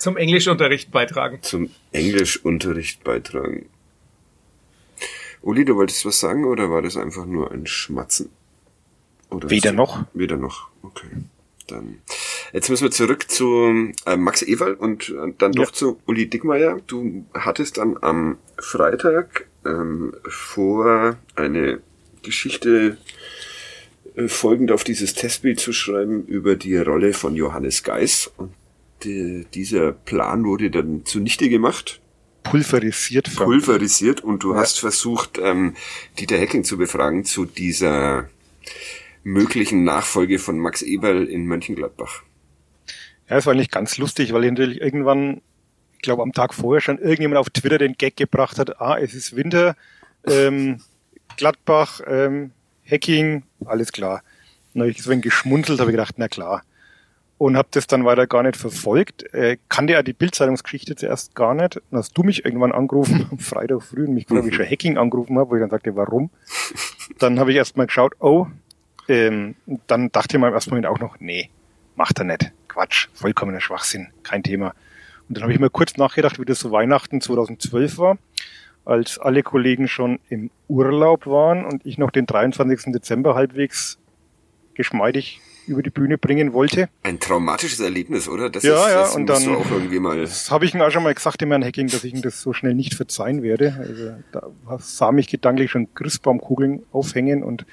zum 0.00 0.16
Englischunterricht 0.16 0.90
beitragen. 0.90 1.40
Zum 1.42 1.70
Englischunterricht 1.92 3.04
beitragen. 3.04 3.68
Uli, 5.42 5.66
du 5.66 5.76
wolltest 5.76 6.06
was 6.06 6.20
sagen 6.20 6.46
oder 6.46 6.70
war 6.70 6.80
das 6.80 6.96
einfach 6.96 7.26
nur 7.26 7.52
ein 7.52 7.66
Schmatzen? 7.66 8.30
Oder 9.28 9.50
Weder 9.50 9.72
noch. 9.72 10.04
Weder 10.14 10.38
noch, 10.38 10.68
okay. 10.82 11.08
Dann. 11.66 11.98
Jetzt 12.54 12.70
müssen 12.70 12.84
wir 12.84 12.90
zurück 12.90 13.30
zu 13.30 13.92
äh, 14.06 14.16
Max 14.16 14.42
Ewald 14.42 14.80
und 14.80 15.10
äh, 15.10 15.34
dann 15.36 15.52
doch 15.52 15.66
ja. 15.66 15.72
zu 15.72 16.00
Uli 16.06 16.28
Dickmeier. 16.28 16.80
Du 16.86 17.26
hattest 17.34 17.76
dann 17.76 17.98
am 18.00 18.38
Freitag 18.58 19.49
ähm, 19.64 20.14
vor, 20.28 21.16
eine 21.34 21.80
Geschichte 22.22 22.98
äh, 24.14 24.28
folgend 24.28 24.72
auf 24.72 24.84
dieses 24.84 25.14
Testbild 25.14 25.60
zu 25.60 25.72
schreiben 25.72 26.26
über 26.26 26.56
die 26.56 26.76
Rolle 26.76 27.12
von 27.12 27.34
Johannes 27.36 27.82
Geis. 27.82 28.30
Und 28.36 28.52
die, 29.04 29.46
dieser 29.54 29.92
Plan 29.92 30.44
wurde 30.44 30.70
dann 30.70 31.04
zunichte 31.04 31.48
gemacht. 31.48 32.00
Pulverisiert. 32.42 33.28
Frank. 33.28 33.50
Pulverisiert 33.50 34.22
und 34.22 34.42
du 34.42 34.54
ja. 34.54 34.60
hast 34.60 34.80
versucht, 34.80 35.38
ähm, 35.42 35.74
Dieter 36.18 36.38
Hecking 36.38 36.64
zu 36.64 36.78
befragen 36.78 37.24
zu 37.24 37.44
dieser 37.44 38.28
möglichen 39.22 39.84
Nachfolge 39.84 40.38
von 40.38 40.58
Max 40.58 40.82
Eberl 40.82 41.26
in 41.26 41.46
Mönchengladbach. 41.46 42.22
Ja, 43.28 43.36
es 43.36 43.46
war 43.46 43.52
eigentlich 43.52 43.70
ganz 43.70 43.98
lustig, 43.98 44.32
weil 44.32 44.50
natürlich 44.50 44.80
irgendwann, 44.80 45.42
ich 46.00 46.02
glaube 46.02 46.22
am 46.22 46.32
Tag 46.32 46.54
vorher 46.54 46.80
schon 46.80 46.96
irgendjemand 46.96 47.38
auf 47.38 47.50
Twitter 47.50 47.76
den 47.76 47.92
Gag 47.92 48.16
gebracht 48.16 48.58
hat, 48.58 48.80
ah, 48.80 48.96
es 48.98 49.12
ist 49.12 49.36
Winter, 49.36 49.76
ähm, 50.26 50.80
Gladbach, 51.36 52.00
ähm, 52.06 52.52
Hacking, 52.90 53.42
alles 53.66 53.92
klar. 53.92 54.22
Und 54.72 54.80
habe 54.80 54.90
ich 54.90 55.06
ein 55.06 55.20
geschmunzelt, 55.20 55.78
habe 55.78 55.90
gedacht, 55.90 56.14
na 56.16 56.28
klar 56.28 56.62
und 57.36 57.56
habe 57.56 57.68
das 57.70 57.86
dann 57.86 58.04
weiter 58.04 58.26
gar 58.26 58.42
nicht 58.42 58.56
verfolgt. 58.56 59.32
Äh, 59.32 59.56
kannte 59.70 59.94
ja 59.94 60.02
die 60.02 60.12
Bildzeitungsgeschichte 60.12 60.94
zuerst 60.96 61.34
gar 61.34 61.54
nicht. 61.54 61.76
Dann 61.90 61.98
hast 61.98 62.16
du 62.16 62.22
mich 62.22 62.44
irgendwann 62.44 62.72
angerufen, 62.72 63.28
am 63.30 63.38
Freitag 63.38 63.82
früh, 63.82 64.04
und 64.04 64.14
mich 64.14 64.30
ob 64.30 64.46
ich 64.46 64.54
schon 64.54 64.66
Hacking 64.66 64.98
angerufen 64.98 65.38
habe, 65.38 65.50
wo 65.50 65.54
ich 65.54 65.60
dann 65.60 65.70
sagte, 65.70 65.96
warum. 65.96 66.30
Dann 67.18 67.40
habe 67.40 67.50
ich 67.50 67.56
erstmal 67.56 67.86
geschaut, 67.86 68.12
oh, 68.20 68.46
ähm, 69.08 69.54
dann 69.86 70.12
dachte 70.12 70.36
ich 70.36 70.40
mir 70.40 70.48
im 70.48 70.54
ersten 70.54 70.70
Moment 70.70 70.86
auch 70.86 70.98
noch, 70.98 71.18
nee, 71.20 71.50
macht 71.96 72.18
er 72.18 72.24
nicht. 72.24 72.52
Quatsch, 72.68 73.08
vollkommener 73.12 73.60
Schwachsinn, 73.60 74.08
kein 74.22 74.42
Thema. 74.42 74.74
Und 75.30 75.36
dann 75.36 75.44
habe 75.44 75.52
ich 75.52 75.60
mir 75.60 75.70
kurz 75.70 75.96
nachgedacht, 75.96 76.40
wie 76.40 76.44
das 76.44 76.58
so 76.58 76.72
Weihnachten 76.72 77.20
2012 77.20 77.98
war, 77.98 78.18
als 78.84 79.16
alle 79.20 79.44
Kollegen 79.44 79.86
schon 79.86 80.18
im 80.28 80.50
Urlaub 80.66 81.24
waren 81.28 81.64
und 81.64 81.86
ich 81.86 81.98
noch 81.98 82.10
den 82.10 82.26
23. 82.26 82.92
Dezember 82.92 83.36
halbwegs 83.36 84.00
geschmeidig 84.74 85.40
über 85.68 85.84
die 85.84 85.90
Bühne 85.90 86.18
bringen 86.18 86.52
wollte. 86.52 86.88
Ein 87.04 87.20
traumatisches 87.20 87.78
Erlebnis, 87.78 88.28
oder? 88.28 88.50
Das 88.50 88.64
ja, 88.64 88.74
ist, 88.74 88.92
ja, 88.92 89.16
und 89.16 89.28
dann 89.28 89.54
auch 89.54 89.70
irgendwie 89.70 90.00
mal. 90.00 90.20
Das 90.20 90.50
habe 90.50 90.64
ich 90.64 90.74
ihm 90.74 90.80
auch 90.80 90.90
schon 90.90 91.04
mal 91.04 91.14
gesagt, 91.14 91.40
dem 91.40 91.50
Herrn 91.50 91.64
Hacking, 91.64 91.86
dass 91.86 92.02
ich 92.02 92.12
ihm 92.12 92.22
das 92.22 92.40
so 92.40 92.52
schnell 92.52 92.74
nicht 92.74 92.94
verzeihen 92.94 93.44
werde. 93.44 93.76
Also 93.78 94.10
da 94.32 94.50
sah 94.78 95.12
mich 95.12 95.28
gedanklich 95.28 95.70
schon 95.70 95.94
Christbaumkugeln 95.94 96.82
aufhängen 96.90 97.44
und 97.44 97.66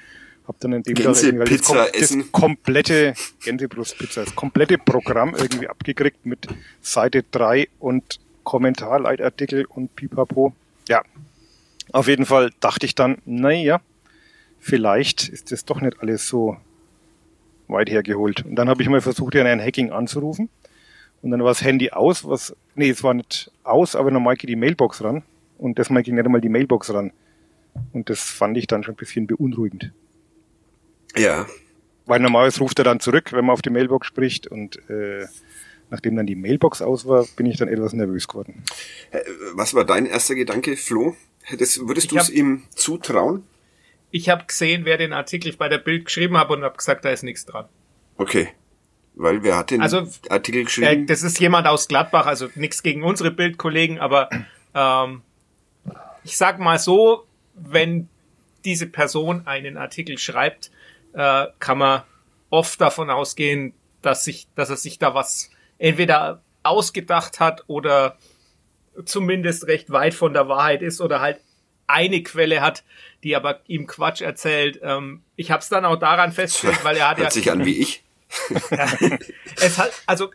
habe 0.48 0.58
dann 0.60 0.72
in 0.72 0.82
dem 0.82 0.94
Gänsepizza 0.94 1.74
das, 1.74 1.90
essen. 1.90 2.20
das 2.20 2.32
komplette 2.32 3.14
Gänsebrustpizza, 3.44 4.24
das 4.24 4.34
komplette 4.34 4.78
Programm 4.78 5.34
irgendwie 5.36 5.68
abgekriegt 5.68 6.24
mit 6.24 6.48
Seite 6.80 7.22
3 7.30 7.68
und 7.78 8.18
Kommentar, 8.44 8.98
Leitartikel 9.00 9.66
und 9.66 9.94
pipapo. 9.94 10.54
Ja, 10.88 11.02
auf 11.92 12.08
jeden 12.08 12.24
Fall 12.24 12.50
dachte 12.60 12.86
ich 12.86 12.94
dann, 12.94 13.18
naja, 13.26 13.80
vielleicht 14.58 15.28
ist 15.28 15.52
das 15.52 15.66
doch 15.66 15.82
nicht 15.82 16.00
alles 16.00 16.26
so 16.26 16.56
weit 17.68 17.90
hergeholt. 17.90 18.44
Und 18.46 18.56
dann 18.56 18.70
habe 18.70 18.82
ich 18.82 18.88
mal 18.88 19.02
versucht, 19.02 19.34
ja 19.34 19.44
ein 19.44 19.60
Hacking 19.60 19.92
anzurufen. 19.92 20.48
Und 21.20 21.30
dann 21.30 21.40
war 21.40 21.48
das 21.48 21.62
Handy 21.62 21.90
aus, 21.90 22.26
was, 22.26 22.56
nee, 22.74 22.88
es 22.88 23.02
war 23.02 23.12
nicht 23.12 23.50
aus, 23.64 23.94
aber 23.96 24.10
normal 24.10 24.36
geht 24.36 24.48
die 24.48 24.56
Mailbox 24.56 25.04
ran. 25.04 25.22
Und 25.58 25.78
das 25.78 25.90
mal 25.90 26.02
ging 26.02 26.14
nicht 26.14 26.24
einmal 26.24 26.40
die 26.40 26.48
Mailbox 26.48 26.94
ran. 26.94 27.12
Und 27.92 28.08
das 28.08 28.22
fand 28.22 28.56
ich 28.56 28.66
dann 28.66 28.82
schon 28.82 28.94
ein 28.94 28.98
bisschen 28.98 29.26
beunruhigend. 29.26 29.92
Ja. 31.16 31.46
Weil 32.06 32.20
normalerweise 32.20 32.60
ruft 32.60 32.78
er 32.78 32.84
dann 32.84 33.00
zurück, 33.00 33.32
wenn 33.32 33.44
man 33.44 33.52
auf 33.52 33.62
die 33.62 33.70
Mailbox 33.70 34.06
spricht 34.06 34.46
und 34.46 34.76
äh, 34.88 35.26
nachdem 35.90 36.16
dann 36.16 36.26
die 36.26 36.36
Mailbox 36.36 36.82
aus 36.82 37.06
war, 37.06 37.26
bin 37.36 37.46
ich 37.46 37.58
dann 37.58 37.68
etwas 37.68 37.92
nervös 37.92 38.28
geworden. 38.28 38.64
Äh, 39.10 39.20
was 39.54 39.74
war 39.74 39.84
dein 39.84 40.06
erster 40.06 40.34
Gedanke, 40.34 40.76
Flo? 40.76 41.16
Hättest, 41.42 41.86
würdest 41.86 42.12
du 42.12 42.16
es 42.16 42.30
ihm 42.30 42.64
zutrauen? 42.74 43.44
Ich 44.10 44.28
habe 44.28 44.44
gesehen, 44.46 44.84
wer 44.84 44.96
den 44.96 45.12
Artikel 45.12 45.54
bei 45.56 45.68
der 45.68 45.78
Bild 45.78 46.06
geschrieben 46.06 46.36
hat 46.38 46.50
und 46.50 46.62
habe 46.62 46.76
gesagt, 46.76 47.04
da 47.04 47.10
ist 47.10 47.22
nichts 47.22 47.44
dran. 47.44 47.66
Okay. 48.16 48.48
Weil 49.14 49.42
wer 49.42 49.56
hat 49.56 49.70
den 49.70 49.82
also, 49.82 50.06
Artikel 50.28 50.64
geschrieben? 50.64 51.02
Äh, 51.02 51.06
das 51.06 51.22
ist 51.22 51.40
jemand 51.40 51.66
aus 51.66 51.88
Gladbach, 51.88 52.26
also 52.26 52.48
nichts 52.54 52.82
gegen 52.82 53.02
unsere 53.02 53.30
Bildkollegen, 53.30 53.98
aber 53.98 54.30
ähm, 54.74 55.22
ich 56.22 56.36
sag 56.36 56.58
mal 56.58 56.78
so, 56.78 57.24
wenn 57.54 58.08
diese 58.64 58.86
Person 58.86 59.46
einen 59.46 59.76
Artikel 59.76 60.18
schreibt, 60.18 60.70
äh, 61.18 61.48
kann 61.58 61.78
man 61.78 62.02
oft 62.48 62.80
davon 62.80 63.10
ausgehen, 63.10 63.74
dass 64.02 64.22
sich, 64.22 64.46
dass 64.54 64.70
er 64.70 64.76
sich 64.76 65.00
da 65.00 65.14
was 65.14 65.50
entweder 65.78 66.42
ausgedacht 66.62 67.40
hat 67.40 67.64
oder 67.66 68.16
zumindest 69.04 69.66
recht 69.66 69.90
weit 69.90 70.14
von 70.14 70.32
der 70.32 70.48
Wahrheit 70.48 70.80
ist 70.80 71.00
oder 71.00 71.20
halt 71.20 71.40
eine 71.88 72.22
Quelle 72.22 72.60
hat, 72.60 72.84
die 73.24 73.34
aber 73.34 73.60
ihm 73.66 73.88
Quatsch 73.88 74.20
erzählt. 74.20 74.78
Ähm, 74.82 75.22
ich 75.34 75.50
habe 75.50 75.60
es 75.60 75.68
dann 75.68 75.84
auch 75.84 75.96
daran 75.96 76.30
festgestellt, 76.30 76.84
weil 76.84 76.96
er 76.96 77.10
hat 77.10 77.18
Hört 77.18 77.28
ja 77.28 77.30
sich 77.32 77.50
an 77.50 77.64
wie 77.64 77.78
ich. 77.78 78.04
es 79.56 79.78
hat 79.78 79.90
also 80.06 80.30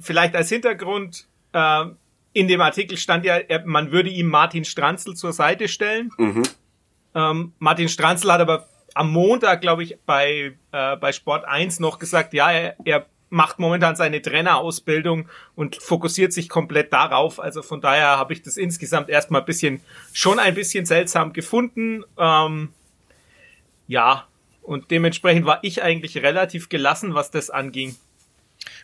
vielleicht 0.00 0.36
als 0.36 0.48
Hintergrund 0.48 1.26
äh, 1.52 1.84
in 2.32 2.48
dem 2.48 2.60
Artikel 2.62 2.96
stand 2.96 3.24
ja, 3.24 3.40
man 3.64 3.92
würde 3.92 4.08
ihm 4.08 4.28
Martin 4.28 4.64
Stranzl 4.64 5.14
zur 5.14 5.32
Seite 5.32 5.68
stellen. 5.68 6.12
Mhm. 6.16 6.44
Ähm, 7.14 7.52
Martin 7.58 7.88
Stranzl 7.88 8.32
hat 8.32 8.40
aber 8.40 8.68
am 8.98 9.12
Montag, 9.12 9.60
glaube 9.60 9.84
ich, 9.84 9.96
bei, 10.06 10.56
äh, 10.72 10.96
bei 10.96 11.12
Sport 11.12 11.44
1 11.44 11.78
noch 11.78 12.00
gesagt, 12.00 12.34
ja, 12.34 12.50
er, 12.50 12.74
er 12.84 13.06
macht 13.30 13.60
momentan 13.60 13.94
seine 13.94 14.20
Trainerausbildung 14.20 15.28
und 15.54 15.76
fokussiert 15.76 16.32
sich 16.32 16.48
komplett 16.48 16.92
darauf. 16.92 17.38
Also 17.38 17.62
von 17.62 17.80
daher 17.80 18.18
habe 18.18 18.32
ich 18.32 18.42
das 18.42 18.56
insgesamt 18.56 19.08
erstmal 19.08 19.42
ein 19.42 19.46
bisschen, 19.46 19.80
schon 20.12 20.40
ein 20.40 20.54
bisschen 20.56 20.84
seltsam 20.84 21.32
gefunden. 21.32 22.02
Ähm, 22.18 22.70
ja, 23.86 24.26
und 24.62 24.90
dementsprechend 24.90 25.46
war 25.46 25.60
ich 25.62 25.80
eigentlich 25.80 26.16
relativ 26.16 26.68
gelassen, 26.68 27.14
was 27.14 27.30
das 27.30 27.50
anging. 27.50 27.94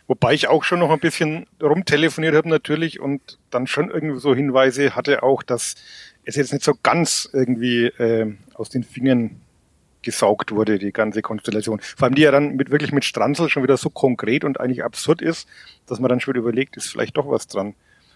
Wobei 0.07 0.33
ich 0.33 0.47
auch 0.47 0.63
schon 0.63 0.79
noch 0.79 0.91
ein 0.91 0.99
bisschen 1.01 1.45
rumtelefoniert 1.61 2.35
habe 2.35 2.47
natürlich 2.47 3.01
und 3.01 3.37
dann 3.49 3.67
schon 3.67 3.89
irgendwie 3.89 4.21
so 4.21 4.33
Hinweise 4.33 4.95
hatte 4.95 5.23
auch, 5.23 5.43
dass 5.43 5.75
es 6.23 6.37
jetzt 6.37 6.53
nicht 6.53 6.63
so 6.63 6.73
ganz 6.81 7.29
irgendwie 7.33 7.87
äh, 7.87 8.33
aus 8.53 8.69
den 8.69 8.85
Fingern 8.85 9.41
gesaugt 10.05 10.53
wurde, 10.53 10.79
die 10.79 10.93
ganze 10.93 11.21
Konstellation. 11.21 11.81
Vor 11.81 12.05
allem 12.05 12.15
die 12.15 12.21
ja 12.21 12.31
dann 12.31 12.55
mit 12.55 12.71
wirklich 12.71 12.93
mit 12.93 13.03
Stranzel 13.03 13.49
schon 13.49 13.63
wieder 13.63 13.75
so 13.75 13.89
konkret 13.89 14.45
und 14.45 14.59
eigentlich 14.59 14.83
absurd 14.83 15.21
ist, 15.21 15.47
dass 15.87 15.99
man 15.99 16.07
dann 16.07 16.21
schon 16.21 16.33
wieder 16.33 16.41
überlegt, 16.41 16.77
ist 16.77 16.87
vielleicht 16.87 17.17
doch 17.17 17.29
was 17.29 17.47
dran. 17.47 17.75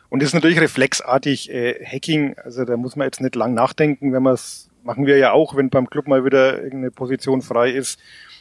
Und 0.09 0.21
das 0.21 0.29
ist 0.29 0.33
natürlich 0.33 0.61
reflexartig 0.61 1.51
äh, 1.51 1.85
Hacking, 1.85 2.35
also 2.37 2.65
da 2.65 2.77
muss 2.77 2.95
man 2.95 3.05
jetzt 3.05 3.21
nicht 3.21 3.35
lang 3.35 3.53
nachdenken, 3.53 4.13
wenn 4.13 4.23
man 4.23 4.33
es, 4.33 4.69
machen 4.83 5.05
wir 5.05 5.17
ja 5.17 5.33
auch, 5.33 5.55
wenn 5.55 5.69
beim 5.69 5.89
Club 5.89 6.07
mal 6.07 6.25
wieder 6.25 6.55
irgendeine 6.55 6.91
Position 6.91 7.41
frei 7.41 7.71
ist, 7.71 7.99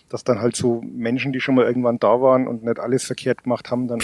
dass 0.08 0.24
dann 0.24 0.40
halt 0.40 0.56
so 0.56 0.82
Menschen, 0.82 1.32
die 1.32 1.40
schon 1.40 1.56
mal 1.56 1.66
irgendwann 1.66 1.98
da 1.98 2.22
waren 2.22 2.46
und 2.46 2.64
nicht 2.64 2.78
alles 2.78 3.04
verkehrt 3.04 3.42
gemacht 3.42 3.70
haben, 3.70 3.88
dann 3.88 4.00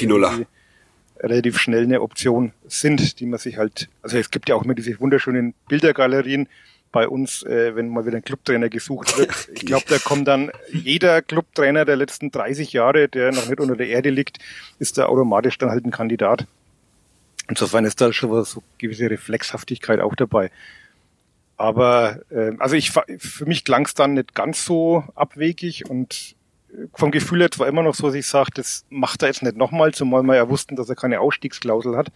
relativ 1.20 1.59
schnell 1.59 1.84
eine 1.84 2.03
Option 2.03 2.53
sind, 2.66 3.20
die 3.20 3.26
man 3.26 3.38
sich 3.38 3.57
halt, 3.57 3.88
also 4.03 4.18
es 4.18 4.30
gibt 4.30 4.49
ja 4.49 4.57
auch 4.57 4.64
immer 4.64 4.74
diese 4.74 4.99
wunderschönen 5.01 5.55
Bildergalerien, 5.68 6.49
bei 6.95 7.09
uns, 7.09 7.42
äh, 7.42 7.74
wenn 7.74 7.88
mal 7.88 8.07
wieder 8.07 8.18
ein 8.18 8.24
Clubtrainer 8.24 8.68
gesucht 8.68 9.18
wird. 9.18 9.49
Ich 9.55 9.66
glaube, 9.66 9.84
da 9.88 9.99
kommt 9.99 10.28
dann 10.28 10.53
jeder 10.70 11.22
Clubtrainer 11.22 11.84
der 11.84 11.97
letzten 11.97 12.30
30 12.30 12.72
Jahre, 12.72 13.09
der 13.09 13.32
noch 13.32 13.49
nicht 13.49 13.59
unter 13.59 13.74
der 13.74 13.88
Erde 13.88 14.11
liegt, 14.11 14.38
ist 14.78 14.97
da 14.97 15.07
automatisch 15.07 15.59
dann 15.59 15.70
halt 15.70 15.84
ein 15.84 15.90
Kandidat. 15.90 16.47
Insofern 17.49 17.84
ist 17.84 18.01
da 18.01 18.12
schon 18.12 18.30
was, 18.30 18.53
so 18.53 18.62
gewisse 18.78 19.11
Reflexhaftigkeit 19.11 19.99
auch 19.99 20.14
dabei. 20.14 20.53
Aber 21.57 22.20
äh, 22.30 22.53
also 22.59 22.76
ich 22.76 22.92
für 22.92 23.47
mich 23.47 23.64
klang 23.64 23.86
es 23.86 23.95
dann 23.95 24.14
nicht 24.14 24.34
ganz 24.36 24.64
so 24.64 25.03
abwegig 25.16 25.90
und 25.90 26.36
äh, 26.72 26.86
vom 26.95 27.11
Gefühl 27.11 27.40
her 27.40 27.51
war 27.57 27.66
immer 27.66 27.82
noch 27.82 27.97
so, 27.97 28.07
dass 28.07 28.14
ich 28.14 28.26
sage, 28.28 28.51
das 28.55 28.84
macht 28.88 29.22
er 29.22 29.28
jetzt 29.28 29.42
nicht 29.42 29.57
nochmal, 29.57 29.92
zumal 29.92 30.22
wir 30.22 30.36
ja 30.36 30.49
wussten, 30.49 30.76
dass 30.76 30.88
er 30.88 30.95
keine 30.95 31.18
Ausstiegsklausel 31.18 31.97
hat. 31.97 32.12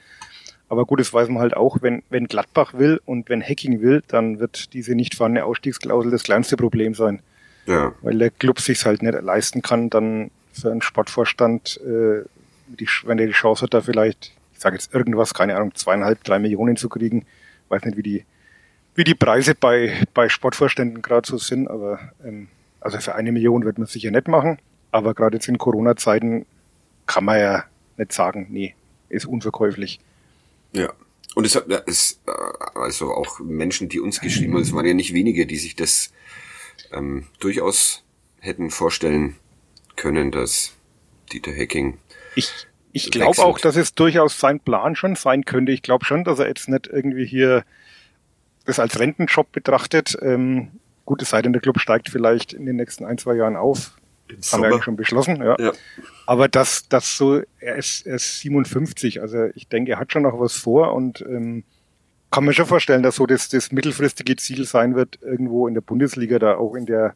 Aber 0.69 0.85
gut, 0.85 1.01
das 1.01 1.13
weiß 1.13 1.29
man 1.29 1.39
halt 1.39 1.57
auch, 1.57 1.79
wenn, 1.81 2.03
wenn 2.11 2.27
Gladbach 2.27 2.75
will 2.75 3.01
und 3.07 3.29
wenn 3.29 3.43
Hacking 3.43 3.81
will, 3.81 4.03
dann 4.09 4.39
wird 4.39 4.75
diese 4.75 4.95
nicht 4.95 5.15
vorhandene 5.15 5.47
Ausstiegsklausel 5.47 6.11
das 6.11 6.25
kleinste 6.25 6.57
Problem 6.57 6.95
sein. 6.95 7.21
Ja. 7.67 7.95
Weil 8.03 8.19
der 8.19 8.31
Club 8.31 8.61
sich 8.61 8.85
halt 8.85 9.03
nicht 9.03 9.21
leisten 9.23 9.63
kann, 9.63 9.91
dann 9.91 10.31
für 10.53 10.71
einen 10.71 10.83
Sportvorstand, 10.83 11.81
äh, 11.83 12.25
die, 12.67 12.89
wenn 13.05 13.19
er 13.19 13.27
die 13.27 13.33
Chance 13.33 13.63
hat, 13.63 13.75
da 13.75 13.81
vielleicht, 13.81 14.33
ich 14.53 14.61
sage 14.61 14.77
jetzt 14.77 14.93
irgendwas, 14.93 15.33
keine 15.33 15.57
Ahnung, 15.57 15.75
zweieinhalb, 15.75 16.23
drei 16.25 16.39
Millionen 16.39 16.77
zu 16.77 16.89
kriegen. 16.89 17.25
Weiß 17.69 17.85
nicht, 17.85 17.97
wie 17.97 18.03
die, 18.03 18.25
wie 18.95 19.05
die 19.05 19.15
Preise 19.15 19.55
bei, 19.55 20.03
bei 20.13 20.29
Sportvorständen 20.29 21.01
gerade 21.03 21.27
so 21.27 21.39
sind, 21.39 21.69
aber 21.69 22.01
ähm, 22.25 22.49
also 22.81 22.99
für 22.99 23.15
eine 23.15 23.33
Million 23.33 23.65
wird 23.65 23.79
man 23.79 23.87
sicher 23.87 24.11
nicht 24.11 24.29
machen. 24.29 24.59
Aber 24.91 25.15
gerade 25.15 25.37
jetzt 25.37 25.49
in 25.49 25.59
Corona-Zeiten 25.59 26.47
kann 27.07 27.25
man 27.25 27.39
ja 27.39 27.65
nicht 27.97 28.13
sagen, 28.13 28.49
nee, 28.51 28.75
ist 29.09 29.27
unverkäuflich. 29.27 30.01
Ja. 30.73 30.93
Und 31.35 31.45
es 31.45 31.55
hat 31.55 31.67
es, 31.87 32.21
äh, 32.27 32.79
also 32.79 33.13
auch 33.13 33.41
Menschen, 33.41 33.89
die 33.89 34.01
uns 34.01 34.21
geschrieben 34.21 34.55
haben, 34.55 34.63
es 34.63 34.73
waren 34.73 34.87
ja 34.87 34.95
nicht 34.95 35.15
wenige, 35.15 35.47
die 35.47 35.57
sich 35.57 35.77
das 35.77 36.13
ähm, 36.93 37.27
durchaus 37.39 38.05
hätten 38.41 38.71
vorstellen 38.71 39.37
können, 39.97 40.31
dass 40.31 40.75
Dieter 41.33 41.53
Hacking. 41.53 41.99
Ich, 42.35 42.51
ich 42.93 43.11
glaube 43.11 43.39
auch, 43.39 43.59
dass 43.59 43.77
es 43.77 43.95
durchaus 43.95 44.39
sein 44.39 44.61
Plan 44.61 44.97
schon 44.97 45.15
sein 45.15 45.45
könnte. 45.45 45.73
Ich 45.73 45.83
glaube 45.83 46.05
schon, 46.05 46.25
dass 46.25 46.39
er 46.39 46.49
jetzt 46.49 46.69
nicht 46.69 46.87
irgendwie 46.87 47.27
hier 47.27 47.65
das 48.65 48.79
als 48.79 48.99
Rentenjob 48.99 49.53
betrachtet. 49.53 50.17
Ähm, 50.23 50.73
gut, 51.05 51.23
es 51.23 51.31
sei 51.31 51.43
denn, 51.43 51.53
der 51.53 51.63
Club 51.63 51.81
steigt 51.81 52.09
vielleicht 52.09 52.53
in 52.53 52.67
den 52.67 52.77
nächsten 52.77 53.05
ein, 53.05 53.19
zwei 53.19 53.35
Jahren 53.35 53.57
auf. 53.57 53.99
Das 54.37 54.53
haben 54.53 54.63
wir 54.63 54.69
eigentlich 54.69 54.85
schon 54.85 54.97
beschlossen, 54.97 55.37
ja. 55.37 55.57
ja. 55.59 55.73
Aber 56.27 56.49
das, 56.49 56.89
das 56.89 57.17
so, 57.17 57.43
er 57.61 57.77
ist, 57.77 58.07
er 58.07 58.17
ist 58.17 58.41
57, 58.41 59.21
also 59.21 59.47
ich 59.55 59.69
denke, 59.69 59.93
er 59.93 59.99
hat 59.99 60.13
schon 60.13 60.23
noch 60.23 60.39
was 60.39 60.55
vor 60.55 60.93
und 60.95 61.23
ähm, 61.23 61.65
kann 62.31 62.45
mir 62.45 62.53
schon 62.53 62.67
vorstellen, 62.67 63.03
dass 63.03 63.17
so 63.17 63.27
das, 63.27 63.49
das 63.49 63.73
mittelfristige 63.73 64.37
Ziel 64.37 64.65
sein 64.65 64.95
wird, 64.95 65.19
irgendwo 65.23 65.67
in 65.67 65.75
der 65.75 65.81
Bundesliga 65.81 66.39
da 66.39 66.57
auch 66.57 66.75
in 66.75 66.87
der 66.87 67.15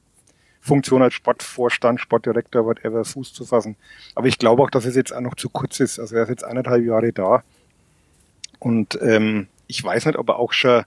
Funktion 0.60 1.02
als 1.02 1.14
Sportvorstand, 1.14 2.00
Sportdirektor, 2.00 2.64
whatever, 2.64 3.04
Fuß 3.04 3.34
zu 3.34 3.44
fassen. 3.44 3.76
Aber 4.14 4.28
ich 4.28 4.38
glaube 4.38 4.62
auch, 4.62 4.70
dass 4.70 4.84
es 4.84 4.94
jetzt 4.94 5.12
auch 5.12 5.20
noch 5.20 5.34
zu 5.34 5.50
kurz 5.50 5.80
ist. 5.80 5.98
Also 5.98 6.16
er 6.16 6.22
ist 6.22 6.28
jetzt 6.28 6.44
eineinhalb 6.44 6.84
Jahre 6.84 7.12
da. 7.12 7.42
Und 8.60 8.98
ähm, 9.02 9.48
ich 9.66 9.82
weiß 9.82 10.06
nicht, 10.06 10.16
ob 10.16 10.28
er 10.28 10.38
auch 10.38 10.52
schon 10.52 10.84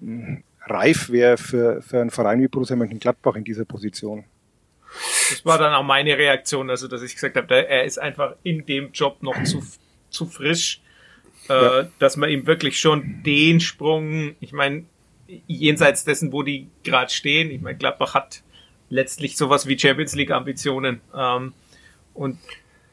mh, 0.00 0.26
hm, 0.26 0.42
reif 0.66 1.10
wäre 1.10 1.36
für, 1.36 1.82
für 1.82 2.00
einen 2.00 2.10
Verein 2.10 2.40
wie 2.40 2.48
Borussia 2.48 2.74
Mönchengladbach 2.74 3.36
in 3.36 3.44
dieser 3.44 3.66
Position. 3.66 4.24
Das 5.30 5.44
war 5.44 5.58
dann 5.58 5.72
auch 5.74 5.84
meine 5.84 6.16
Reaktion, 6.16 6.70
also 6.70 6.88
dass 6.88 7.02
ich 7.02 7.14
gesagt 7.14 7.36
habe, 7.36 7.68
er 7.68 7.84
ist 7.84 7.98
einfach 7.98 8.34
in 8.42 8.66
dem 8.66 8.92
Job 8.92 9.22
noch 9.22 9.42
zu, 9.44 9.62
zu 10.10 10.26
frisch, 10.26 10.80
äh, 11.48 11.52
ja. 11.52 11.88
dass 11.98 12.16
man 12.16 12.30
ihm 12.30 12.46
wirklich 12.46 12.78
schon 12.78 13.22
den 13.24 13.60
Sprung, 13.60 14.34
ich 14.40 14.52
meine, 14.52 14.84
jenseits 15.46 16.04
dessen, 16.04 16.32
wo 16.32 16.42
die 16.42 16.68
gerade 16.82 17.12
stehen, 17.12 17.50
ich 17.50 17.60
meine, 17.60 17.78
Gladbach 17.78 18.14
hat 18.14 18.42
letztlich 18.88 19.36
sowas 19.36 19.66
wie 19.66 19.78
Champions 19.78 20.14
League 20.14 20.32
Ambitionen. 20.32 21.00
Ähm, 21.14 21.52
und 22.12 22.38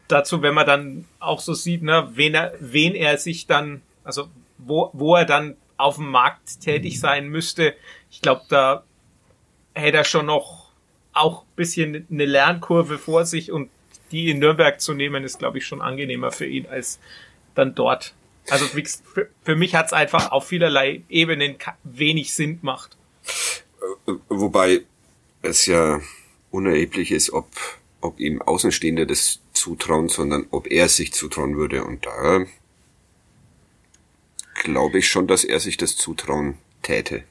dazu, 0.07 0.41
wenn 0.41 0.53
man 0.53 0.65
dann 0.65 1.05
auch 1.19 1.39
so 1.39 1.53
sieht, 1.53 1.81
ne, 1.81 2.09
wen 2.13 2.35
er, 2.35 2.53
wen 2.59 2.95
er 2.95 3.17
sich 3.17 3.47
dann, 3.47 3.81
also 4.03 4.29
wo, 4.57 4.91
wo 4.93 5.15
er 5.15 5.25
dann 5.25 5.57
auf 5.77 5.95
dem 5.95 6.09
Markt 6.09 6.61
tätig 6.61 6.99
sein 6.99 7.27
müsste, 7.27 7.75
ich 8.09 8.21
glaube, 8.21 8.43
da 8.49 8.83
hätte 9.73 9.97
er 9.97 10.03
schon 10.03 10.27
noch 10.27 10.66
auch 11.19 11.43
bisschen 11.55 12.07
eine 12.09 12.25
Lernkurve 12.25 12.97
vor 12.97 13.25
sich 13.25 13.51
und 13.51 13.69
die 14.11 14.29
in 14.29 14.39
Nürnberg 14.39 14.79
zu 14.79 14.93
nehmen, 14.93 15.23
ist, 15.23 15.39
glaube 15.39 15.57
ich, 15.57 15.65
schon 15.65 15.81
angenehmer 15.81 16.31
für 16.31 16.45
ihn 16.45 16.65
als 16.67 16.99
dann 17.55 17.75
dort. 17.75 18.13
Also 18.49 18.65
für, 19.43 19.55
mich 19.55 19.75
hat 19.75 19.87
es 19.87 19.93
einfach 19.93 20.31
auf 20.31 20.47
vielerlei 20.47 21.03
Ebenen 21.09 21.57
wenig 21.83 22.33
Sinn 22.33 22.61
gemacht. 22.61 22.95
Äh, 24.07 24.13
wobei 24.29 24.83
es 25.41 25.65
ja 25.65 25.99
unerheblich 26.51 27.11
ist, 27.11 27.31
ob, 27.31 27.49
ob 27.99 28.19
ihm 28.19 28.41
Außenstehende 28.41 29.05
das 29.05 29.41
zutrauen, 29.51 30.07
sondern 30.07 30.47
ob 30.51 30.67
er 30.67 30.87
sich 30.87 31.13
zutrauen 31.13 31.57
würde. 31.57 31.83
Und 31.83 32.05
da 32.05 32.45
glaube 34.63 34.99
ich 34.99 35.09
schon, 35.09 35.27
dass 35.27 35.43
er 35.43 35.59
sich 35.59 35.75
das 35.75 35.97
zutrauen 35.97 36.57
täte. 36.81 37.23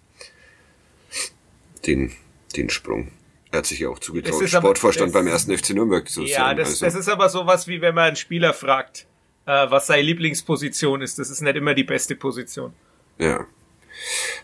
Den, 1.87 2.12
den 2.57 2.68
Sprung. 2.68 3.11
Er 3.57 3.61
hat 3.61 3.66
sich 3.66 3.78
ja 3.78 3.88
auch 3.88 3.98
zugetraut, 3.98 4.46
Sportvorstand 4.46 5.14
aber, 5.14 5.20
beim 5.20 5.28
ersten 5.28 5.57
FC 5.57 5.70
Nürnberg 5.70 6.07
zu 6.07 6.24
Ja, 6.24 6.52
das, 6.52 6.68
also. 6.68 6.84
das 6.84 6.94
ist 6.94 7.09
aber 7.09 7.30
sowas 7.30 7.66
wie 7.66 7.80
wenn 7.80 7.94
man 7.94 8.09
einen 8.09 8.16
Spieler 8.16 8.52
fragt, 8.52 9.07
äh, 9.46 9.70
was 9.70 9.86
seine 9.86 10.02
Lieblingsposition 10.02 11.00
ist. 11.00 11.18
Das 11.18 11.30
ist 11.30 11.40
nicht 11.40 11.57
immer 11.57 11.72
die 11.72 11.82
beste 11.82 12.16
Position. 12.16 12.74
Ja. 13.16 13.46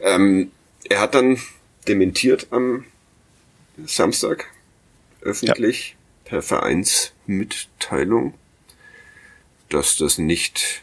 Ähm, 0.01 0.51
er 0.89 1.03
hat 1.03 1.15
dann 1.15 1.39
dementiert 1.87 2.47
am 2.53 2.87
Samstag 3.85 4.47
öffentlich 5.21 5.91
ja. 5.91 5.97
per 6.31 6.41
Vereinsmitteilung, 6.41 8.33
dass 9.69 9.99
das 9.99 10.17
nicht 10.17 10.81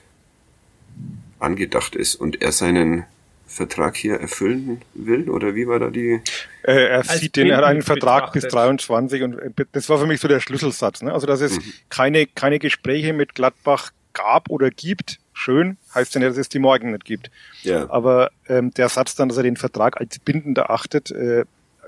angedacht 1.39 1.95
ist 1.95 2.13
und 2.13 2.43
er 2.43 2.51
seinen 2.51 3.07
Vertrag 3.49 3.97
hier 3.97 4.15
erfüllen 4.19 4.81
will? 4.93 5.29
Oder 5.29 5.55
wie 5.55 5.67
war 5.67 5.79
da 5.79 5.89
die? 5.89 6.21
Äh, 6.63 6.87
er 6.87 7.03
sieht 7.03 7.35
den, 7.35 7.49
er 7.49 7.57
hat 7.57 7.65
einen 7.65 7.81
Vertrag 7.81 8.31
bis 8.31 8.47
23 8.47 9.23
und 9.23 9.39
äh, 9.39 9.65
das 9.71 9.89
war 9.89 9.97
für 9.97 10.05
mich 10.05 10.21
so 10.21 10.27
der 10.27 10.39
Schlüsselsatz. 10.39 11.01
Ne? 11.01 11.11
Also, 11.11 11.25
dass 11.27 11.41
es 11.41 11.57
mhm. 11.57 11.73
keine, 11.89 12.27
keine 12.27 12.59
Gespräche 12.59 13.11
mit 13.11 13.35
Gladbach 13.35 13.91
gab 14.13 14.49
oder 14.49 14.69
gibt, 14.69 15.19
schön, 15.33 15.77
heißt 15.95 16.13
ja 16.15 16.19
nicht, 16.19 16.29
dass 16.29 16.37
es 16.37 16.49
die 16.49 16.59
morgen 16.59 16.91
nicht 16.91 17.05
gibt. 17.05 17.31
Ja. 17.63 17.89
Aber 17.89 18.29
ähm, 18.47 18.71
der 18.71 18.87
Satz 18.89 19.15
dann, 19.15 19.29
dass 19.29 19.37
er 19.37 19.43
den 19.43 19.57
Vertrag 19.57 19.99
als 19.99 20.19
bindend 20.19 20.57
erachtet, 20.57 21.11
äh, 21.11 21.45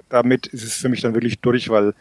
damit 0.09 0.47
ist 0.47 0.64
es 0.64 0.76
für 0.76 0.89
mich 0.89 1.01
dann 1.01 1.14
wirklich 1.14 1.39
durch, 1.39 1.70
weil 1.70 1.93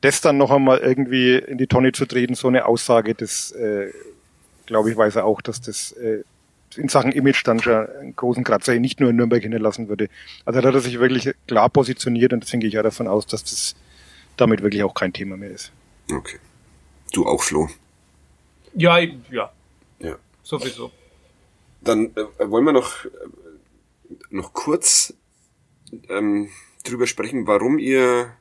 das 0.00 0.20
dann 0.20 0.38
noch 0.38 0.50
einmal 0.50 0.78
irgendwie 0.78 1.36
in 1.36 1.58
die 1.58 1.66
Tonne 1.66 1.92
zu 1.92 2.06
treten, 2.06 2.34
so 2.34 2.48
eine 2.48 2.64
Aussage, 2.66 3.14
das 3.14 3.52
äh, 3.52 3.92
glaube 4.66 4.90
ich, 4.90 4.96
weiß 4.96 5.16
er 5.16 5.26
auch, 5.26 5.42
dass 5.42 5.60
das 5.60 5.92
äh, 5.92 6.22
in 6.76 6.88
Sachen 6.88 7.12
Image 7.12 7.46
dann 7.46 7.60
schon 7.60 7.86
einen 7.86 8.16
großen 8.16 8.44
Kratzer 8.44 8.78
nicht 8.78 9.00
nur 9.00 9.10
in 9.10 9.16
Nürnberg 9.16 9.42
hinterlassen 9.42 9.88
würde. 9.88 10.08
Also 10.44 10.60
da 10.60 10.68
hat 10.68 10.74
er 10.74 10.80
sich 10.80 10.98
wirklich 10.98 11.34
klar 11.46 11.68
positioniert 11.68 12.32
und 12.32 12.42
deswegen 12.42 12.60
gehe 12.60 12.68
ich 12.68 12.74
ja 12.74 12.82
davon 12.82 13.08
aus, 13.08 13.26
dass 13.26 13.42
das 13.44 13.74
damit 14.36 14.62
wirklich 14.62 14.82
auch 14.82 14.94
kein 14.94 15.12
Thema 15.12 15.36
mehr 15.36 15.50
ist. 15.50 15.72
Okay. 16.10 16.38
Du 17.12 17.26
auch, 17.26 17.42
Flo? 17.42 17.68
Ja, 18.74 18.98
ja. 18.98 19.52
Ja. 19.98 20.16
Sowieso. 20.42 20.92
Dann 21.80 22.14
äh, 22.14 22.50
wollen 22.50 22.64
wir 22.64 22.72
noch, 22.72 23.04
äh, 23.04 23.08
noch 24.30 24.52
kurz 24.52 25.14
ähm, 26.08 26.48
drüber 26.84 27.06
sprechen, 27.06 27.46
warum 27.46 27.78
ihr 27.78 28.32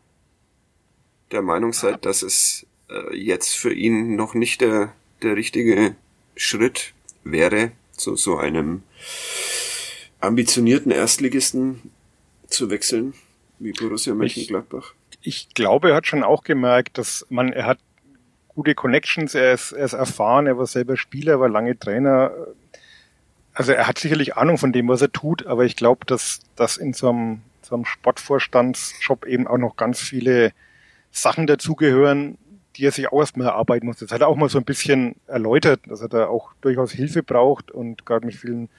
der 1.32 1.42
Meinung 1.42 1.74
seid, 1.74 2.06
dass 2.06 2.22
es 2.22 2.66
äh, 2.90 3.16
jetzt 3.16 3.56
für 3.56 3.74
ihn 3.74 4.16
noch 4.16 4.34
nicht 4.34 4.62
der, 4.62 4.94
der 5.22 5.36
richtige 5.36 5.96
Schritt 6.36 6.94
wäre, 7.24 7.72
zu 8.00 8.16
so 8.16 8.38
einem 8.38 8.84
ambitionierten 10.20 10.92
Erstligisten 10.92 11.92
zu 12.48 12.70
wechseln, 12.70 13.14
wie 13.60 13.72
Borussia 13.72 14.14
Mönchengladbach? 14.14 14.94
Ich, 15.22 15.48
ich 15.48 15.54
glaube, 15.54 15.90
er 15.90 15.96
hat 15.96 16.08
schon 16.08 16.24
auch 16.24 16.44
gemerkt, 16.44 16.98
dass 16.98 17.26
man, 17.30 17.54
er 17.54 17.66
hat 17.66 17.80
gute 18.48 18.76
Connections, 18.76 19.36
er 19.36 19.54
ist, 19.54 19.72
er 19.72 19.86
ist 19.86 19.94
erfahren, 19.94 20.48
er 20.48 20.58
war 20.58 20.68
selber 20.68 20.98
Spieler, 20.98 21.34
er 21.34 21.40
war 21.40 21.50
lange 21.50 21.78
Trainer. 21.78 22.32
Also 23.54 23.74
er 23.74 23.88
hat 23.88 24.00
sicherlich 24.00 24.36
Ahnung 24.36 24.58
von 24.58 24.74
dem, 24.74 24.88
was 24.88 25.02
er 25.02 25.12
tut, 25.12 25.46
aber 25.46 25.66
ich 25.66 25.76
glaube, 25.76 26.06
dass, 26.06 26.40
dass 26.56 26.78
in 26.78 26.94
so 26.94 27.10
einem, 27.10 27.42
so 27.62 27.76
einem 27.76 27.86
Sportvorstandsjob 27.86 29.26
eben 29.26 29.48
auch 29.48 29.58
noch 29.58 29.76
ganz 29.76 30.00
viele 30.00 30.52
Sachen 31.12 31.48
dazugehören, 31.48 32.38
die 32.80 32.86
er 32.86 32.92
sich 32.92 33.12
auch 33.12 33.20
erstmal 33.20 33.48
erarbeiten 33.48 33.86
muss. 33.86 33.98
Das 33.98 34.12
hat 34.12 34.22
er 34.22 34.28
auch 34.28 34.38
mal 34.38 34.50
so 34.50 34.58
ein 34.58 34.64
bisschen 34.64 35.16
erläutert, 35.28 35.82
dass 35.88 36.02
er 36.02 36.08
da 36.08 36.28
auch 36.28 36.54
durchaus 36.62 36.92
Hilfe 36.92 37.24
braucht 37.24 37.72
und 37.72 38.06
gerade 38.06 38.26
mit 38.26 38.36
vielen 38.36 38.70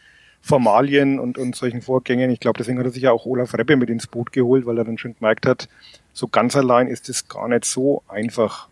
Formalien 0.40 1.20
und, 1.20 1.36
und 1.36 1.54
solchen 1.54 1.82
Vorgängen. 1.82 2.30
Ich 2.30 2.40
glaube, 2.40 2.56
deswegen 2.56 2.78
hat 2.78 2.86
er 2.86 2.92
sich 2.92 3.02
ja 3.02 3.12
auch 3.12 3.26
Olaf 3.26 3.52
Reppe 3.54 3.76
mit 3.76 3.90
ins 3.90 4.06
Boot 4.06 4.32
geholt, 4.32 4.64
weil 4.64 4.78
er 4.78 4.84
dann 4.84 4.96
schon 4.96 5.14
gemerkt 5.14 5.44
hat, 5.46 5.68
so 6.14 6.28
ganz 6.28 6.56
allein 6.56 6.88
ist 6.88 7.10
es 7.10 7.28
gar 7.28 7.46
nicht 7.48 7.66
so 7.66 8.02
einfach. 8.08 8.68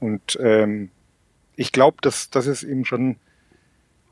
Und 0.00 0.38
ähm, 0.40 0.90
ich 1.56 1.72
glaube, 1.72 1.96
dass, 2.02 2.28
dass 2.28 2.46
es 2.46 2.62
ihm 2.62 2.84
schon 2.84 3.16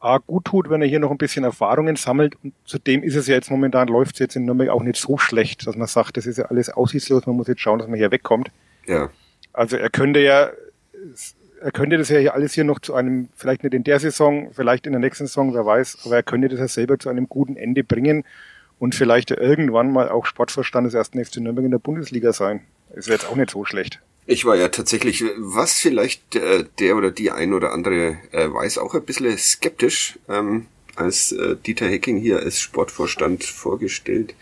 A, 0.01 0.19
gut 0.19 0.47
tut, 0.47 0.71
wenn 0.71 0.81
er 0.81 0.89
hier 0.89 1.01
noch 1.01 1.11
ein 1.11 1.19
bisschen 1.19 1.45
Erfahrungen 1.45 1.97
sammelt. 1.97 2.37
Und 2.43 2.55
zudem 2.65 3.03
ist 3.03 3.15
es 3.15 3.27
ja 3.27 3.35
jetzt 3.35 3.51
momentan, 3.51 3.89
läuft 3.89 4.15
es 4.15 4.21
jetzt 4.21 4.37
in 4.37 4.47
Nürnberg 4.47 4.71
auch 4.71 4.83
nicht 4.83 4.99
so 4.99 5.19
schlecht, 5.19 5.67
dass 5.67 5.77
man 5.77 5.87
sagt, 5.87 6.17
das 6.17 6.27
ist 6.27 6.39
ja 6.39 6.47
alles 6.47 6.71
aussichtslos, 6.71 7.27
man 7.27 7.37
muss 7.37 7.49
jetzt 7.49 7.61
schauen, 7.61 7.79
dass 7.79 7.89
man 7.89 7.99
hier 7.99 8.11
wegkommt. 8.11 8.51
Ja. 8.87 9.11
Also 9.57 9.77
er 9.79 9.89
könnte 9.89 10.21
ja, 10.21 10.51
er 11.61 11.73
könnte 11.73 11.97
das 11.97 12.11
ja 12.11 12.19
hier 12.19 12.35
alles 12.35 12.53
hier 12.53 12.65
noch 12.65 12.79
zu 12.79 12.95
einem, 12.95 13.31
vielleicht 13.35 13.65
nicht 13.65 13.73
in 13.73 13.85
der 13.85 13.99
Saison, 13.99 14.51
vielleicht 14.53 14.87
in 14.87 14.93
der 14.93 15.01
nächsten 15.01 15.27
Saison, 15.27 15.55
wer 15.55 15.65
weiß, 15.65 16.01
aber 16.05 16.17
er 16.17 16.23
könnte 16.23 16.49
das 16.49 16.61
ja 16.61 16.69
selber 16.69 16.99
zu 16.99 17.09
einem 17.09 17.27
guten 17.27 17.57
Ende 17.57 17.83
bringen 17.83 18.25
und 18.79 18.95
vielleicht 18.95 19.31
irgendwann 19.31 19.91
mal 19.91 20.11
auch 20.11 20.27
Sportverstand 20.27 20.87
des 20.87 20.93
ersten 20.93 21.25
FC 21.25 21.39
Nürnberg 21.39 21.65
in 21.65 21.71
der 21.71 21.79
Bundesliga 21.79 22.35
sein. 22.35 22.61
Ist 22.95 23.09
jetzt 23.09 23.27
auch 23.29 23.37
nicht 23.37 23.51
so 23.51 23.65
schlecht. 23.65 24.01
Ich 24.27 24.45
war 24.45 24.57
ja 24.57 24.69
tatsächlich, 24.69 25.25
was 25.39 25.75
vielleicht 25.75 26.37
äh, 26.37 26.65
der 26.79 26.97
oder 26.97 27.11
die 27.11 27.31
ein 27.31 27.55
oder 27.55 27.73
andere 27.73 28.19
äh, 28.33 28.53
weiß, 28.53 28.77
auch 28.77 28.95
ein 28.95 29.05
bisschen 29.05 29.39
skeptisch, 29.39 30.19
ähm, 30.29 30.67
als 30.97 31.33
äh, 31.33 31.57
Dieter 31.57 31.87
Hecking 31.87 32.19
hier 32.19 32.41
als 32.41 32.61
Sportvorstand 32.61 33.45
vorgestellt 33.45 34.35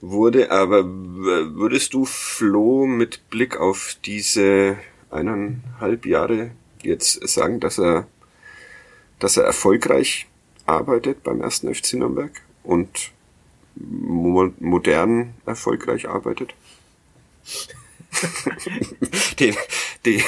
wurde. 0.00 0.50
Aber 0.50 0.84
würdest 0.84 1.94
du 1.94 2.04
Flo 2.04 2.86
mit 2.86 3.28
Blick 3.30 3.56
auf 3.56 3.96
diese 4.04 4.76
eineinhalb 5.10 6.06
Jahre 6.06 6.50
jetzt 6.82 7.26
sagen, 7.28 7.60
dass 7.60 7.78
er, 7.78 8.06
dass 9.18 9.36
er 9.36 9.44
erfolgreich 9.44 10.26
arbeitet 10.66 11.22
beim 11.22 11.40
ersten 11.40 11.72
FC 11.72 11.94
Nürnberg 11.94 12.32
und 12.62 13.12
mo 13.74 14.52
modern 14.58 15.34
erfolgreich 15.44 16.08
arbeitet? 16.08 16.54
den, 19.40 19.54
den, 20.04 20.22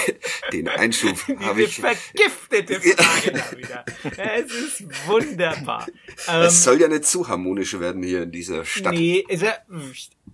den 0.52 0.68
Einschub 0.68 1.16
habe 1.40 1.62
ich. 1.62 1.76
vergiftete 1.76 2.80
Frage 2.80 3.32
da 3.32 3.56
wieder. 3.56 3.84
Es 4.16 4.52
ist 4.52 5.06
wunderbar. 5.06 5.86
Es 6.16 6.28
ähm, 6.28 6.50
soll 6.50 6.80
ja 6.80 6.88
nicht 6.88 7.06
zu 7.06 7.28
harmonisch 7.28 7.78
werden 7.78 8.02
hier 8.02 8.22
in 8.22 8.32
dieser 8.32 8.64
Stadt. 8.64 8.94
Nee, 8.94 9.24
ja, 9.28 9.54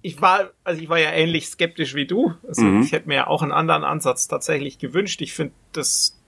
ich 0.02 0.20
war, 0.20 0.50
also 0.64 0.80
ich 0.80 0.88
war 0.88 0.98
ja 0.98 1.12
ähnlich 1.12 1.48
skeptisch 1.48 1.94
wie 1.94 2.06
du. 2.06 2.34
Also 2.46 2.62
mhm. 2.62 2.82
ich 2.82 2.92
hätte 2.92 3.08
mir 3.08 3.14
ja 3.14 3.26
auch 3.26 3.42
einen 3.42 3.52
anderen 3.52 3.84
Ansatz 3.84 4.28
tatsächlich 4.28 4.78
gewünscht. 4.78 5.20
Ich 5.22 5.32
finde 5.32 5.54
das 5.72 6.18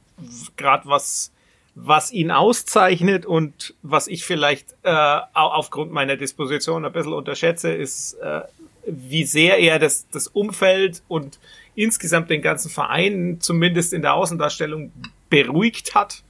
gerade 0.56 0.88
was 0.88 1.32
was 1.78 2.10
ihn 2.10 2.30
auszeichnet 2.30 3.26
und 3.26 3.74
was 3.82 4.08
ich 4.08 4.24
vielleicht 4.24 4.74
äh, 4.82 5.20
aufgrund 5.34 5.92
meiner 5.92 6.16
Disposition 6.16 6.86
ein 6.86 6.92
bisschen 6.92 7.12
unterschätze, 7.12 7.70
ist 7.70 8.14
äh, 8.14 8.40
wie 8.86 9.24
sehr 9.24 9.58
er 9.58 9.78
das, 9.78 10.08
das 10.10 10.28
Umfeld 10.28 11.02
und 11.08 11.38
insgesamt 11.74 12.30
den 12.30 12.42
ganzen 12.42 12.70
Verein 12.70 13.38
zumindest 13.40 13.92
in 13.92 14.02
der 14.02 14.14
Außendarstellung 14.14 14.92
beruhigt 15.28 15.94
hat. 15.94 16.22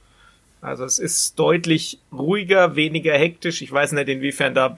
Also 0.61 0.83
es 0.83 0.99
ist 0.99 1.37
deutlich 1.39 1.99
ruhiger, 2.11 2.75
weniger 2.75 3.13
hektisch. 3.13 3.61
Ich 3.61 3.71
weiß 3.71 3.93
nicht, 3.93 4.09
inwiefern 4.09 4.53
da 4.53 4.77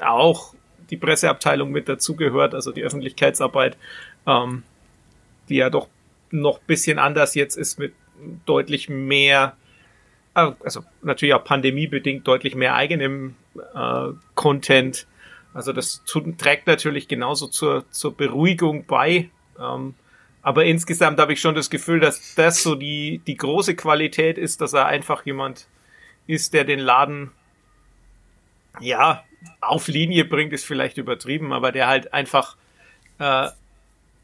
auch 0.00 0.54
die 0.90 0.96
Presseabteilung 0.96 1.70
mit 1.70 1.88
dazugehört, 1.88 2.54
also 2.54 2.72
die 2.72 2.82
Öffentlichkeitsarbeit, 2.82 3.76
ähm, 4.26 4.64
die 5.48 5.56
ja 5.56 5.70
doch 5.70 5.88
noch 6.30 6.58
bisschen 6.60 6.98
anders 6.98 7.34
jetzt 7.34 7.56
ist 7.56 7.78
mit 7.78 7.92
deutlich 8.46 8.88
mehr, 8.88 9.56
äh, 10.34 10.50
also 10.64 10.84
natürlich 11.02 11.34
auch 11.34 11.44
pandemiebedingt 11.44 12.26
deutlich 12.26 12.54
mehr 12.54 12.74
eigenem 12.74 13.36
äh, 13.74 14.08
Content 14.34 15.06
also 15.52 15.72
das 15.72 16.02
trägt 16.04 16.66
natürlich 16.66 17.08
genauso 17.08 17.46
zur, 17.48 17.90
zur 17.90 18.16
Beruhigung 18.16 18.84
bei. 18.86 19.30
Ähm, 19.58 19.94
aber 20.42 20.64
insgesamt 20.64 21.18
habe 21.18 21.32
ich 21.32 21.40
schon 21.40 21.54
das 21.54 21.70
Gefühl, 21.70 22.00
dass 22.00 22.34
das 22.34 22.62
so 22.62 22.74
die, 22.74 23.20
die 23.26 23.36
große 23.36 23.74
Qualität 23.76 24.38
ist, 24.38 24.60
dass 24.60 24.72
er 24.72 24.86
einfach 24.86 25.26
jemand 25.26 25.66
ist, 26.26 26.54
der 26.54 26.64
den 26.64 26.78
Laden 26.78 27.30
ja 28.80 29.24
auf 29.60 29.88
Linie 29.88 30.24
bringt, 30.24 30.52
ist 30.52 30.64
vielleicht 30.64 30.96
übertrieben, 30.96 31.52
aber 31.52 31.72
der 31.72 31.88
halt 31.88 32.14
einfach 32.14 32.56
äh, 33.18 33.48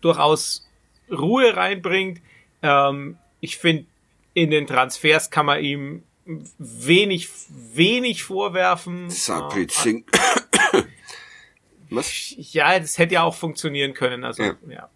durchaus 0.00 0.68
Ruhe 1.10 1.56
reinbringt. 1.56 2.20
Ähm, 2.62 3.18
ich 3.40 3.58
finde, 3.58 3.86
in 4.34 4.50
den 4.50 4.66
Transfers 4.66 5.30
kann 5.30 5.46
man 5.46 5.62
ihm 5.62 6.02
wenig, 6.58 7.28
wenig 7.48 8.22
vorwerfen. 8.22 9.10
Sabrit 9.10 9.72
Singh. 9.72 10.04
Was? 11.90 12.34
Ja, 12.36 12.78
das 12.78 12.98
hätte 12.98 13.14
ja 13.14 13.22
auch 13.22 13.34
funktionieren 13.34 13.94
können. 13.94 14.24
Also, 14.24 14.42
ja. 14.42 14.56
ja. 14.68 14.88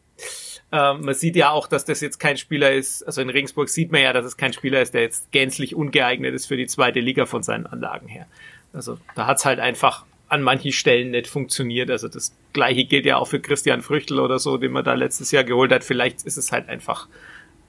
Ähm, 0.72 1.04
man 1.04 1.14
sieht 1.14 1.34
ja 1.36 1.50
auch, 1.50 1.66
dass 1.66 1.84
das 1.84 2.00
jetzt 2.00 2.18
kein 2.18 2.36
Spieler 2.36 2.72
ist, 2.72 3.02
also 3.02 3.20
in 3.20 3.30
Regensburg 3.30 3.68
sieht 3.68 3.90
man 3.90 4.02
ja, 4.02 4.12
dass 4.12 4.24
es 4.24 4.36
kein 4.36 4.52
Spieler 4.52 4.80
ist, 4.80 4.94
der 4.94 5.02
jetzt 5.02 5.32
gänzlich 5.32 5.74
ungeeignet 5.74 6.32
ist 6.32 6.46
für 6.46 6.56
die 6.56 6.66
zweite 6.66 7.00
Liga 7.00 7.26
von 7.26 7.42
seinen 7.42 7.66
Anlagen 7.66 8.06
her. 8.06 8.26
Also 8.72 8.98
da 9.16 9.26
hat's 9.26 9.44
halt 9.44 9.58
einfach 9.58 10.04
an 10.28 10.42
manchen 10.42 10.70
Stellen 10.70 11.10
nicht 11.10 11.26
funktioniert. 11.26 11.90
Also 11.90 12.06
das 12.06 12.36
gleiche 12.52 12.84
gilt 12.84 13.04
ja 13.04 13.16
auch 13.16 13.26
für 13.26 13.40
Christian 13.40 13.82
Früchtel 13.82 14.20
oder 14.20 14.38
so, 14.38 14.58
den 14.58 14.70
man 14.70 14.84
da 14.84 14.94
letztes 14.94 15.32
Jahr 15.32 15.42
geholt 15.42 15.72
hat. 15.72 15.82
Vielleicht 15.82 16.22
ist 16.22 16.36
es 16.36 16.52
halt 16.52 16.68
einfach 16.68 17.08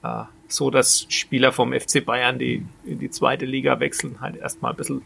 äh, 0.04 0.22
so, 0.46 0.70
dass 0.70 1.06
Spieler 1.08 1.50
vom 1.50 1.72
FC 1.72 2.04
Bayern, 2.04 2.38
die 2.38 2.64
in 2.84 3.00
die 3.00 3.10
zweite 3.10 3.46
Liga 3.46 3.80
wechseln, 3.80 4.20
halt 4.20 4.36
erstmal 4.36 4.72
ein 4.72 4.76
bisschen 4.76 5.02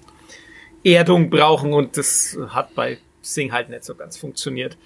Erdung 0.85 1.31
brauchen 1.31 1.73
und 1.73 1.97
das 1.97 2.39
hat 2.51 2.75
bei 2.75 2.99
Sing 3.27 3.53
halt 3.53 3.69
nicht 3.69 3.85
so 3.85 3.95
ganz 3.95 4.17
funktioniert. 4.17 4.77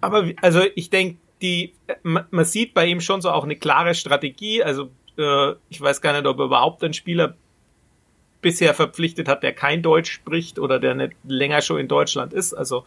Aber 0.00 0.30
also 0.40 0.62
ich 0.74 0.90
denke, 0.90 1.18
die 1.42 1.72
man, 2.02 2.44
sieht 2.44 2.74
bei 2.74 2.86
ihm 2.86 3.00
schon 3.00 3.22
so 3.22 3.30
auch 3.30 3.44
eine 3.44 3.56
klare 3.56 3.94
Strategie. 3.94 4.62
Also 4.62 4.90
äh, 5.16 5.52
ich 5.68 5.80
weiß 5.80 6.00
gar 6.00 6.12
nicht, 6.12 6.26
ob 6.26 6.38
er 6.38 6.46
überhaupt 6.46 6.82
einen 6.82 6.94
Spieler 6.94 7.36
bisher 8.42 8.74
verpflichtet 8.74 9.28
hat, 9.28 9.42
der 9.42 9.52
kein 9.52 9.82
Deutsch 9.82 10.10
spricht 10.10 10.58
oder 10.58 10.78
der 10.78 10.94
nicht 10.94 11.12
länger 11.24 11.62
schon 11.62 11.78
in 11.78 11.88
Deutschland 11.88 12.32
ist. 12.32 12.54
Also 12.54 12.84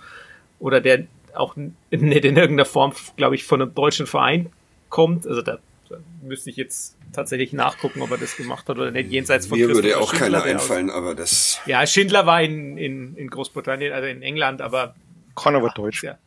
oder 0.59 0.81
der 0.81 1.07
auch 1.33 1.55
nicht 1.55 1.75
in 1.89 2.11
irgendeiner 2.11 2.65
Form, 2.65 2.93
glaube 3.15 3.35
ich, 3.35 3.43
von 3.43 3.61
einem 3.61 3.73
deutschen 3.73 4.07
Verein 4.07 4.51
kommt. 4.89 5.25
Also 5.27 5.41
da 5.41 5.59
müsste 6.21 6.49
ich 6.49 6.55
jetzt 6.55 6.95
tatsächlich 7.13 7.53
nachgucken, 7.53 8.01
ob 8.01 8.11
er 8.11 8.17
das 8.17 8.35
gemacht 8.35 8.67
hat 8.67 8.77
oder 8.77 8.91
nicht, 8.91 9.09
jenseits 9.09 9.47
von 9.47 9.57
Mir 9.57 9.69
würde 9.69 9.97
auch 9.97 10.11
Schindler, 10.11 10.41
keiner 10.41 10.43
einfallen, 10.43 10.89
aber 10.89 11.15
das... 11.15 11.59
Ja, 11.65 11.85
Schindler 11.85 12.25
war 12.25 12.41
in, 12.41 12.77
in, 12.77 13.15
in 13.15 13.29
Großbritannien, 13.29 13.93
also 13.93 14.07
in 14.07 14.21
England, 14.21 14.61
aber... 14.61 14.95
Kann 15.35 15.55
aber 15.55 15.69
Deutsch. 15.69 16.03
Ja, 16.03 16.17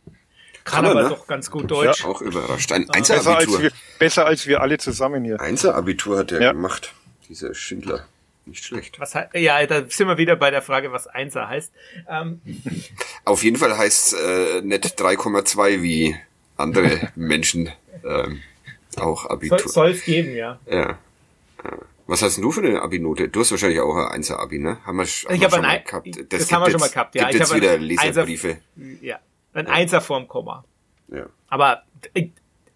kann, 0.67 0.83
kann 0.83 0.91
aber 0.91 1.03
ne? 1.05 1.09
doch 1.11 1.29
ganz 1.29 1.49
gut 1.49 1.71
Deutsch. 1.71 2.01
Ja, 2.01 2.07
auch 2.09 2.21
überrascht. 2.21 2.73
Ein 2.73 2.91
Einzelabitur. 2.91 3.37
Besser 3.37 3.37
als, 3.37 3.62
wir, 3.62 3.71
besser 4.01 4.27
als 4.27 4.47
wir 4.49 4.61
alle 4.62 4.79
zusammen 4.79 5.25
hier. 5.25 5.41
Einzelabitur 5.41 6.19
hat 6.19 6.33
er 6.33 6.43
ja. 6.43 6.53
gemacht, 6.53 6.93
dieser 7.29 7.55
Schindler. 7.55 8.05
Nicht 8.47 8.64
schlecht. 8.64 8.99
Was, 8.99 9.14
ja, 9.35 9.64
da 9.67 9.85
sind 9.89 10.09
wir 10.09 10.19
wieder 10.19 10.35
bei 10.35 10.51
der 10.51 10.62
Frage, 10.62 10.91
was 10.91 11.07
Einser 11.07 11.49
heißt. 11.49 11.73
Ähm. 12.09 12.41
Auf 13.25 13.45
jeden 13.45 13.57
Fall 13.57 13.79
heißt 13.79 14.14
äh, 14.14 14.61
nicht 14.62 15.01
3,2 15.01 15.83
wie 15.83 16.17
andere 16.57 17.12
Menschen 17.14 17.71
ähm, 18.05 18.43
auch 19.01 19.26
Abitur. 19.26 19.59
Soll 19.59 19.90
es 19.90 20.05
geben, 20.05 20.34
ja. 20.34 20.59
Ja. 20.68 20.99
Was 22.07 22.22
hast 22.22 22.36
denn 22.36 22.42
du 22.42 22.53
für 22.53 22.61
eine 22.61 22.80
Abi-Note? 22.82 23.28
Du 23.28 23.40
hast 23.40 23.51
wahrscheinlich 23.51 23.80
auch 23.80 23.97
ein 23.97 24.07
Einser-Abi, 24.07 24.61
ne? 24.61 24.78
Haben 24.84 24.99
wir, 24.99 25.05
haben 25.05 25.34
ich 25.34 25.40
wir 25.40 25.51
schon 25.51 25.62
mal 25.62 25.82
gehabt. 25.82 26.07
Das, 26.07 26.40
das 26.40 26.53
haben 26.53 26.64
wir 26.64 26.70
schon 26.70 26.80
mal 26.80 26.88
gehabt, 26.88 27.14
ja. 27.16 27.22
Gibt 27.22 27.34
ich 27.34 27.40
jetzt 27.40 27.55
wieder 27.55 27.78
Leserbriefe. 27.78 28.59
Einser, 28.76 29.05
ja, 29.05 29.18
ein 29.55 29.66
Einser 29.66 30.01
vorm 30.01 30.28
Komma. 30.28 30.64
Ja. 31.09 31.26
Aber 31.49 31.82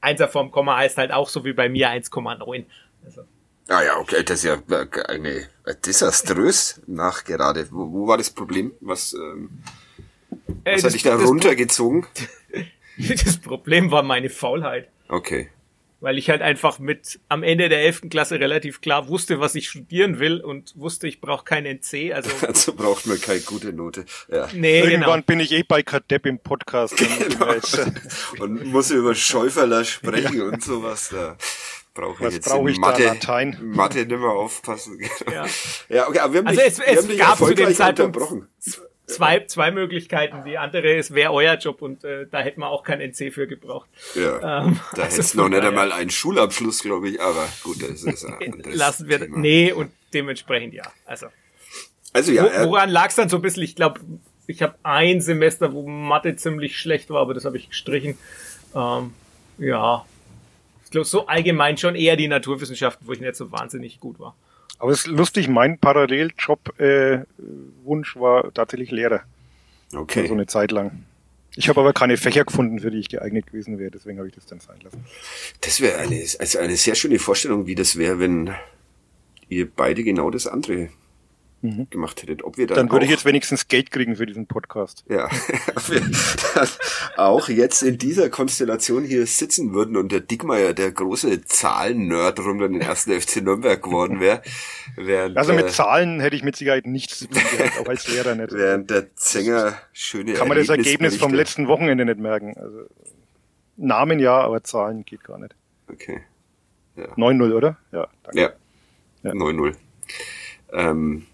Einser 0.01 0.29
vorm 0.29 0.51
Komma 0.51 0.79
heißt 0.79 0.99
halt 0.99 1.13
auch 1.13 1.29
so 1.29 1.45
wie 1.45 1.53
bei 1.53 1.69
mir 1.69 1.91
1,9. 1.91 2.65
Also. 3.05 3.23
Ah 3.69 3.83
ja, 3.85 3.99
okay, 3.99 4.25
das 4.25 4.43
ist 4.43 4.45
ja 4.45 4.61
eine 5.07 5.49
desaströs 5.87 6.81
nachgerade. 6.89 7.69
Wo, 7.71 7.93
wo 7.93 8.09
war 8.09 8.19
das 8.19 8.31
Problem? 8.31 8.73
Was, 8.81 9.13
ähm, 9.13 9.63
was 10.65 10.83
äh, 10.83 10.87
hat 10.87 10.93
dich 10.95 11.05
da 11.05 11.15
runtergezogen? 11.15 12.05
das 12.99 13.37
Problem 13.37 13.93
war 13.93 14.03
meine 14.03 14.29
Faulheit. 14.29 14.89
Okay 15.09 15.51
weil 16.01 16.19
ich 16.19 16.31
halt 16.31 16.43
einfach 16.43 16.79
mit 16.79 17.21
am 17.29 17.43
Ende 17.43 17.69
der 17.69 17.83
11. 17.83 18.11
Klasse 18.11 18.41
relativ 18.41 18.81
klar 18.81 19.09
wusste, 19.09 19.39
was 19.41 19.55
ich 19.55 19.69
studieren 19.69 20.19
will 20.19 20.41
und 20.41 20.73
wusste, 20.77 21.07
ich 21.07 21.21
brauche 21.21 21.45
kein 21.45 21.67
NC. 21.67 22.13
Also, 22.15 22.31
also 22.47 22.73
braucht 22.73 23.07
man 23.07 23.21
keine 23.21 23.41
gute 23.41 23.73
Note. 23.73 24.05
Ja. 24.31 24.49
Nee, 24.55 24.81
Irgendwann 24.81 25.01
genau. 25.01 25.23
bin 25.27 25.41
ich 25.41 25.53
eh 25.53 25.63
bei 25.63 25.83
Kadepp 25.83 26.27
im 26.27 26.39
Podcast. 26.39 26.97
genau. 26.97 27.55
und 28.43 28.65
muss 28.67 28.91
über 28.91 29.15
Schäuferler 29.15 29.85
sprechen 29.85 30.39
ja. 30.39 30.45
und 30.45 30.63
sowas. 30.63 31.11
Da 31.11 31.37
brauche 31.95 32.29
ich 32.29 32.35
jetzt 32.35 32.49
brauch 32.49 32.67
ich 32.67 32.79
Mathe, 32.79 33.05
Latein? 33.05 33.59
Mathe 33.61 33.99
nicht 33.99 34.09
mehr 34.11 34.31
aufpassen. 34.31 34.99
Ja. 35.31 35.47
ja, 35.89 36.09
okay, 36.09 36.19
aber 36.21 36.33
wir 36.33 36.39
haben 36.41 36.47
also 36.47 36.61
dich, 36.61 36.79
es, 36.87 37.05
es 37.05 37.19
gab 37.19 37.39
zu 37.39 37.55
dem 37.55 37.75
Zeitpunkt 37.75 38.17
unterbrochen 38.17 38.49
zwei, 39.15 39.41
zwei 39.41 39.71
Möglichkeiten. 39.71 40.45
Die 40.45 40.59
andere 40.59 40.93
ist, 40.95 41.15
wäre 41.15 41.33
euer 41.33 41.55
Job 41.57 41.83
und 41.83 42.05
äh, 42.05 42.27
da 42.31 42.41
hätten 42.41 42.61
wir 42.61 42.69
auch 42.69 42.83
kein 42.83 43.01
NC 43.01 43.33
für 43.33 43.47
gebraucht. 43.47 43.89
Ja, 44.15 44.63
ähm, 44.65 44.81
da 44.95 45.03
also 45.03 45.17
hättest 45.17 45.35
noch 45.35 45.49
nicht 45.49 45.63
einmal 45.63 45.93
einen 45.93 46.11
Schulabschluss, 46.11 46.83
glaube 46.83 47.09
ich, 47.09 47.21
aber 47.21 47.49
gut, 47.63 47.83
das 47.83 48.03
ist 48.03 48.25
ein 48.25 48.63
Lassen 48.73 49.09
wir, 49.09 49.21
Thema. 49.21 49.39
nee, 49.39 49.73
und 49.73 49.91
dementsprechend 50.15 50.75
ja. 50.75 50.85
Also, 51.05 51.27
also 52.13 52.33
ja. 52.33 52.45
Wo, 52.65 52.71
woran 52.71 52.91
lag 52.91 53.09
es 53.09 53.17
dann 53.17 53.29
so 53.29 53.37
ein 53.37 53.43
bisschen? 53.43 53.63
Ich 53.63 53.77
glaube, 53.77 54.01
ich 54.47 54.63
habe 54.63 54.75
ein 54.83 55.21
Semester, 55.21 55.73
wo 55.73 55.87
Mathe 55.89 56.37
ziemlich 56.37 56.79
schlecht 56.79 57.11
war, 57.11 57.21
aber 57.21 57.35
das 57.35 57.45
habe 57.45 57.57
ich 57.57 57.69
gestrichen. 57.69 58.19
Ähm, 58.75 59.15
ja, 59.59 60.05
ich 60.85 60.91
glaube, 60.91 61.07
so 61.07 61.27
allgemein 61.27 61.77
schon 61.79 61.95
eher 61.95 62.17
die 62.17 62.27
Naturwissenschaften, 62.27 63.07
wo 63.07 63.13
ich 63.13 63.21
nicht 63.21 63.37
so 63.37 63.53
wahnsinnig 63.53 64.01
gut 64.01 64.19
war. 64.19 64.35
Aber 64.81 64.93
es 64.93 65.01
ist 65.01 65.09
lustig, 65.09 65.49
mein 65.49 65.79
Paralleljob-Wunsch 65.79 68.17
äh, 68.17 68.21
war 68.21 68.51
tatsächlich 68.53 68.91
Lehrer. 68.91 69.23
Okay. 69.95 70.27
So 70.27 70.33
eine 70.33 70.47
Zeit 70.47 70.73
lang. 70.73 71.05
Ich 71.55 71.69
habe 71.69 71.81
aber 71.81 71.93
keine 71.93 72.17
Fächer 72.17 72.47
gefunden, 72.47 72.81
für 72.81 72.91
die 72.91 72.99
ich 72.99 73.11
geeignet 73.11 73.49
gewesen 73.49 73.79
wäre, 73.79 73.91
deswegen 73.91 74.17
habe 74.19 74.29
ich 74.29 74.35
das 74.35 74.47
dann 74.47 74.61
sein 74.61 74.79
lassen. 74.83 75.05
Das 75.61 75.81
wäre 75.81 75.99
eine, 75.99 76.25
also 76.39 76.59
eine 76.59 76.77
sehr 76.77 76.95
schöne 76.95 77.19
Vorstellung, 77.19 77.67
wie 77.67 77.75
das 77.75 77.97
wäre, 77.97 78.19
wenn 78.21 78.55
ihr 79.49 79.71
beide 79.71 80.03
genau 80.03 80.31
das 80.31 80.47
andere 80.47 80.89
mhm. 81.63 81.89
gemacht 81.91 82.23
hättet. 82.23 82.43
Ob 82.45 82.57
wir 82.57 82.67
dann, 82.67 82.77
dann 82.77 82.93
würde 82.93 83.05
ich 83.05 83.11
jetzt 83.11 83.25
wenigstens 83.25 83.69
Geld 83.69 83.91
kriegen 83.91 84.17
für 84.17 84.27
diesen 84.27 84.47
Podcast. 84.47 85.05
Ja, 85.09 85.29
wir 85.87 86.01
dann 86.55 86.69
auch 87.17 87.49
jetzt 87.49 87.83
in 87.83 87.99
dieser 87.99 88.31
Konstellation 88.31 89.05
hier 89.05 89.27
sitzen 89.27 89.73
würden 89.73 89.97
und 89.97 90.13
der 90.13 90.21
Dickmeier, 90.21 90.73
der 90.73 90.93
große 90.93 91.43
Zahlen-Nerd 91.45 92.41
rum 92.41 92.59
dann 92.59 92.73
den 92.73 92.83
ersten 92.83 93.19
FC 93.19 93.43
Nürnberg 93.43 93.83
geworden 93.83 94.21
wäre. 94.21 94.43
Während, 94.97 95.37
also 95.37 95.53
mit 95.53 95.71
Zahlen 95.71 96.21
hätte 96.21 96.37
ich 96.37 96.43
mit 96.43 96.57
Sicherheit 96.57 96.87
nichts 96.87 97.19
zu 97.19 97.27
tun 97.27 97.43
gehabt, 97.57 97.79
auch 97.81 97.89
als 97.89 98.09
Lehrer 98.09 98.35
nicht. 98.35 98.53
Während 98.53 98.91
der 98.91 99.15
Zänger 99.17 99.79
schöne 99.93 100.35
Kann 100.35 100.49
man 100.49 100.59
das 100.59 100.69
Ergebnis 100.69 101.17
vom 101.17 101.35
letzten 101.35 101.69
Wochenende 101.69 102.05
nicht 102.05 102.19
merken. 102.19 102.55
Also 102.57 102.87
Namen 103.77 104.19
ja, 104.19 104.39
aber 104.41 104.63
Zahlen 104.63 105.05
geht 105.05 105.25
gar 105.25 105.39
nicht. 105.39 105.55
Okay. 105.91 106.21
Ja. 106.97 107.07
9-0, 107.15 107.55
oder? 107.55 107.79
Ja, 107.93 108.09
danke. 108.23 108.41
Ja. 108.41 108.51
ja. 109.23 109.31
9-0. 109.33 109.75
Ähm, 110.73 111.27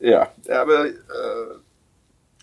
ja, 0.00 0.32
aber 0.48 0.86
äh, 0.86 0.92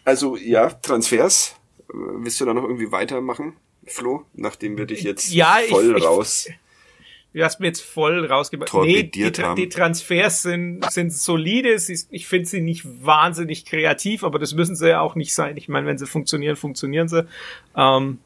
also 0.04 0.36
ja, 0.38 0.70
Transfers. 0.70 1.56
Äh, 1.90 1.94
willst 1.94 2.40
du 2.42 2.46
da 2.46 2.54
noch 2.54 2.64
irgendwie 2.64 2.92
weitermachen, 2.92 3.56
Flo, 3.86 4.26
nachdem 4.34 4.78
wir 4.78 4.86
dich 4.86 5.04
jetzt 5.04 5.34
ja, 5.34 5.60
voll 5.70 5.98
ich, 5.98 6.04
raus. 6.04 6.48
Ich, 6.48 6.56
du 7.34 7.44
hast 7.44 7.60
mir 7.60 7.68
jetzt 7.68 7.82
voll 7.82 8.26
rausgebracht. 8.26 8.74
Nee, 8.74 9.04
die, 9.04 9.32
die, 9.32 9.70
Transfers 9.70 10.44
sind, 10.44 10.90
sind 10.92 11.12
solide. 11.14 11.78
Ich 12.12 12.28
finde 12.28 12.48
sie 12.48 12.62
nicht 12.62 12.86
wahnsinnig 12.86 13.66
kreativ, 13.66 14.24
aber 14.24 14.40
das 14.40 14.54
müssen 14.54 14.76
sie 14.76 14.90
ja 14.90 15.02
auch 15.02 15.16
nicht 15.16 15.34
sein. 15.34 15.58
Ich 15.58 15.68
meine, 15.68 15.88
wenn 15.88 15.98
sie 15.98 16.06
funktionieren, 16.06 16.56
funktionieren 16.56 17.08
sie. 17.08 17.28
Ähm, 17.76 18.20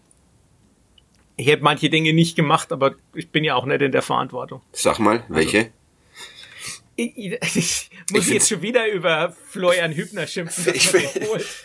ich 1.38 1.48
hätte 1.48 1.64
manche 1.64 1.90
Dinge 1.90 2.14
nicht 2.14 2.36
gemacht, 2.36 2.72
aber 2.72 2.96
ich 3.14 3.30
bin 3.30 3.44
ja 3.44 3.56
auch 3.56 3.66
nicht 3.66 3.82
in 3.82 3.92
der 3.92 4.02
Verantwortung. 4.02 4.62
Sag 4.72 5.00
mal, 5.00 5.24
welche? 5.30 5.58
Also, 5.58 5.70
ich, 7.00 7.92
muss 8.12 8.28
ich 8.28 8.34
jetzt 8.34 8.50
schon 8.50 8.64
wieder 8.64 8.92
über 8.92 9.36
Florian 9.50 9.92
Hübner 9.92 10.26
schimpfen. 10.26 10.74
Ich, 10.74 10.92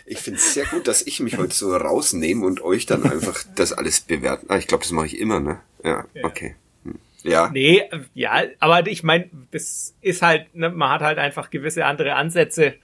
ich 0.05 0.19
finde 0.19 0.39
es 0.39 0.53
sehr 0.53 0.65
gut, 0.65 0.87
dass 0.87 1.01
ich 1.01 1.19
mich 1.21 1.37
heute 1.37 1.55
so 1.55 1.75
rausnehme 1.75 2.45
und 2.45 2.61
euch 2.61 2.85
dann 2.85 3.03
einfach 3.03 3.43
das 3.55 3.73
alles 3.73 4.01
bewerten. 4.01 4.45
Ah, 4.49 4.57
ich 4.57 4.67
glaube, 4.67 4.83
das 4.83 4.91
mache 4.91 5.07
ich 5.07 5.19
immer, 5.19 5.39
ne? 5.39 5.59
Ja, 5.83 6.05
ja. 6.13 6.23
okay. 6.23 6.55
Hm. 6.83 6.99
Ja. 7.23 7.49
Nee, 7.51 7.81
ja, 8.13 8.43
aber 8.59 8.85
ich 8.85 9.01
meine, 9.01 9.29
das 9.49 9.95
ist 10.01 10.21
halt, 10.21 10.53
ne, 10.53 10.69
man 10.69 10.91
hat 10.91 11.01
halt 11.01 11.17
einfach 11.17 11.49
gewisse 11.49 11.85
andere 11.85 12.13
Ansätze, 12.13 12.75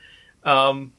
ähm, 0.43 0.91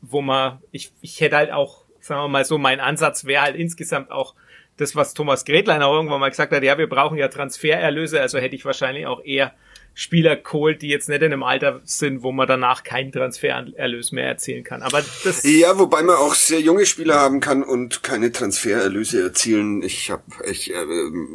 wo 0.00 0.20
man, 0.20 0.58
ich, 0.72 0.90
ich 1.00 1.20
hätte 1.20 1.36
halt 1.36 1.52
auch, 1.52 1.84
sagen 2.00 2.22
wir 2.22 2.28
mal 2.28 2.44
so, 2.44 2.58
mein 2.58 2.80
Ansatz 2.80 3.24
wäre 3.24 3.42
halt 3.42 3.54
insgesamt 3.56 4.10
auch 4.10 4.34
das, 4.78 4.96
was 4.96 5.14
Thomas 5.14 5.44
Gretlein 5.44 5.82
auch 5.82 5.94
irgendwann 5.94 6.18
mal 6.18 6.30
gesagt 6.30 6.52
hat, 6.52 6.64
ja, 6.64 6.76
wir 6.76 6.88
brauchen 6.88 7.18
ja 7.18 7.28
Transfererlöse, 7.28 8.20
also 8.20 8.38
hätte 8.38 8.56
ich 8.56 8.64
wahrscheinlich 8.64 9.06
auch 9.06 9.22
eher 9.22 9.54
Spieler 10.00 10.36
geholt, 10.36 10.80
die 10.82 10.86
jetzt 10.86 11.08
nicht 11.08 11.22
in 11.22 11.32
einem 11.32 11.42
Alter 11.42 11.80
sind, 11.82 12.22
wo 12.22 12.30
man 12.30 12.46
danach 12.46 12.84
keinen 12.84 13.10
Transfererlös 13.10 14.12
mehr 14.12 14.28
erzielen 14.28 14.62
kann. 14.62 14.82
Aber 14.82 15.02
das 15.24 15.42
ja, 15.42 15.76
wobei 15.76 16.04
man 16.04 16.14
auch 16.14 16.36
sehr 16.36 16.60
junge 16.60 16.86
Spieler 16.86 17.16
haben 17.16 17.40
kann 17.40 17.64
und 17.64 18.04
keine 18.04 18.30
Transfererlöse 18.30 19.20
erzielen. 19.20 19.82
Ich 19.82 20.12
habe, 20.12 20.22
ich, 20.48 20.72
äh, 20.72 20.76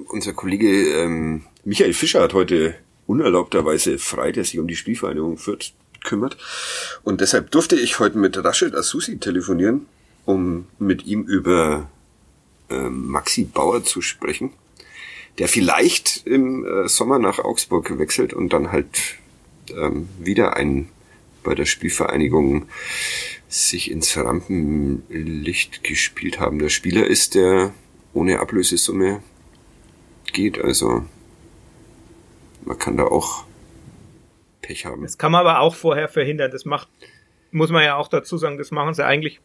unser 0.08 0.32
Kollege 0.32 0.70
ähm, 0.70 1.44
Michael 1.66 1.92
Fischer 1.92 2.22
hat 2.22 2.34
heute 2.34 2.74
unerlaubterweise 3.06 4.00
frei, 4.00 4.32
der 4.32 4.46
sich 4.46 4.58
um 4.60 4.68
die 4.70 4.78
Spielvereinigung 4.78 5.38
Fürth 5.38 5.74
kümmert. 6.06 6.38
Und 7.04 7.20
deshalb 7.20 7.52
durfte 7.52 7.76
ich 7.76 8.00
heute 8.00 8.18
mit 8.18 8.42
Rashid 8.42 8.76
Asusi 8.76 9.18
telefonieren, 9.18 9.88
um 10.24 10.68
mit 10.80 11.06
ihm 11.06 11.24
über 11.24 11.90
ähm, 12.70 13.08
Maxi 13.08 13.44
Bauer 13.44 13.84
zu 13.84 14.00
sprechen 14.00 14.54
der 15.40 15.48
vielleicht 15.48 16.26
im 16.28 16.66
äh, 16.66 16.88
Sommer 16.88 17.20
nach 17.20 17.40
Augsburg 17.40 17.98
wechselt 17.98 18.34
und 18.34 18.54
dann 18.54 18.72
halt 18.72 19.18
ähm, 19.76 20.10
wieder 20.20 20.56
ein 20.56 20.90
bei 21.44 21.56
der 21.56 21.66
Spielvereinigung 21.66 22.68
sich 23.50 23.92
ins 23.92 24.18
Rampenlicht 24.18 25.84
gespielt 25.84 26.40
haben. 26.40 26.60
Der 26.60 26.70
Spieler 26.70 27.06
ist, 27.06 27.36
der 27.36 27.74
ohne 28.14 28.40
Ablösesumme 28.40 29.22
geht. 30.32 30.60
Also 30.60 31.06
man 32.66 32.80
kann 32.80 32.98
da 32.98 33.04
auch 33.06 33.44
Pech 34.62 34.86
haben. 34.86 35.04
Das 35.04 35.18
kann 35.18 35.32
man 35.32 35.42
aber 35.42 35.60
auch 35.60 35.76
vorher 35.76 36.08
verhindern. 36.08 36.52
Das 36.52 36.66
macht, 36.66 36.88
muss 37.52 37.70
man 37.70 37.84
ja 37.84 37.96
auch 37.96 38.08
dazu 38.08 38.38
sagen, 38.38 38.58
das 38.58 38.72
machen 38.72 38.94
sie 38.94 39.06
eigentlich 39.06 39.40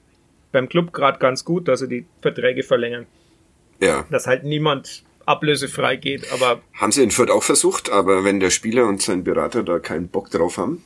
beim 0.53 0.69
Club 0.69 0.93
gerade 0.93 1.19
ganz 1.19 1.45
gut, 1.45 1.69
dass 1.69 1.81
sie 1.81 1.89
die 1.89 2.07
Verträge 2.23 2.63
verlängern. 2.63 3.07
Ja. 3.81 4.07
Dass 4.11 4.27
halt 4.27 4.45
niemand 4.45 5.05
ablösefrei 5.29 5.97
geht. 5.97 6.33
Aber 6.33 6.61
haben 6.75 6.93
sie 6.93 7.03
in 7.03 7.11
Fürth 7.11 7.31
auch 7.31 7.43
versucht, 7.43 7.91
aber 7.91 8.25
wenn 8.25 8.41
der 8.41 8.51
Spieler 8.51 8.87
und 8.87 9.03
sein 9.03 9.25
Berater 9.25 9.63
da 9.63 9.79
keinen 9.79 10.09
Bock 10.09 10.31
drauf 10.31 10.59
haben, 10.59 10.83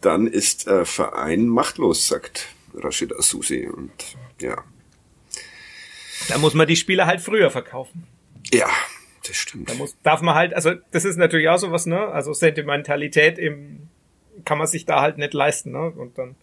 dann 0.00 0.26
ist 0.26 0.66
der 0.66 0.84
Verein 0.84 1.48
machtlos, 1.48 2.06
sagt 2.06 2.48
Rashid 2.74 3.14
Asusi. 3.14 3.66
Und 3.66 3.92
ja. 4.40 4.62
Da 6.28 6.38
muss 6.38 6.54
man 6.54 6.66
die 6.66 6.76
Spieler 6.76 7.06
halt 7.06 7.20
früher 7.20 7.50
verkaufen. 7.50 8.06
Ja, 8.52 8.68
das 9.26 9.36
stimmt. 9.36 9.70
Da 9.70 9.74
muss, 9.74 9.96
darf 10.02 10.22
man 10.22 10.34
halt, 10.34 10.54
also 10.54 10.74
das 10.92 11.04
ist 11.04 11.16
natürlich 11.16 11.48
auch 11.48 11.58
sowas, 11.58 11.86
ne? 11.86 11.98
Also 12.08 12.32
Sentimentalität 12.32 13.38
im 13.38 13.88
kann 14.44 14.58
man 14.58 14.68
sich 14.68 14.84
da 14.84 15.00
halt 15.00 15.18
nicht 15.18 15.34
leisten, 15.34 15.72
ne? 15.72 15.90
Und 15.90 16.16
dann 16.16 16.36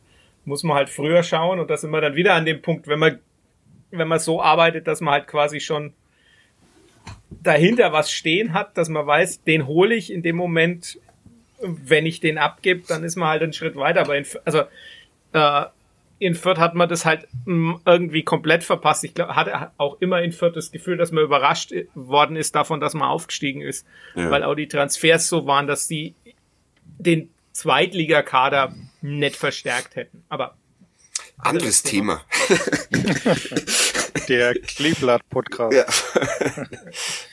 muss 0.43 0.63
man 0.63 0.75
halt 0.75 0.89
früher 0.89 1.23
schauen 1.23 1.59
und 1.59 1.69
da 1.69 1.77
sind 1.77 1.91
wir 1.91 2.01
dann 2.01 2.15
wieder 2.15 2.33
an 2.33 2.45
dem 2.45 2.61
Punkt, 2.61 2.87
wenn 2.87 2.99
man 2.99 3.19
wenn 3.91 4.07
man 4.07 4.19
so 4.19 4.41
arbeitet, 4.41 4.87
dass 4.87 5.01
man 5.01 5.13
halt 5.13 5.27
quasi 5.27 5.59
schon 5.59 5.93
dahinter 7.43 7.93
was 7.93 8.11
stehen 8.11 8.53
hat, 8.53 8.77
dass 8.77 8.89
man 8.89 9.05
weiß, 9.05 9.43
den 9.43 9.67
hole 9.67 9.95
ich 9.95 10.11
in 10.11 10.23
dem 10.23 10.35
Moment, 10.35 10.99
wenn 11.61 12.05
ich 12.05 12.19
den 12.19 12.37
abgebe, 12.37 12.83
dann 12.87 13.03
ist 13.03 13.15
man 13.15 13.29
halt 13.29 13.43
einen 13.43 13.53
Schritt 13.53 13.75
weiter. 13.75 14.01
Aber 14.01 14.17
in, 14.17 14.25
also 14.43 14.63
äh, 15.33 15.65
in 16.19 16.35
Fürth 16.35 16.59
hat 16.59 16.75
man 16.75 16.87
das 16.87 17.05
halt 17.05 17.27
mm, 17.45 17.75
irgendwie 17.85 18.23
komplett 18.23 18.63
verpasst. 18.63 19.03
Ich 19.03 19.13
glaube, 19.13 19.35
hatte 19.35 19.71
auch 19.77 19.99
immer 19.99 20.21
in 20.21 20.31
Fürth 20.31 20.55
das 20.55 20.71
Gefühl, 20.71 20.97
dass 20.97 21.11
man 21.11 21.23
überrascht 21.23 21.73
worden 21.93 22.35
ist 22.35 22.55
davon, 22.55 22.79
dass 22.79 22.93
man 22.93 23.09
aufgestiegen 23.09 23.61
ist, 23.61 23.85
ja. 24.15 24.29
weil 24.29 24.43
auch 24.43 24.55
die 24.55 24.67
Transfers 24.67 25.27
so 25.27 25.45
waren, 25.45 25.67
dass 25.67 25.87
die 25.87 26.15
den 26.97 27.29
Zweitligakader 27.51 28.73
nicht 29.01 29.35
verstärkt 29.35 29.95
hätten. 29.95 30.23
Aber 30.29 30.55
anderes 31.37 31.83
Thema. 31.83 32.21
Der 34.27 34.55
Kleeblatt-Podcast. 34.55 35.75
Ja. 35.75 35.85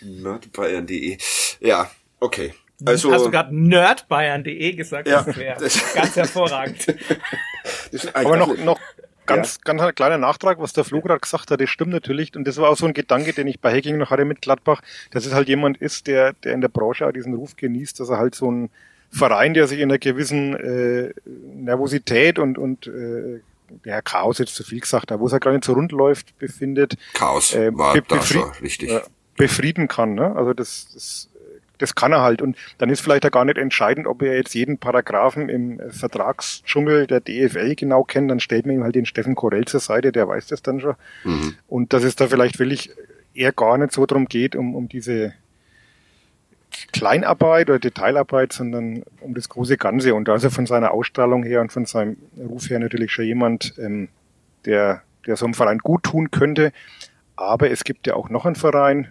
Nordbayern.de. 0.02 1.18
Ja, 1.60 1.90
okay. 2.20 2.54
Also, 2.84 3.12
Hast 3.12 3.26
du 3.26 3.30
gerade 3.30 3.56
nerdbayern.de 3.56 4.72
gesagt? 4.72 5.08
Ja, 5.08 5.22
das 5.22 5.36
wäre 5.36 5.56
ganz 5.94 6.16
hervorragend. 6.16 6.86
Aber 8.14 8.36
noch, 8.36 8.56
noch 8.58 8.80
ganz, 9.26 9.56
ja. 9.56 9.60
ganz 9.64 9.82
ein 9.82 9.94
kleiner 9.94 10.18
Nachtrag, 10.18 10.58
was 10.58 10.72
der 10.72 10.84
Flo 10.84 11.00
gerade 11.00 11.20
gesagt 11.20 11.50
hat, 11.50 11.60
das 11.60 11.70
stimmt 11.70 11.92
natürlich. 11.92 12.34
Und 12.36 12.46
das 12.46 12.56
war 12.56 12.70
auch 12.70 12.76
so 12.76 12.86
ein 12.86 12.94
Gedanke, 12.94 13.32
den 13.32 13.46
ich 13.46 13.60
bei 13.60 13.72
Hacking 13.72 13.98
noch 13.98 14.10
hatte 14.10 14.24
mit 14.24 14.42
Gladbach, 14.42 14.82
dass 15.10 15.26
es 15.26 15.32
halt 15.32 15.48
jemand 15.48 15.78
ist, 15.78 16.06
der, 16.06 16.32
der 16.44 16.54
in 16.54 16.60
der 16.60 16.68
Branche 16.68 17.06
auch 17.06 17.12
diesen 17.12 17.34
Ruf 17.34 17.56
genießt, 17.56 18.00
dass 18.00 18.08
er 18.08 18.18
halt 18.18 18.34
so 18.34 18.50
ein 18.50 18.70
Verein, 19.10 19.54
der 19.54 19.66
sich 19.66 19.80
in 19.80 19.90
einer 19.90 19.98
gewissen 19.98 20.56
äh, 20.56 21.12
Nervosität 21.26 22.38
und, 22.38 22.58
und 22.58 22.86
äh, 22.86 23.40
der 23.84 24.02
Chaos 24.02 24.38
jetzt 24.38 24.54
zu 24.54 24.64
viel 24.64 24.80
gesagt, 24.80 25.10
da 25.10 25.20
wo 25.20 25.26
es 25.26 25.32
ja 25.32 25.38
gar 25.38 25.52
nicht 25.52 25.64
so 25.64 25.72
rund 25.72 25.92
läuft, 25.92 26.38
befindet. 26.38 26.96
Chaos 27.14 27.54
äh, 27.54 27.76
war 27.76 28.00
da 28.00 28.22
schon 28.22 28.50
richtig. 28.60 28.90
Äh, 28.90 29.00
befrieden 29.36 29.88
kann. 29.88 30.14
Ne? 30.14 30.36
Also 30.36 30.52
das, 30.52 30.88
das 30.92 31.28
das 31.82 31.94
kann 31.94 32.12
er 32.12 32.22
halt. 32.22 32.40
Und 32.40 32.56
dann 32.78 32.88
ist 32.88 33.00
vielleicht 33.00 33.26
auch 33.26 33.30
gar 33.30 33.44
nicht 33.44 33.58
entscheidend, 33.58 34.06
ob 34.06 34.22
er 34.22 34.36
jetzt 34.36 34.54
jeden 34.54 34.78
Paragraphen 34.78 35.48
im 35.48 35.80
Vertragsdschungel 35.90 37.08
der 37.08 37.20
DFL 37.20 37.74
genau 37.74 38.04
kennt. 38.04 38.30
Dann 38.30 38.40
stellt 38.40 38.66
man 38.66 38.76
ihm 38.76 38.84
halt 38.84 38.94
den 38.94 39.04
Steffen 39.04 39.34
Korell 39.34 39.64
zur 39.64 39.80
Seite, 39.80 40.12
der 40.12 40.28
weiß 40.28 40.46
das 40.46 40.62
dann 40.62 40.80
schon. 40.80 40.94
Mhm. 41.24 41.56
Und 41.66 41.92
dass 41.92 42.04
es 42.04 42.14
da 42.14 42.28
vielleicht 42.28 42.58
wirklich 42.58 42.90
eher 43.34 43.52
gar 43.52 43.78
nicht 43.78 43.92
so 43.92 44.06
drum 44.06 44.26
geht, 44.26 44.54
um, 44.54 44.74
um 44.74 44.88
diese 44.88 45.34
Kleinarbeit 46.92 47.70
oder 47.70 47.78
Detailarbeit, 47.78 48.52
sondern 48.52 49.02
um 49.20 49.34
das 49.34 49.48
große 49.48 49.76
Ganze. 49.76 50.14
Und 50.14 50.28
da 50.28 50.34
ist 50.34 50.44
er 50.44 50.50
von 50.50 50.66
seiner 50.66 50.92
Ausstrahlung 50.92 51.42
her 51.42 51.60
und 51.60 51.72
von 51.72 51.86
seinem 51.86 52.16
Ruf 52.36 52.70
her 52.70 52.78
natürlich 52.78 53.12
schon 53.12 53.24
jemand, 53.24 53.74
ähm, 53.78 54.08
der, 54.64 55.02
der 55.26 55.36
so 55.36 55.44
einem 55.44 55.54
Verein 55.54 55.78
gut 55.78 56.04
tun 56.04 56.30
könnte. 56.30 56.72
Aber 57.36 57.70
es 57.70 57.84
gibt 57.84 58.06
ja 58.06 58.14
auch 58.14 58.28
noch 58.28 58.46
einen 58.46 58.56
Verein, 58.56 59.08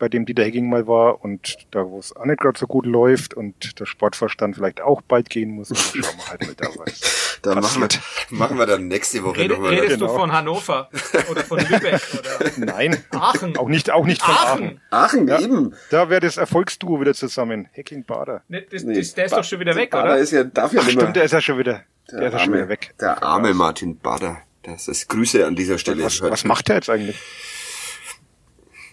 bei 0.00 0.08
dem 0.08 0.26
Dieter 0.26 0.42
Hecking 0.42 0.68
mal 0.68 0.88
war 0.88 1.22
und 1.22 1.58
da, 1.70 1.86
wo 1.86 1.98
es 1.98 2.16
auch 2.16 2.24
nicht 2.24 2.40
gerade 2.40 2.58
so 2.58 2.66
gut 2.66 2.86
läuft 2.86 3.34
und 3.34 3.78
der 3.78 3.86
Sportverstand 3.86 4.56
vielleicht 4.56 4.80
auch 4.80 5.02
bald 5.02 5.30
gehen 5.30 5.50
muss, 5.50 5.68
schauen 5.68 6.16
wir 6.16 6.26
halt 6.26 6.40
mal 6.40 6.54
da 6.56 6.68
was. 6.76 7.20
da 7.42 7.54
machen 7.54 7.82
wir, 7.82 7.88
machen 8.30 8.58
wir 8.58 8.66
dann 8.66 8.88
nächste 8.88 9.22
Woche 9.22 9.38
Rede, 9.38 9.54
nochmal. 9.54 9.70
Redest 9.70 9.94
genau. 9.94 10.06
du 10.06 10.18
von 10.18 10.32
Hannover 10.32 10.90
oder 11.30 11.42
von 11.42 11.58
Lübeck? 11.58 12.00
Oder? 12.18 12.50
Nein. 12.56 13.02
Aachen. 13.10 13.56
Auch 13.56 13.68
nicht, 13.68 13.90
auch 13.90 14.04
nicht 14.06 14.22
von 14.22 14.34
Aachen. 14.34 14.80
Aachen, 14.90 15.20
Aachen 15.20 15.28
ja, 15.28 15.40
eben. 15.40 15.74
Da 15.90 16.10
wäre 16.10 16.20
das 16.20 16.36
Erfolgsduo 16.36 17.00
wieder 17.00 17.14
zusammen. 17.14 17.68
Hecking 17.72 18.04
Bader. 18.04 18.42
Nee, 18.48 18.66
das, 18.70 18.84
nee, 18.84 18.94
das, 18.94 19.14
der 19.14 19.24
ist 19.26 19.30
ba 19.30 19.38
doch 19.38 19.44
schon 19.44 19.60
wieder 19.60 19.74
weg, 19.74 19.90
Bader 19.90 20.04
oder? 20.04 20.18
Ist 20.18 20.32
ja, 20.32 20.44
darf 20.44 20.72
ja 20.72 20.80
Ach, 20.82 20.88
stimmt, 20.88 21.16
der 21.16 21.24
ist 21.24 21.32
ja 21.32 21.40
schon 21.40 21.58
wieder, 21.58 21.84
der, 22.10 22.18
der 22.18 22.28
ist 22.28 22.32
ja 22.34 22.38
schon 22.40 22.54
wieder 22.54 22.68
weg. 22.68 22.94
Der 23.00 23.22
arme 23.22 23.54
Martin 23.54 23.98
Bader. 23.98 24.38
Das 24.62 24.88
ist 24.88 25.08
Grüße 25.08 25.46
an 25.46 25.56
dieser 25.56 25.78
Stelle. 25.78 26.04
Was, 26.04 26.20
was 26.20 26.44
macht 26.44 26.68
er 26.68 26.76
jetzt 26.76 26.90
eigentlich? 26.90 27.18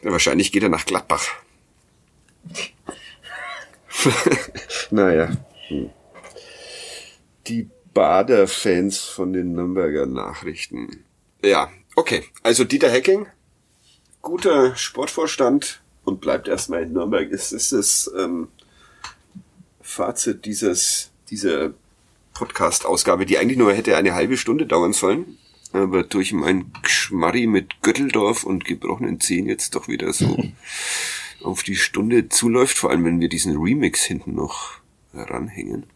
Ja, 0.02 0.12
wahrscheinlich 0.12 0.52
geht 0.52 0.64
er 0.64 0.70
nach 0.70 0.86
Gladbach. 0.86 1.26
naja. 4.92 5.30
Hm. 5.68 5.90
Die 7.48 7.70
Bader-Fans 7.98 9.00
von 9.00 9.34
den 9.34 9.54
Nürnberger 9.54 10.06
Nachrichten. 10.06 11.04
Ja, 11.42 11.72
okay. 11.96 12.24
Also 12.44 12.64
Dieter 12.64 12.92
Hecking, 12.92 13.26
guter 14.22 14.76
Sportvorstand 14.76 15.82
und 16.06 16.22
bleibt 16.22 16.48
erstmal 16.48 16.84
in 16.84 16.94
Nürnberg. 16.94 17.28
Ist, 17.32 17.54
ist 17.54 17.72
das 17.72 18.12
ähm, 18.16 18.50
Fazit 19.82 20.46
dieses, 20.46 21.10
dieser 21.32 21.74
Podcast-Ausgabe, 22.36 23.26
die 23.26 23.40
eigentlich 23.40 23.58
nur 23.58 23.74
hätte 23.74 23.98
eine 23.98 24.14
halbe 24.14 24.38
Stunde 24.38 24.68
dauern 24.68 24.94
sollen, 24.94 25.40
aber 25.74 26.04
durch 26.04 26.34
mein 26.34 26.72
Geschmarri 26.84 27.48
mit 27.48 27.82
Götteldorf 27.82 28.44
und 28.44 28.64
gebrochenen 28.64 29.20
Zehen 29.20 29.48
jetzt 29.48 29.74
doch 29.74 29.88
wieder 29.88 30.14
so 30.14 30.38
auf 31.44 31.64
die 31.64 31.76
Stunde 31.76 32.30
zuläuft, 32.30 32.78
vor 32.78 32.92
allem 32.92 33.06
wenn 33.06 33.20
wir 33.20 33.30
diesen 33.30 33.58
Remix 33.58 34.04
hinten 34.04 34.36
noch 34.36 34.74
heranhängen. 35.14 35.88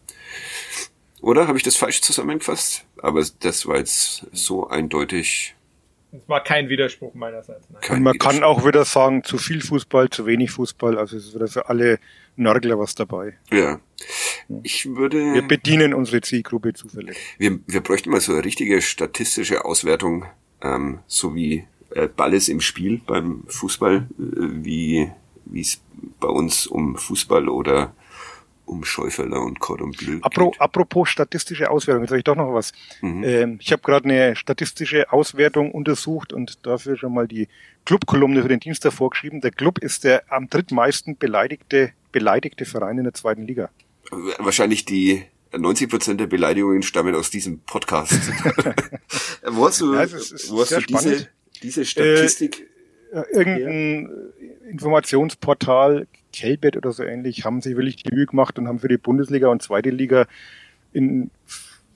Oder 1.21 1.47
habe 1.47 1.57
ich 1.57 1.63
das 1.63 1.75
falsch 1.75 2.01
zusammengefasst? 2.01 2.85
Aber 3.01 3.23
das 3.39 3.65
war 3.67 3.77
jetzt 3.77 4.25
so 4.33 4.67
eindeutig. 4.67 5.55
Das 6.11 6.27
war 6.27 6.43
kein 6.43 6.67
Widerspruch 6.67 7.13
meinerseits. 7.13 7.67
Nein. 7.89 8.03
man 8.03 8.17
kann 8.17 8.43
auch 8.43 8.65
wieder 8.65 8.83
sagen, 8.83 9.23
zu 9.23 9.37
viel 9.37 9.61
Fußball, 9.61 10.09
zu 10.09 10.25
wenig 10.25 10.51
Fußball. 10.51 10.97
Also 10.97 11.15
es 11.15 11.27
ist 11.27 11.35
wieder 11.35 11.47
für 11.47 11.69
alle 11.69 11.99
Nörgler 12.35 12.79
was 12.79 12.95
dabei. 12.95 13.37
Ja. 13.51 13.79
Ich 14.63 14.87
würde. 14.87 15.33
Wir 15.33 15.47
bedienen 15.47 15.93
unsere 15.93 16.21
Zielgruppe 16.21 16.73
zufällig. 16.73 17.15
Wir, 17.37 17.59
wir 17.67 17.81
bräuchten 17.81 18.09
mal 18.09 18.19
so 18.19 18.33
eine 18.33 18.43
richtige 18.43 18.81
statistische 18.81 19.63
Auswertung, 19.63 20.25
ähm, 20.61 20.99
so 21.07 21.35
wie 21.35 21.65
äh, 21.91 22.07
Ball 22.07 22.33
ist 22.33 22.49
im 22.49 22.59
Spiel 22.61 22.99
beim 23.05 23.43
Fußball, 23.47 23.95
äh, 23.97 24.03
wie 24.17 25.11
wie 25.45 25.61
es 25.61 25.81
bei 26.19 26.27
uns 26.27 26.65
um 26.67 26.95
Fußball 26.95 27.49
oder 27.49 27.93
um 28.71 28.85
Schäuferler 28.85 29.41
und 29.41 29.59
Cordon 29.59 29.91
Bleu 29.91 30.19
Apro, 30.21 30.53
Apropos 30.57 31.09
statistische 31.09 31.69
Auswertung, 31.69 32.03
jetzt 32.03 32.11
habe 32.11 32.19
ich 32.19 32.23
doch 32.23 32.37
noch 32.37 32.53
was. 32.53 32.71
Mhm. 33.01 33.23
Ähm, 33.23 33.59
ich 33.61 33.71
habe 33.73 33.81
gerade 33.81 34.05
eine 34.05 34.35
statistische 34.35 35.11
Auswertung 35.11 35.71
untersucht 35.71 36.31
und 36.31 36.65
dafür 36.65 36.95
schon 36.95 37.13
mal 37.13 37.27
die 37.27 37.49
Clubkolumne 37.85 38.41
für 38.41 38.47
den 38.47 38.61
Dienst 38.61 38.87
vorgeschrieben. 38.87 39.41
Der 39.41 39.51
Club 39.51 39.79
ist 39.79 40.05
der 40.05 40.23
am 40.31 40.49
drittmeisten 40.49 41.17
beleidigte, 41.17 41.91
beleidigte 42.11 42.65
Verein 42.65 42.97
in 42.97 43.03
der 43.03 43.13
zweiten 43.13 43.45
Liga. 43.45 43.69
Wahrscheinlich 44.39 44.85
die 44.85 45.23
90 45.55 45.89
Prozent 45.89 46.19
der 46.21 46.27
Beleidigungen 46.27 46.81
stammen 46.81 47.13
aus 47.13 47.29
diesem 47.29 47.59
Podcast. 47.59 48.13
wo 49.45 49.67
hast 49.67 49.81
du, 49.81 49.93
ja, 49.93 50.09
wo 50.49 50.61
hast 50.61 50.71
du 50.71 50.81
diese, 50.81 51.27
diese 51.61 51.85
Statistik? 51.85 52.61
Äh, 52.61 52.70
irgendein 53.11 54.09
Informationsportal, 54.69 56.07
Kelbet 56.33 56.77
oder 56.77 56.91
so 56.91 57.03
ähnlich, 57.03 57.45
haben 57.45 57.61
sich 57.61 57.75
wirklich 57.75 57.97
die 57.97 58.13
Mühe 58.13 58.25
gemacht 58.25 58.57
und 58.57 58.67
haben 58.67 58.79
für 58.79 58.87
die 58.87 58.97
Bundesliga 58.97 59.49
und 59.49 59.61
zweite 59.61 59.89
Liga 59.89 60.27
in 60.93 61.29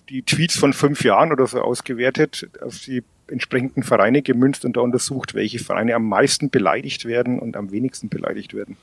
die 0.10 0.24
Tweets 0.24 0.58
von 0.58 0.74
fünf 0.74 1.04
Jahren 1.04 1.32
oder 1.32 1.48
so 1.48 1.62
ausgewertet, 1.62 2.50
auf 2.62 2.80
die 2.80 3.04
entsprechenden 3.28 3.82
Vereine 3.82 4.22
gemünzt 4.22 4.66
und 4.66 4.78
da 4.78 4.82
untersucht, 4.82 5.34
welche 5.34 5.58
Vereine 5.58 5.96
am 5.96 6.08
meisten 6.08 6.52
beleidigt 6.52 7.06
werden 7.06 7.40
und 7.40 7.58
am 7.58 7.72
wenigsten 7.72 8.10
beleidigt 8.10 8.54
werden. 8.54 8.78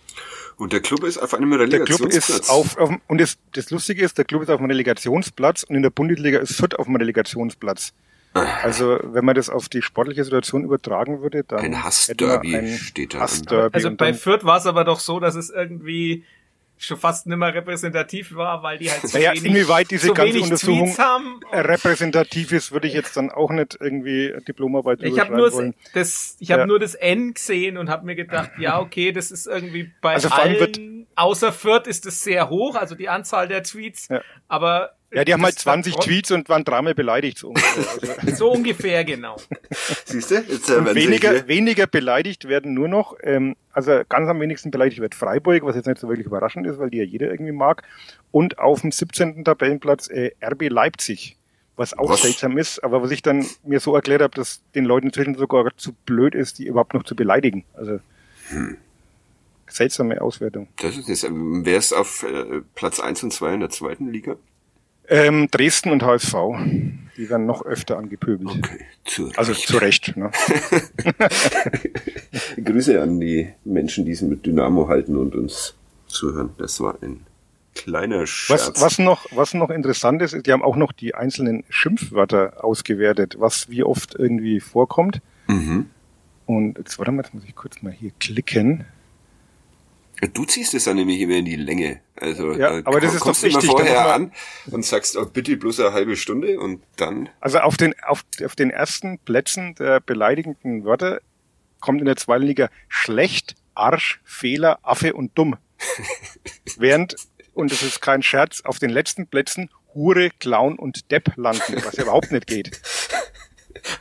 Und 0.56 0.72
der 0.72 0.80
Club 0.80 1.04
ist 1.04 1.18
auf 1.18 1.34
einem 1.34 1.52
Relegationsplatz. 1.52 2.12
Der 2.12 2.20
Club 2.20 2.40
ist 2.40 2.50
auf, 2.50 2.76
auf 2.76 2.90
und 3.06 3.20
das, 3.20 3.38
das 3.52 3.70
Lustige 3.70 4.04
ist, 4.04 4.18
der 4.18 4.24
Club 4.24 4.42
ist 4.42 4.50
auf 4.50 4.58
einem 4.58 4.70
Relegationsplatz 4.70 5.62
und 5.62 5.76
in 5.76 5.82
der 5.82 5.90
Bundesliga 5.90 6.40
ist 6.40 6.54
Fürth 6.54 6.74
auf 6.76 6.86
einem 6.86 6.96
Relegationsplatz. 6.96 7.92
Also 8.34 8.98
wenn 9.02 9.24
man 9.24 9.34
das 9.34 9.50
auf 9.50 9.68
die 9.68 9.82
sportliche 9.82 10.24
Situation 10.24 10.64
übertragen 10.64 11.20
würde, 11.20 11.44
dann 11.44 11.60
ein 11.60 11.84
Hassderby 11.84 12.78
steht 12.78 13.14
da. 13.14 13.20
Hassderby 13.20 13.74
also 13.74 13.94
bei 13.94 14.14
Fürth 14.14 14.44
war 14.44 14.56
es 14.56 14.66
aber 14.66 14.84
doch 14.84 15.00
so, 15.00 15.20
dass 15.20 15.34
es 15.34 15.50
irgendwie 15.50 16.24
schon 16.78 16.96
fast 16.96 17.26
nicht 17.26 17.36
mehr 17.36 17.54
repräsentativ 17.54 18.34
war, 18.34 18.62
weil 18.62 18.78
die 18.78 18.90
halt 18.90 19.02
so 19.02 19.16
naja, 19.16 19.32
wenig, 19.32 19.44
inwieweit 19.44 19.90
diese 19.90 20.08
so 20.08 20.14
ganze 20.14 20.40
Untersuchung 20.40 20.96
repräsentativ 21.52 22.52
ist, 22.52 22.72
würde 22.72 22.88
ich 22.88 22.94
jetzt 22.94 23.16
dann 23.16 23.30
auch 23.30 23.50
nicht 23.50 23.78
irgendwie 23.80 24.34
Diplomarbeit 24.48 25.02
Ich 25.02 25.18
habe 25.20 25.36
nur 25.36 25.52
wollen. 25.52 25.74
das, 25.94 26.36
ich 26.40 26.50
habe 26.50 26.62
ja. 26.62 26.66
nur 26.66 26.78
das 26.78 26.94
N 26.94 27.34
gesehen 27.34 27.76
und 27.76 27.88
habe 27.88 28.04
mir 28.04 28.16
gedacht, 28.16 28.52
ja 28.58 28.80
okay, 28.80 29.12
das 29.12 29.30
ist 29.30 29.46
irgendwie 29.46 29.92
bei 30.00 30.14
also 30.14 30.28
allen, 30.30 31.06
außer 31.14 31.52
Fürth 31.52 31.86
ist 31.86 32.06
es 32.06 32.22
sehr 32.24 32.48
hoch, 32.48 32.74
also 32.74 32.94
die 32.94 33.08
Anzahl 33.08 33.46
der 33.46 33.62
Tweets, 33.62 34.08
ja. 34.08 34.20
aber 34.48 34.96
Ja, 35.12 35.24
die 35.24 35.32
haben 35.34 35.42
halt 35.42 35.58
20 35.58 35.96
Tweets 35.96 36.30
und 36.30 36.48
waren 36.48 36.64
dreimal 36.64 36.94
beleidigt. 36.94 37.38
So 37.38 37.48
ungefähr, 37.48 38.18
also. 38.22 38.34
so 38.34 38.52
ungefähr 38.52 39.04
genau. 39.04 39.36
Siehst 40.04 40.30
du? 40.30 40.36
Jetzt, 40.36 40.70
äh, 40.70 40.94
weniger, 40.94 41.46
weniger 41.48 41.86
beleidigt 41.86 42.48
werden 42.48 42.72
nur 42.72 42.88
noch, 42.88 43.16
ähm, 43.22 43.56
also 43.72 44.00
ganz 44.08 44.28
am 44.28 44.40
wenigsten 44.40 44.70
beleidigt 44.70 45.00
wird 45.00 45.14
Freiburg, 45.14 45.64
was 45.64 45.76
jetzt 45.76 45.86
nicht 45.86 45.98
so 45.98 46.08
wirklich 46.08 46.26
überraschend 46.26 46.66
ist, 46.66 46.78
weil 46.78 46.90
die 46.90 46.98
ja 46.98 47.04
jeder 47.04 47.30
irgendwie 47.30 47.52
mag. 47.52 47.82
Und 48.30 48.58
auf 48.58 48.80
dem 48.80 48.90
17. 48.90 49.44
Tabellenplatz 49.44 50.08
äh, 50.08 50.32
RB 50.42 50.70
Leipzig 50.70 51.36
was 51.76 51.96
auch 51.96 52.10
was? 52.10 52.22
seltsam 52.22 52.58
ist, 52.58 52.84
aber 52.84 53.02
was 53.02 53.10
ich 53.10 53.22
dann 53.22 53.46
mir 53.64 53.80
so 53.80 53.94
erklärt 53.94 54.22
habe, 54.22 54.34
dass 54.34 54.62
den 54.74 54.84
Leuten 54.84 55.06
inzwischen 55.06 55.34
sogar 55.34 55.66
zu 55.76 55.92
blöd 56.06 56.34
ist, 56.34 56.58
die 56.58 56.66
überhaupt 56.66 56.94
noch 56.94 57.02
zu 57.02 57.16
beleidigen. 57.16 57.64
Also 57.74 57.98
hm. 58.48 58.76
seltsame 59.66 60.20
Auswertung. 60.20 60.68
Das 60.76 60.96
ist 60.96 61.08
das. 61.08 61.24
Ähm, 61.24 61.64
wer 61.64 61.78
ist 61.78 61.92
auf 61.92 62.24
äh, 62.24 62.60
Platz 62.74 63.00
1 63.00 63.22
und 63.24 63.32
2 63.32 63.54
in 63.54 63.60
der 63.60 63.70
zweiten 63.70 64.10
Liga? 64.10 64.36
Ähm, 65.12 65.48
Dresden 65.50 65.90
und 65.90 66.02
HSV. 66.02 66.34
Die 67.18 67.28
werden 67.28 67.44
noch 67.44 67.66
öfter 67.66 67.98
angepöbelt. 67.98 68.48
Okay, 68.48 68.80
zu 69.04 69.26
Recht. 69.26 69.38
Also 69.38 69.52
zu 69.52 69.76
Recht. 69.76 70.16
Ne? 70.16 70.30
Grüße 72.64 73.00
an 73.00 73.20
die 73.20 73.52
Menschen, 73.64 74.06
die 74.06 74.12
es 74.12 74.22
mit 74.22 74.46
Dynamo 74.46 74.88
halten 74.88 75.18
und 75.18 75.34
uns 75.34 75.74
zuhören. 76.06 76.54
Das 76.56 76.80
war 76.80 76.96
ein 77.02 77.26
kleiner 77.74 78.26
Scherz. 78.26 78.72
Was, 78.74 78.80
was, 78.80 78.98
noch, 78.98 79.26
was 79.32 79.52
noch 79.52 79.68
interessant 79.68 80.22
ist, 80.22 80.46
die 80.46 80.50
haben 80.50 80.62
auch 80.62 80.76
noch 80.76 80.92
die 80.92 81.14
einzelnen 81.14 81.64
Schimpfwörter 81.68 82.64
ausgewertet, 82.64 83.36
was 83.38 83.68
wie 83.68 83.84
oft 83.84 84.14
irgendwie 84.14 84.60
vorkommt. 84.60 85.20
Mhm. 85.46 85.90
Und 86.46 86.78
jetzt, 86.78 86.98
warte 86.98 87.12
mal, 87.12 87.22
jetzt 87.22 87.34
muss 87.34 87.44
ich 87.44 87.54
kurz 87.54 87.82
mal 87.82 87.92
hier 87.92 88.12
klicken. 88.18 88.86
Du 90.28 90.44
ziehst 90.44 90.72
es 90.74 90.84
dann 90.84 90.96
nämlich 90.96 91.20
immer 91.20 91.34
in 91.34 91.44
die 91.44 91.56
Länge. 91.56 92.00
Also 92.14 92.52
ja, 92.52 92.80
aber 92.84 93.00
das 93.00 93.14
ist 93.14 93.20
kommst 93.20 93.42
doch 93.42 93.48
wichtig, 93.48 93.64
immer 93.64 93.72
vorher 93.72 94.14
an 94.14 94.32
und 94.70 94.84
sagst, 94.84 95.16
oh, 95.16 95.26
bitte 95.26 95.56
bloß 95.56 95.80
eine 95.80 95.92
halbe 95.92 96.16
Stunde 96.16 96.60
und 96.60 96.82
dann. 96.96 97.28
Also 97.40 97.58
auf 97.58 97.76
den, 97.76 97.94
auf, 98.02 98.24
auf 98.44 98.54
den 98.54 98.70
ersten 98.70 99.18
Plätzen 99.18 99.74
der 99.74 100.00
beleidigenden 100.00 100.84
Wörter 100.84 101.20
kommt 101.80 102.00
in 102.00 102.06
der 102.06 102.16
zweiten 102.16 102.44
Liga 102.44 102.68
schlecht, 102.88 103.56
Arsch, 103.74 104.20
Fehler, 104.24 104.78
Affe 104.82 105.14
und 105.14 105.36
dumm. 105.36 105.56
Während, 106.76 107.16
und 107.54 107.72
das 107.72 107.82
ist 107.82 108.00
kein 108.00 108.22
Scherz, 108.22 108.60
auf 108.64 108.78
den 108.78 108.90
letzten 108.90 109.26
Plätzen 109.26 109.70
Hure, 109.94 110.30
Clown 110.38 110.78
und 110.78 111.10
Depp 111.10 111.36
landen, 111.36 111.82
was 111.84 111.96
ja 111.96 112.04
überhaupt 112.04 112.30
nicht 112.30 112.46
geht. 112.46 112.80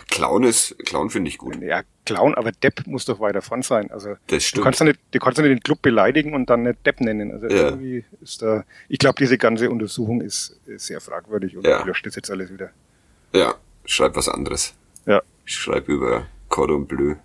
Clown 0.10 0.44
ist, 0.44 0.78
Clown 0.86 1.10
finde 1.10 1.30
ich 1.30 1.38
gut. 1.38 1.60
Ja, 1.62 1.82
Clown, 2.06 2.36
aber 2.36 2.52
Depp 2.52 2.86
muss 2.86 3.06
doch 3.06 3.20
weiter 3.20 3.42
von 3.42 3.62
sein. 3.62 3.92
Also 3.92 4.16
das 4.28 4.44
stimmt. 4.44 4.60
Du 4.60 4.64
kannst 4.64 4.80
ja 4.80 4.86
nicht, 4.86 5.00
du 5.12 5.20
kannst 5.20 5.38
ja 5.38 5.44
nicht 5.44 5.54
den 5.54 5.64
Club 5.64 5.82
beleidigen 5.82 6.34
und 6.34 6.50
dann 6.50 6.64
nicht 6.64 6.86
Depp 6.86 7.02
nennen. 7.02 7.32
Also 7.32 7.48
ja. 7.48 7.70
irgendwie 7.70 8.06
ist 8.22 8.42
da, 8.42 8.64
ich 8.90 9.00
glaube, 9.00 9.16
diese 9.20 9.38
ganze 9.38 9.70
Untersuchung 9.70 10.22
ist, 10.22 10.60
ist 10.66 10.86
sehr 10.86 11.02
fragwürdig 11.02 11.58
und 11.58 11.66
ja. 11.66 11.84
löscht 11.84 12.06
das 12.06 12.16
jetzt 12.16 12.30
alles 12.30 12.52
wieder. 12.52 12.72
Ja, 13.34 13.56
schreib 13.86 14.16
was 14.16 14.30
anderes. 14.30 14.74
Ja. 15.06 15.22
Ich 15.46 15.56
schreibe 15.56 15.92
über 15.92 16.28
Cordon 16.50 16.86
Bleu. 16.86 17.16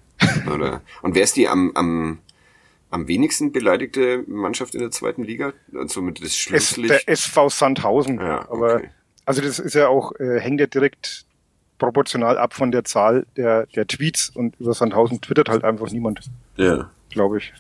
Oder, 0.53 0.83
und 1.03 1.15
wer 1.15 1.25
ist 1.25 1.37
die 1.37 1.49
am, 1.49 1.73
am, 1.75 2.21
am 2.91 3.07
wenigsten 3.09 3.53
beleidigte 3.53 4.25
Mannschaft 4.27 4.75
in 4.75 4.81
der 4.81 4.91
zweiten 4.91 5.25
Liga? 5.25 5.53
Und 5.73 5.91
somit 5.91 6.23
das 6.25 6.37
Schlusslicht? 6.37 6.91
der 6.91 7.09
SV 7.09 7.51
Sandhausen. 7.51 8.19
Ja, 8.19 8.41
okay. 8.41 8.49
Aber, 8.51 8.83
also 9.27 9.43
das 9.43 9.59
ist 9.59 9.75
ja 9.75 9.89
auch, 9.89 10.13
äh, 10.19 10.41
hängt 10.41 10.61
ja 10.61 10.67
direkt 10.67 11.26
proportional 11.79 12.39
ab 12.39 12.55
von 12.55 12.71
der 12.71 12.85
Zahl 12.85 13.27
der, 13.37 13.67
der 13.67 13.87
Tweets 13.87 14.31
und 14.31 14.59
über 14.59 14.75
Sandhausen 14.75 15.21
twittert 15.21 15.49
halt 15.49 15.65
einfach 15.65 15.91
niemand. 15.91 16.21
Ja. 16.57 16.91
Glaube 17.11 17.39
ich. 17.39 17.53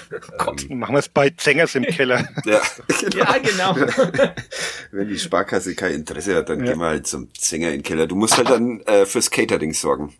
Gott, 0.38 0.70
ähm, 0.70 0.80
machen 0.80 0.95
wir 0.95 0.99
es 0.99 1.10
bei 1.10 1.30
Zengers 1.32 1.76
im 1.76 1.84
Keller. 1.84 2.28
ja, 2.45 2.62
genau. 2.88 3.18
Ja, 3.18 3.38
genau. 3.38 3.76
Wenn 4.91 5.07
die 5.07 5.20
Sparkasse 5.20 5.76
kein 5.76 5.93
Interesse 5.93 6.36
hat, 6.36 6.49
dann 6.49 6.60
ja. 6.60 6.72
gehen 6.72 6.80
wir 6.80 6.88
halt 6.88 7.07
zum 7.07 7.34
Zänger 7.34 7.70
in 7.70 7.76
den 7.76 7.84
Keller. 7.84 8.07
Du 8.07 8.16
musst 8.16 8.38
halt 8.38 8.49
dann 8.49 8.82
äh, 8.82 9.05
fürs 9.05 9.32
Catering 9.32 9.74
sorgen. 9.74 10.14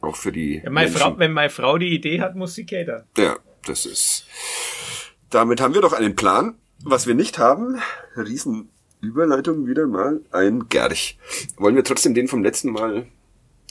Auch 0.00 0.16
für 0.16 0.32
die. 0.32 0.62
Ja, 0.64 0.70
meine 0.70 0.90
Frau, 0.90 1.18
wenn 1.18 1.32
meine 1.32 1.50
Frau 1.50 1.76
die 1.76 1.94
Idee 1.94 2.20
hat, 2.20 2.34
muss 2.34 2.54
sie 2.54 2.64
catern. 2.64 3.04
Ja, 3.18 3.36
das 3.66 3.84
ist. 3.84 4.26
Damit 5.28 5.60
haben 5.60 5.74
wir 5.74 5.82
doch 5.82 5.92
einen 5.92 6.16
Plan. 6.16 6.54
Was 6.82 7.06
wir 7.06 7.14
nicht 7.14 7.38
haben, 7.38 7.78
Riesenüberleitung 9.02 9.66
wieder 9.66 9.86
mal, 9.86 10.20
ein 10.30 10.68
Gerch. 10.68 11.18
Wollen 11.56 11.76
wir 11.76 11.84
trotzdem 11.84 12.14
den 12.14 12.28
vom 12.28 12.42
letzten 12.42 12.70
Mal 12.70 13.06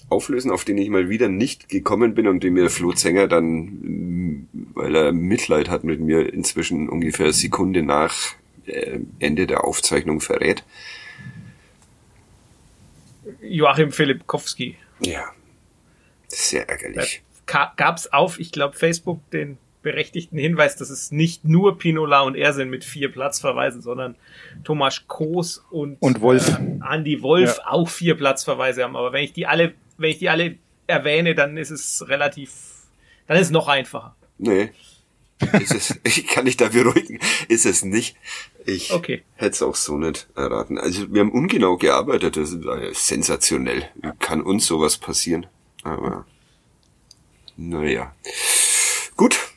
auflösen, 0.09 0.51
auf 0.51 0.65
den 0.65 0.77
ich 0.77 0.89
mal 0.89 1.09
wieder 1.09 1.30
nicht 1.30 1.69
gekommen 1.69 2.15
bin 2.15 2.27
und 2.27 2.43
den 2.43 2.53
mir 2.53 2.69
Flo 2.69 2.93
Zenger 2.93 3.27
dann, 3.27 4.47
weil 4.73 4.95
er 4.95 5.11
Mitleid 5.11 5.69
hat 5.69 5.84
mit 5.84 5.99
mir, 5.99 6.34
inzwischen 6.34 6.89
ungefähr 6.89 7.32
Sekunde 7.32 7.84
nach 7.84 8.15
äh, 8.65 8.99
Ende 9.19 9.45
der 9.45 9.63
Aufzeichnung 9.65 10.19
verrät. 10.19 10.63
Joachim 13.41 13.91
Filipkowski. 13.91 14.77
Ja, 15.01 15.25
sehr 16.27 16.67
ärgerlich. 16.67 17.21
Gab 17.45 17.97
es 17.97 18.11
auf, 18.11 18.39
ich 18.39 18.51
glaube, 18.51 18.75
Facebook 18.75 19.30
den 19.32 19.57
berechtigten 19.82 20.38
Hinweis, 20.38 20.75
dass 20.75 20.89
es 20.89 21.11
nicht 21.11 21.45
nur 21.45 21.77
Pinola 21.77 22.21
und 22.21 22.36
er 22.36 22.53
sind 22.53 22.69
mit 22.69 22.84
vier 22.84 23.11
Platzverweisen, 23.11 23.82
sondern 23.82 24.15
Thomas 24.63 25.05
Koos 25.07 25.63
und, 25.71 25.97
und 26.01 26.21
Wolf. 26.21 26.49
Äh, 26.49 26.80
Andy 26.93 27.21
Wolf 27.21 27.57
ja. 27.57 27.67
auch 27.67 27.88
vier 27.88 28.15
Platzverweise 28.15 28.84
haben. 28.84 28.95
Aber 28.95 29.13
wenn 29.13 29.23
ich 29.23 29.34
die 29.34 29.47
alle 29.47 29.73
wenn 29.99 30.11
ich 30.11 30.17
die 30.17 30.30
alle 30.30 30.57
erwähne, 30.88 31.36
dann 31.36 31.57
ist 31.57 31.69
es 31.69 32.07
relativ, 32.07 32.51
dann 33.27 33.38
ist 33.38 33.47
es 33.47 33.51
noch 33.51 33.67
einfacher. 33.67 34.15
Nee. 34.38 34.71
Ist 35.59 35.73
es, 35.73 35.99
ich 36.03 36.27
kann 36.27 36.45
dich 36.45 36.57
da 36.57 36.69
beruhigen, 36.69 37.19
ist 37.47 37.65
es 37.65 37.84
nicht. 37.84 38.17
Ich 38.65 38.91
okay. 38.91 39.23
hätte 39.36 39.51
es 39.51 39.61
auch 39.61 39.75
so 39.75 39.97
nicht 39.97 40.27
erraten. 40.36 40.77
Also 40.77 41.13
wir 41.13 41.21
haben 41.21 41.32
ungenau 41.32 41.77
gearbeitet, 41.77 42.38
das 42.38 42.51
ist 42.53 43.07
sensationell. 43.07 43.89
Kann 44.19 44.41
uns 44.41 44.65
sowas 44.65 44.97
passieren. 44.97 45.47
Aber 45.84 46.25
naja. 47.55 48.15
Gut. 49.15 49.48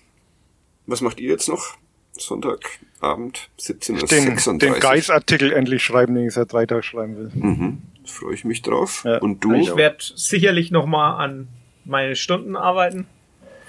Was 0.92 1.00
macht 1.00 1.20
ihr 1.20 1.30
jetzt 1.30 1.48
noch? 1.48 1.74
Sonntagabend, 2.18 3.48
17.36 3.58 4.46
Uhr. 4.52 4.58
Den 4.58 4.74
Geis-Artikel 4.78 5.50
endlich 5.50 5.82
schreiben, 5.82 6.14
den 6.14 6.26
ich 6.26 6.34
seit 6.34 6.52
drei 6.52 6.66
Tagen 6.66 6.82
schreiben 6.82 7.16
will. 7.16 7.30
Mhm. 7.32 7.82
Freue 8.04 8.34
ich 8.34 8.44
mich 8.44 8.60
drauf. 8.60 9.02
Ja. 9.06 9.16
Und 9.16 9.42
du? 9.42 9.54
Ich 9.54 9.74
werde 9.74 9.96
sicherlich 10.00 10.70
nochmal 10.70 11.24
an 11.24 11.48
meine 11.86 12.14
Stunden 12.14 12.56
arbeiten, 12.56 13.06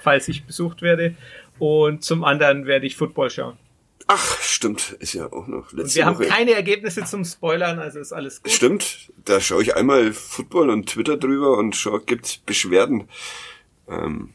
falls 0.02 0.28
ich 0.28 0.44
besucht 0.44 0.82
werde. 0.82 1.14
Und 1.58 2.04
zum 2.04 2.24
anderen 2.24 2.66
werde 2.66 2.86
ich 2.86 2.96
Football 2.96 3.30
schauen. 3.30 3.56
Ach, 4.06 4.38
stimmt, 4.42 4.94
ist 5.00 5.14
ja 5.14 5.32
auch 5.32 5.46
noch 5.46 5.72
letzte 5.72 5.80
und 5.82 5.94
Wir 5.94 6.06
Woche. 6.06 6.24
haben 6.24 6.36
keine 6.36 6.52
Ergebnisse 6.52 7.04
zum 7.06 7.24
Spoilern, 7.24 7.78
also 7.78 8.00
ist 8.00 8.12
alles 8.12 8.42
gut. 8.42 8.52
Stimmt, 8.52 9.10
da 9.24 9.40
schaue 9.40 9.62
ich 9.62 9.76
einmal 9.76 10.12
Football 10.12 10.68
und 10.68 10.90
Twitter 10.90 11.16
drüber 11.16 11.56
und 11.56 11.74
schau, 11.74 12.00
gibt's 12.00 12.36
Beschwerden. 12.36 13.08
Ähm, 13.88 14.34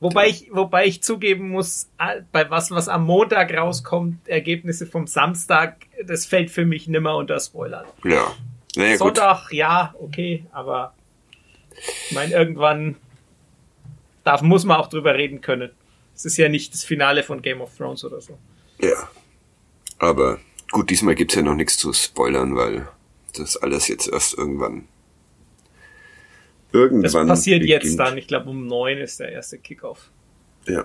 Wobei 0.00 0.28
ich, 0.28 0.48
wobei 0.52 0.86
ich 0.86 1.02
zugeben 1.02 1.48
muss, 1.50 1.88
bei 2.30 2.50
was, 2.50 2.70
was 2.70 2.88
am 2.88 3.04
Montag 3.04 3.52
rauskommt, 3.56 4.28
Ergebnisse 4.28 4.86
vom 4.86 5.08
Samstag, 5.08 5.86
das 6.06 6.24
fällt 6.24 6.50
für 6.50 6.64
mich 6.64 6.86
nimmer 6.86 7.16
unter 7.16 7.40
Spoilern. 7.40 7.84
Ja. 8.04 8.32
Naja, 8.76 8.96
Sonntag, 8.96 9.48
gut. 9.48 9.52
ja, 9.54 9.94
okay, 9.98 10.44
aber 10.52 10.94
ich 12.08 12.14
meine, 12.14 12.32
irgendwann 12.32 12.96
darf, 14.22 14.42
muss 14.42 14.64
man 14.64 14.76
auch 14.76 14.88
drüber 14.88 15.14
reden 15.14 15.40
können. 15.40 15.70
Es 16.14 16.24
ist 16.24 16.36
ja 16.36 16.48
nicht 16.48 16.74
das 16.74 16.84
Finale 16.84 17.24
von 17.24 17.42
Game 17.42 17.60
of 17.60 17.76
Thrones 17.76 18.04
oder 18.04 18.20
so. 18.20 18.38
Ja. 18.80 19.08
Aber 19.98 20.38
gut, 20.70 20.90
diesmal 20.90 21.16
gibt's 21.16 21.34
ja 21.34 21.42
noch 21.42 21.54
nichts 21.54 21.76
zu 21.76 21.92
spoilern, 21.92 22.54
weil 22.54 22.88
das 23.36 23.56
alles 23.56 23.88
jetzt 23.88 24.08
erst 24.08 24.38
irgendwann 24.38 24.86
Irgendwann. 26.72 27.02
Das 27.02 27.38
passiert 27.38 27.60
beginnt. 27.60 27.84
jetzt 27.84 27.98
dann. 27.98 28.18
Ich 28.18 28.26
glaube, 28.26 28.50
um 28.50 28.66
neun 28.66 28.98
ist 28.98 29.20
der 29.20 29.32
erste 29.32 29.58
Kickoff. 29.58 30.10
Ja. 30.66 30.84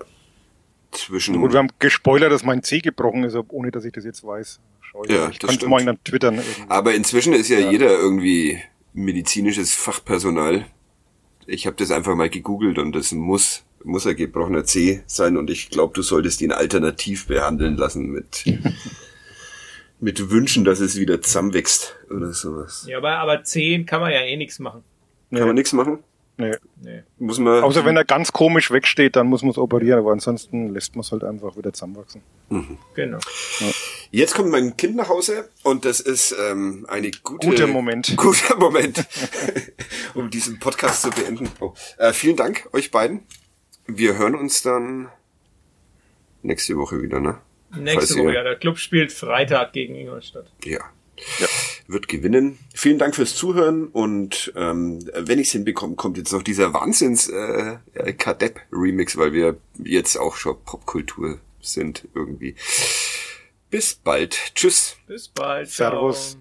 Zwischen. 0.92 1.40
Gut, 1.40 1.52
wir 1.52 1.60
haben 1.60 1.70
gespoilert, 1.80 2.32
dass 2.32 2.44
mein 2.44 2.64
C 2.64 2.80
gebrochen 2.80 3.24
ist, 3.24 3.36
ohne 3.50 3.72
dass 3.72 3.84
ich 3.86 3.92
das 3.92 4.06
jetzt 4.06 4.24
weiß. 4.24 4.60
Schau 4.82 5.04
ich 5.04 5.12
ja, 5.12 5.30
ich 5.30 5.40
kann 5.40 5.58
morgen 5.70 5.86
dann 5.88 6.04
twittern. 6.04 6.36
Irgendwie. 6.36 6.70
Aber 6.70 6.94
inzwischen 6.94 7.34
ist 7.34 7.50
ja, 7.50 7.60
ja, 7.60 7.72
jeder 7.72 7.90
irgendwie 7.90 8.60
medizinisches 8.94 9.74
Fachpersonal. 9.74 10.66
Ich 11.46 11.66
habe 11.66 11.76
das 11.76 11.92
einfach 11.92 12.16
mal 12.16 12.30
gegoogelt 12.30 12.78
und 12.78 12.96
das 12.96 13.12
muss 13.12 13.66
muss 13.84 14.08
ein 14.08 14.16
gebrochener 14.16 14.64
C 14.64 15.04
sein 15.08 15.36
und 15.36 15.50
ich 15.50 15.70
glaube, 15.70 15.94
du 15.94 16.02
solltest 16.04 16.42
ihn 16.42 16.54
alternativ 16.54 17.28
behandeln 17.28 17.76
lassen 17.76 18.12
mit 18.12 18.46
mit 20.00 20.30
Wünschen, 20.30 20.64
dass 20.64 20.80
es 20.80 20.98
wieder 20.98 21.22
zusammenwächst 21.22 21.96
oder 22.10 22.32
sowas. 22.32 22.86
Ja, 22.88 22.98
aber 22.98 23.18
aber 23.18 23.44
C 23.44 23.84
kann 23.84 24.00
man 24.00 24.12
ja 24.12 24.22
eh 24.22 24.38
nichts 24.38 24.60
machen. 24.60 24.84
Nee. 25.34 25.40
Kann 25.40 25.48
man 25.48 25.56
nichts 25.56 25.74
machen? 25.74 26.04
Nee. 26.38 26.58
nee. 26.80 27.02
Muss 27.18 27.40
man 27.40 27.64
Außer 27.64 27.86
wenn 27.86 27.98
er 27.98 28.06
ganz 28.06 28.32
komisch 28.32 28.70
wegsteht, 28.70 29.16
dann 29.16 29.26
muss 29.26 29.42
man 29.42 29.50
es 29.50 29.58
operieren, 29.58 29.98
aber 29.98 30.12
ansonsten 30.12 30.72
lässt 30.72 30.96
man 30.96 31.02
es 31.02 31.12
halt 31.12 31.24
einfach 31.24 31.58
wieder 31.58 31.74
zusammenwachsen. 31.74 32.22
Mhm. 32.50 32.78
Genau. 32.94 33.18
Ja. 33.60 33.72
Jetzt 34.12 34.36
kommt 34.36 34.52
mein 34.52 34.78
Kind 34.78 34.96
nach 34.96 35.10
Hause 35.10 35.50
und 35.64 35.86
das 35.86 36.02
ist 36.02 36.36
ähm, 36.40 36.86
eine 36.88 37.10
gute 37.24 37.48
guter 37.48 37.66
Moment. 37.66 38.14
Guter 38.18 38.58
Moment, 38.58 39.08
um 40.14 40.30
diesen 40.30 40.60
Podcast 40.60 41.02
zu 41.02 41.10
beenden. 41.10 41.50
Oh. 41.60 41.74
Äh, 41.98 42.14
vielen 42.14 42.36
Dank 42.36 42.70
euch 42.74 42.92
beiden. 42.92 43.22
Wir 43.88 44.16
hören 44.20 44.36
uns 44.36 44.62
dann 44.62 45.10
nächste 46.44 46.78
Woche 46.78 47.02
wieder, 47.02 47.20
ne? 47.20 47.40
Nächste 47.76 48.14
Falls 48.14 48.18
Woche, 48.18 48.36
ja. 48.36 48.44
Der 48.44 48.56
Club 48.58 48.78
spielt 48.78 49.12
Freitag 49.12 49.74
gegen 49.74 49.96
Ingolstadt. 49.96 50.52
Ja. 50.64 50.82
Ja. 51.40 51.48
Wird 51.94 52.08
gewinnen. 52.08 52.58
Vielen 52.74 52.98
Dank 52.98 53.16
fürs 53.16 53.36
Zuhören 53.36 53.88
und 53.88 54.52
ähm, 54.56 55.00
wenn 55.14 55.38
ich 55.38 55.48
es 55.48 55.54
hinbekomme, 55.54 55.96
kommt 55.96 56.18
jetzt 56.18 56.34
noch 56.34 56.42
dieser 56.42 56.74
Wahnsinns 56.74 57.30
äh, 57.30 57.78
Remix, 58.72 59.16
weil 59.16 59.32
wir 59.32 59.58
jetzt 59.84 60.18
auch 60.18 60.36
schon 60.36 60.58
Popkultur 60.66 61.40
sind 61.62 62.08
irgendwie. 62.16 62.56
Bis 63.70 63.96
bald. 63.96 64.38
Tschüss. 64.56 64.98
Bis 65.08 65.28
bald. 65.28 65.70
Servus. 65.70 66.38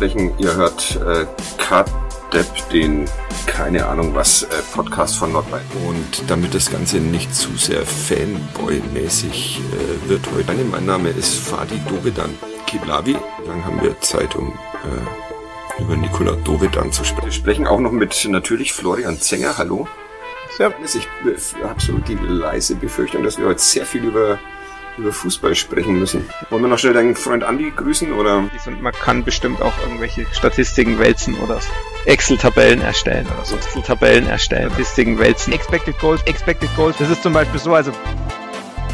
Ihr 0.00 0.56
hört 0.56 0.96
äh, 0.96 1.26
Kadepp, 2.32 2.70
den 2.70 3.04
keine 3.46 3.86
Ahnung 3.86 4.14
was 4.14 4.44
äh, 4.44 4.48
Podcast 4.72 5.18
von 5.18 5.32
Nordbayern. 5.32 5.66
Und 5.86 6.30
damit 6.30 6.54
das 6.54 6.70
Ganze 6.70 6.96
nicht 6.96 7.34
zu 7.34 7.54
sehr 7.58 7.82
Fanboy-mäßig 7.84 9.60
äh, 9.60 10.08
wird 10.08 10.22
heute, 10.34 10.54
mein 10.64 10.86
Name 10.86 11.10
ist 11.10 11.34
Fadi 11.34 11.78
Dovedan 11.86 12.30
Kiblavi. 12.66 13.18
Dann 13.46 13.64
haben 13.66 13.82
wir 13.82 14.00
Zeit, 14.00 14.34
um 14.34 14.48
äh, 14.48 15.82
über 15.82 15.94
Nikola 15.94 16.32
Dovedan 16.32 16.90
zu 16.90 17.04
sprechen. 17.04 17.26
Wir 17.26 17.32
sprechen 17.32 17.66
auch 17.66 17.80
noch 17.80 17.92
mit 17.92 18.26
natürlich 18.26 18.72
Florian 18.72 19.20
Zenger. 19.20 19.58
Hallo. 19.58 19.86
Servus. 20.56 20.94
Ich 20.94 21.06
habe 21.62 21.80
so 21.82 21.98
die 21.98 22.14
leise 22.14 22.76
Befürchtung, 22.76 23.24
dass 23.24 23.38
wir 23.38 23.44
heute 23.44 23.60
sehr 23.60 23.84
viel 23.84 24.04
über 24.04 24.38
über 24.98 25.12
Fußball 25.12 25.54
sprechen 25.54 25.98
müssen. 25.98 26.28
Wollen 26.50 26.62
wir 26.62 26.68
noch 26.68 26.78
schnell 26.78 26.92
deinen 26.92 27.14
Freund 27.14 27.42
Andy 27.42 27.70
grüßen 27.70 28.12
oder? 28.12 28.38
Und 28.66 28.82
man 28.82 28.92
kann 28.92 29.24
bestimmt 29.24 29.62
auch 29.62 29.72
irgendwelche 29.82 30.26
Statistiken 30.32 30.98
wälzen 30.98 31.34
oder 31.40 31.60
Excel-Tabellen 32.06 32.80
erstellen 32.80 33.26
oder 33.34 33.44
so. 33.44 33.56
Excel-Tabellen 33.56 34.26
erstellen, 34.26 34.70
Statistiken 34.70 35.18
wälzen. 35.18 35.52
Expected 35.52 35.98
Goals, 35.98 36.22
Expected 36.24 36.74
Goals. 36.76 36.96
Das 36.98 37.10
ist 37.10 37.22
zum 37.22 37.32
Beispiel 37.32 37.60
so, 37.60 37.74
also 37.74 37.92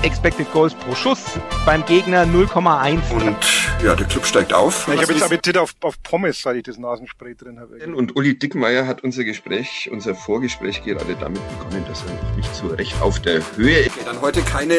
Expected 0.02 0.50
Goals 0.52 0.74
pro 0.74 0.94
Schuss 0.94 1.24
beim 1.66 1.84
Gegner 1.84 2.24
0,1. 2.24 3.00
Und 3.12 3.36
ja, 3.84 3.96
der 3.96 4.06
Club 4.06 4.24
steigt 4.24 4.52
auf. 4.52 4.86
Ja, 4.86 4.94
ich 4.94 5.02
habe 5.02 5.12
jetzt 5.12 5.22
Appetit 5.24 5.58
auf, 5.58 5.74
auf 5.80 6.00
Pommes, 6.04 6.40
seit 6.40 6.56
ich 6.56 6.62
das 6.62 6.78
Nasenspray 6.78 7.34
drin 7.34 7.58
habe. 7.58 7.78
Und 7.94 8.14
Uli 8.14 8.38
Dickmeier 8.38 8.86
hat 8.86 9.02
unser 9.02 9.24
Gespräch, 9.24 9.88
unser 9.90 10.14
Vorgespräch 10.14 10.84
gerade 10.84 11.16
damit 11.18 11.40
begonnen, 11.48 11.84
dass 11.88 12.04
er 12.04 12.14
noch 12.14 12.36
nicht 12.36 12.54
so 12.54 12.68
recht 12.68 12.94
auf 13.02 13.20
der 13.20 13.42
Höhe 13.56 13.80
ist. 13.80 13.96
Dann 14.06 14.20
heute 14.20 14.40
keine 14.42 14.74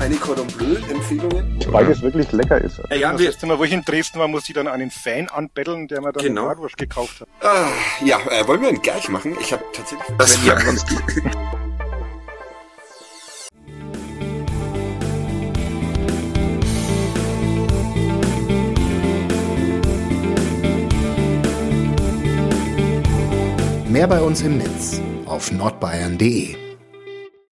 keine 0.00 0.16
Cordon 0.16 0.46
Bleu-Empfehlungen. 0.46 1.62
Wobei 1.66 1.84
das 1.84 2.00
wirklich 2.00 2.32
lecker 2.32 2.58
ist. 2.58 2.80
Ja, 2.88 2.96
ja, 2.96 3.12
das 3.12 3.20
letzte 3.20 3.44
Mal, 3.44 3.58
wo 3.58 3.64
ich 3.64 3.72
in 3.72 3.82
Dresden 3.82 4.18
war, 4.18 4.28
musste 4.28 4.52
ich 4.52 4.54
dann 4.54 4.66
einen 4.66 4.90
Fan 4.90 5.28
anbetteln, 5.28 5.88
der 5.88 6.00
mir 6.00 6.10
dann 6.10 6.24
genau. 6.24 6.44
eine 6.44 6.54
Bratwurst 6.54 6.78
gekauft 6.78 7.20
hat. 7.20 7.28
Ah, 7.42 7.68
ja, 8.02 8.18
äh, 8.30 8.48
wollen 8.48 8.62
wir 8.62 8.70
einen 8.70 8.80
gleich 8.80 9.10
machen? 9.10 9.36
Ich 9.38 9.52
habe 9.52 9.62
tatsächlich... 9.74 10.08
Das 10.16 10.42
ja, 10.46 10.56
Mehr 23.90 24.06
bei 24.06 24.22
uns 24.22 24.40
im 24.40 24.56
Netz 24.56 24.98
auf 25.26 25.52
nordbayern.de 25.52 26.69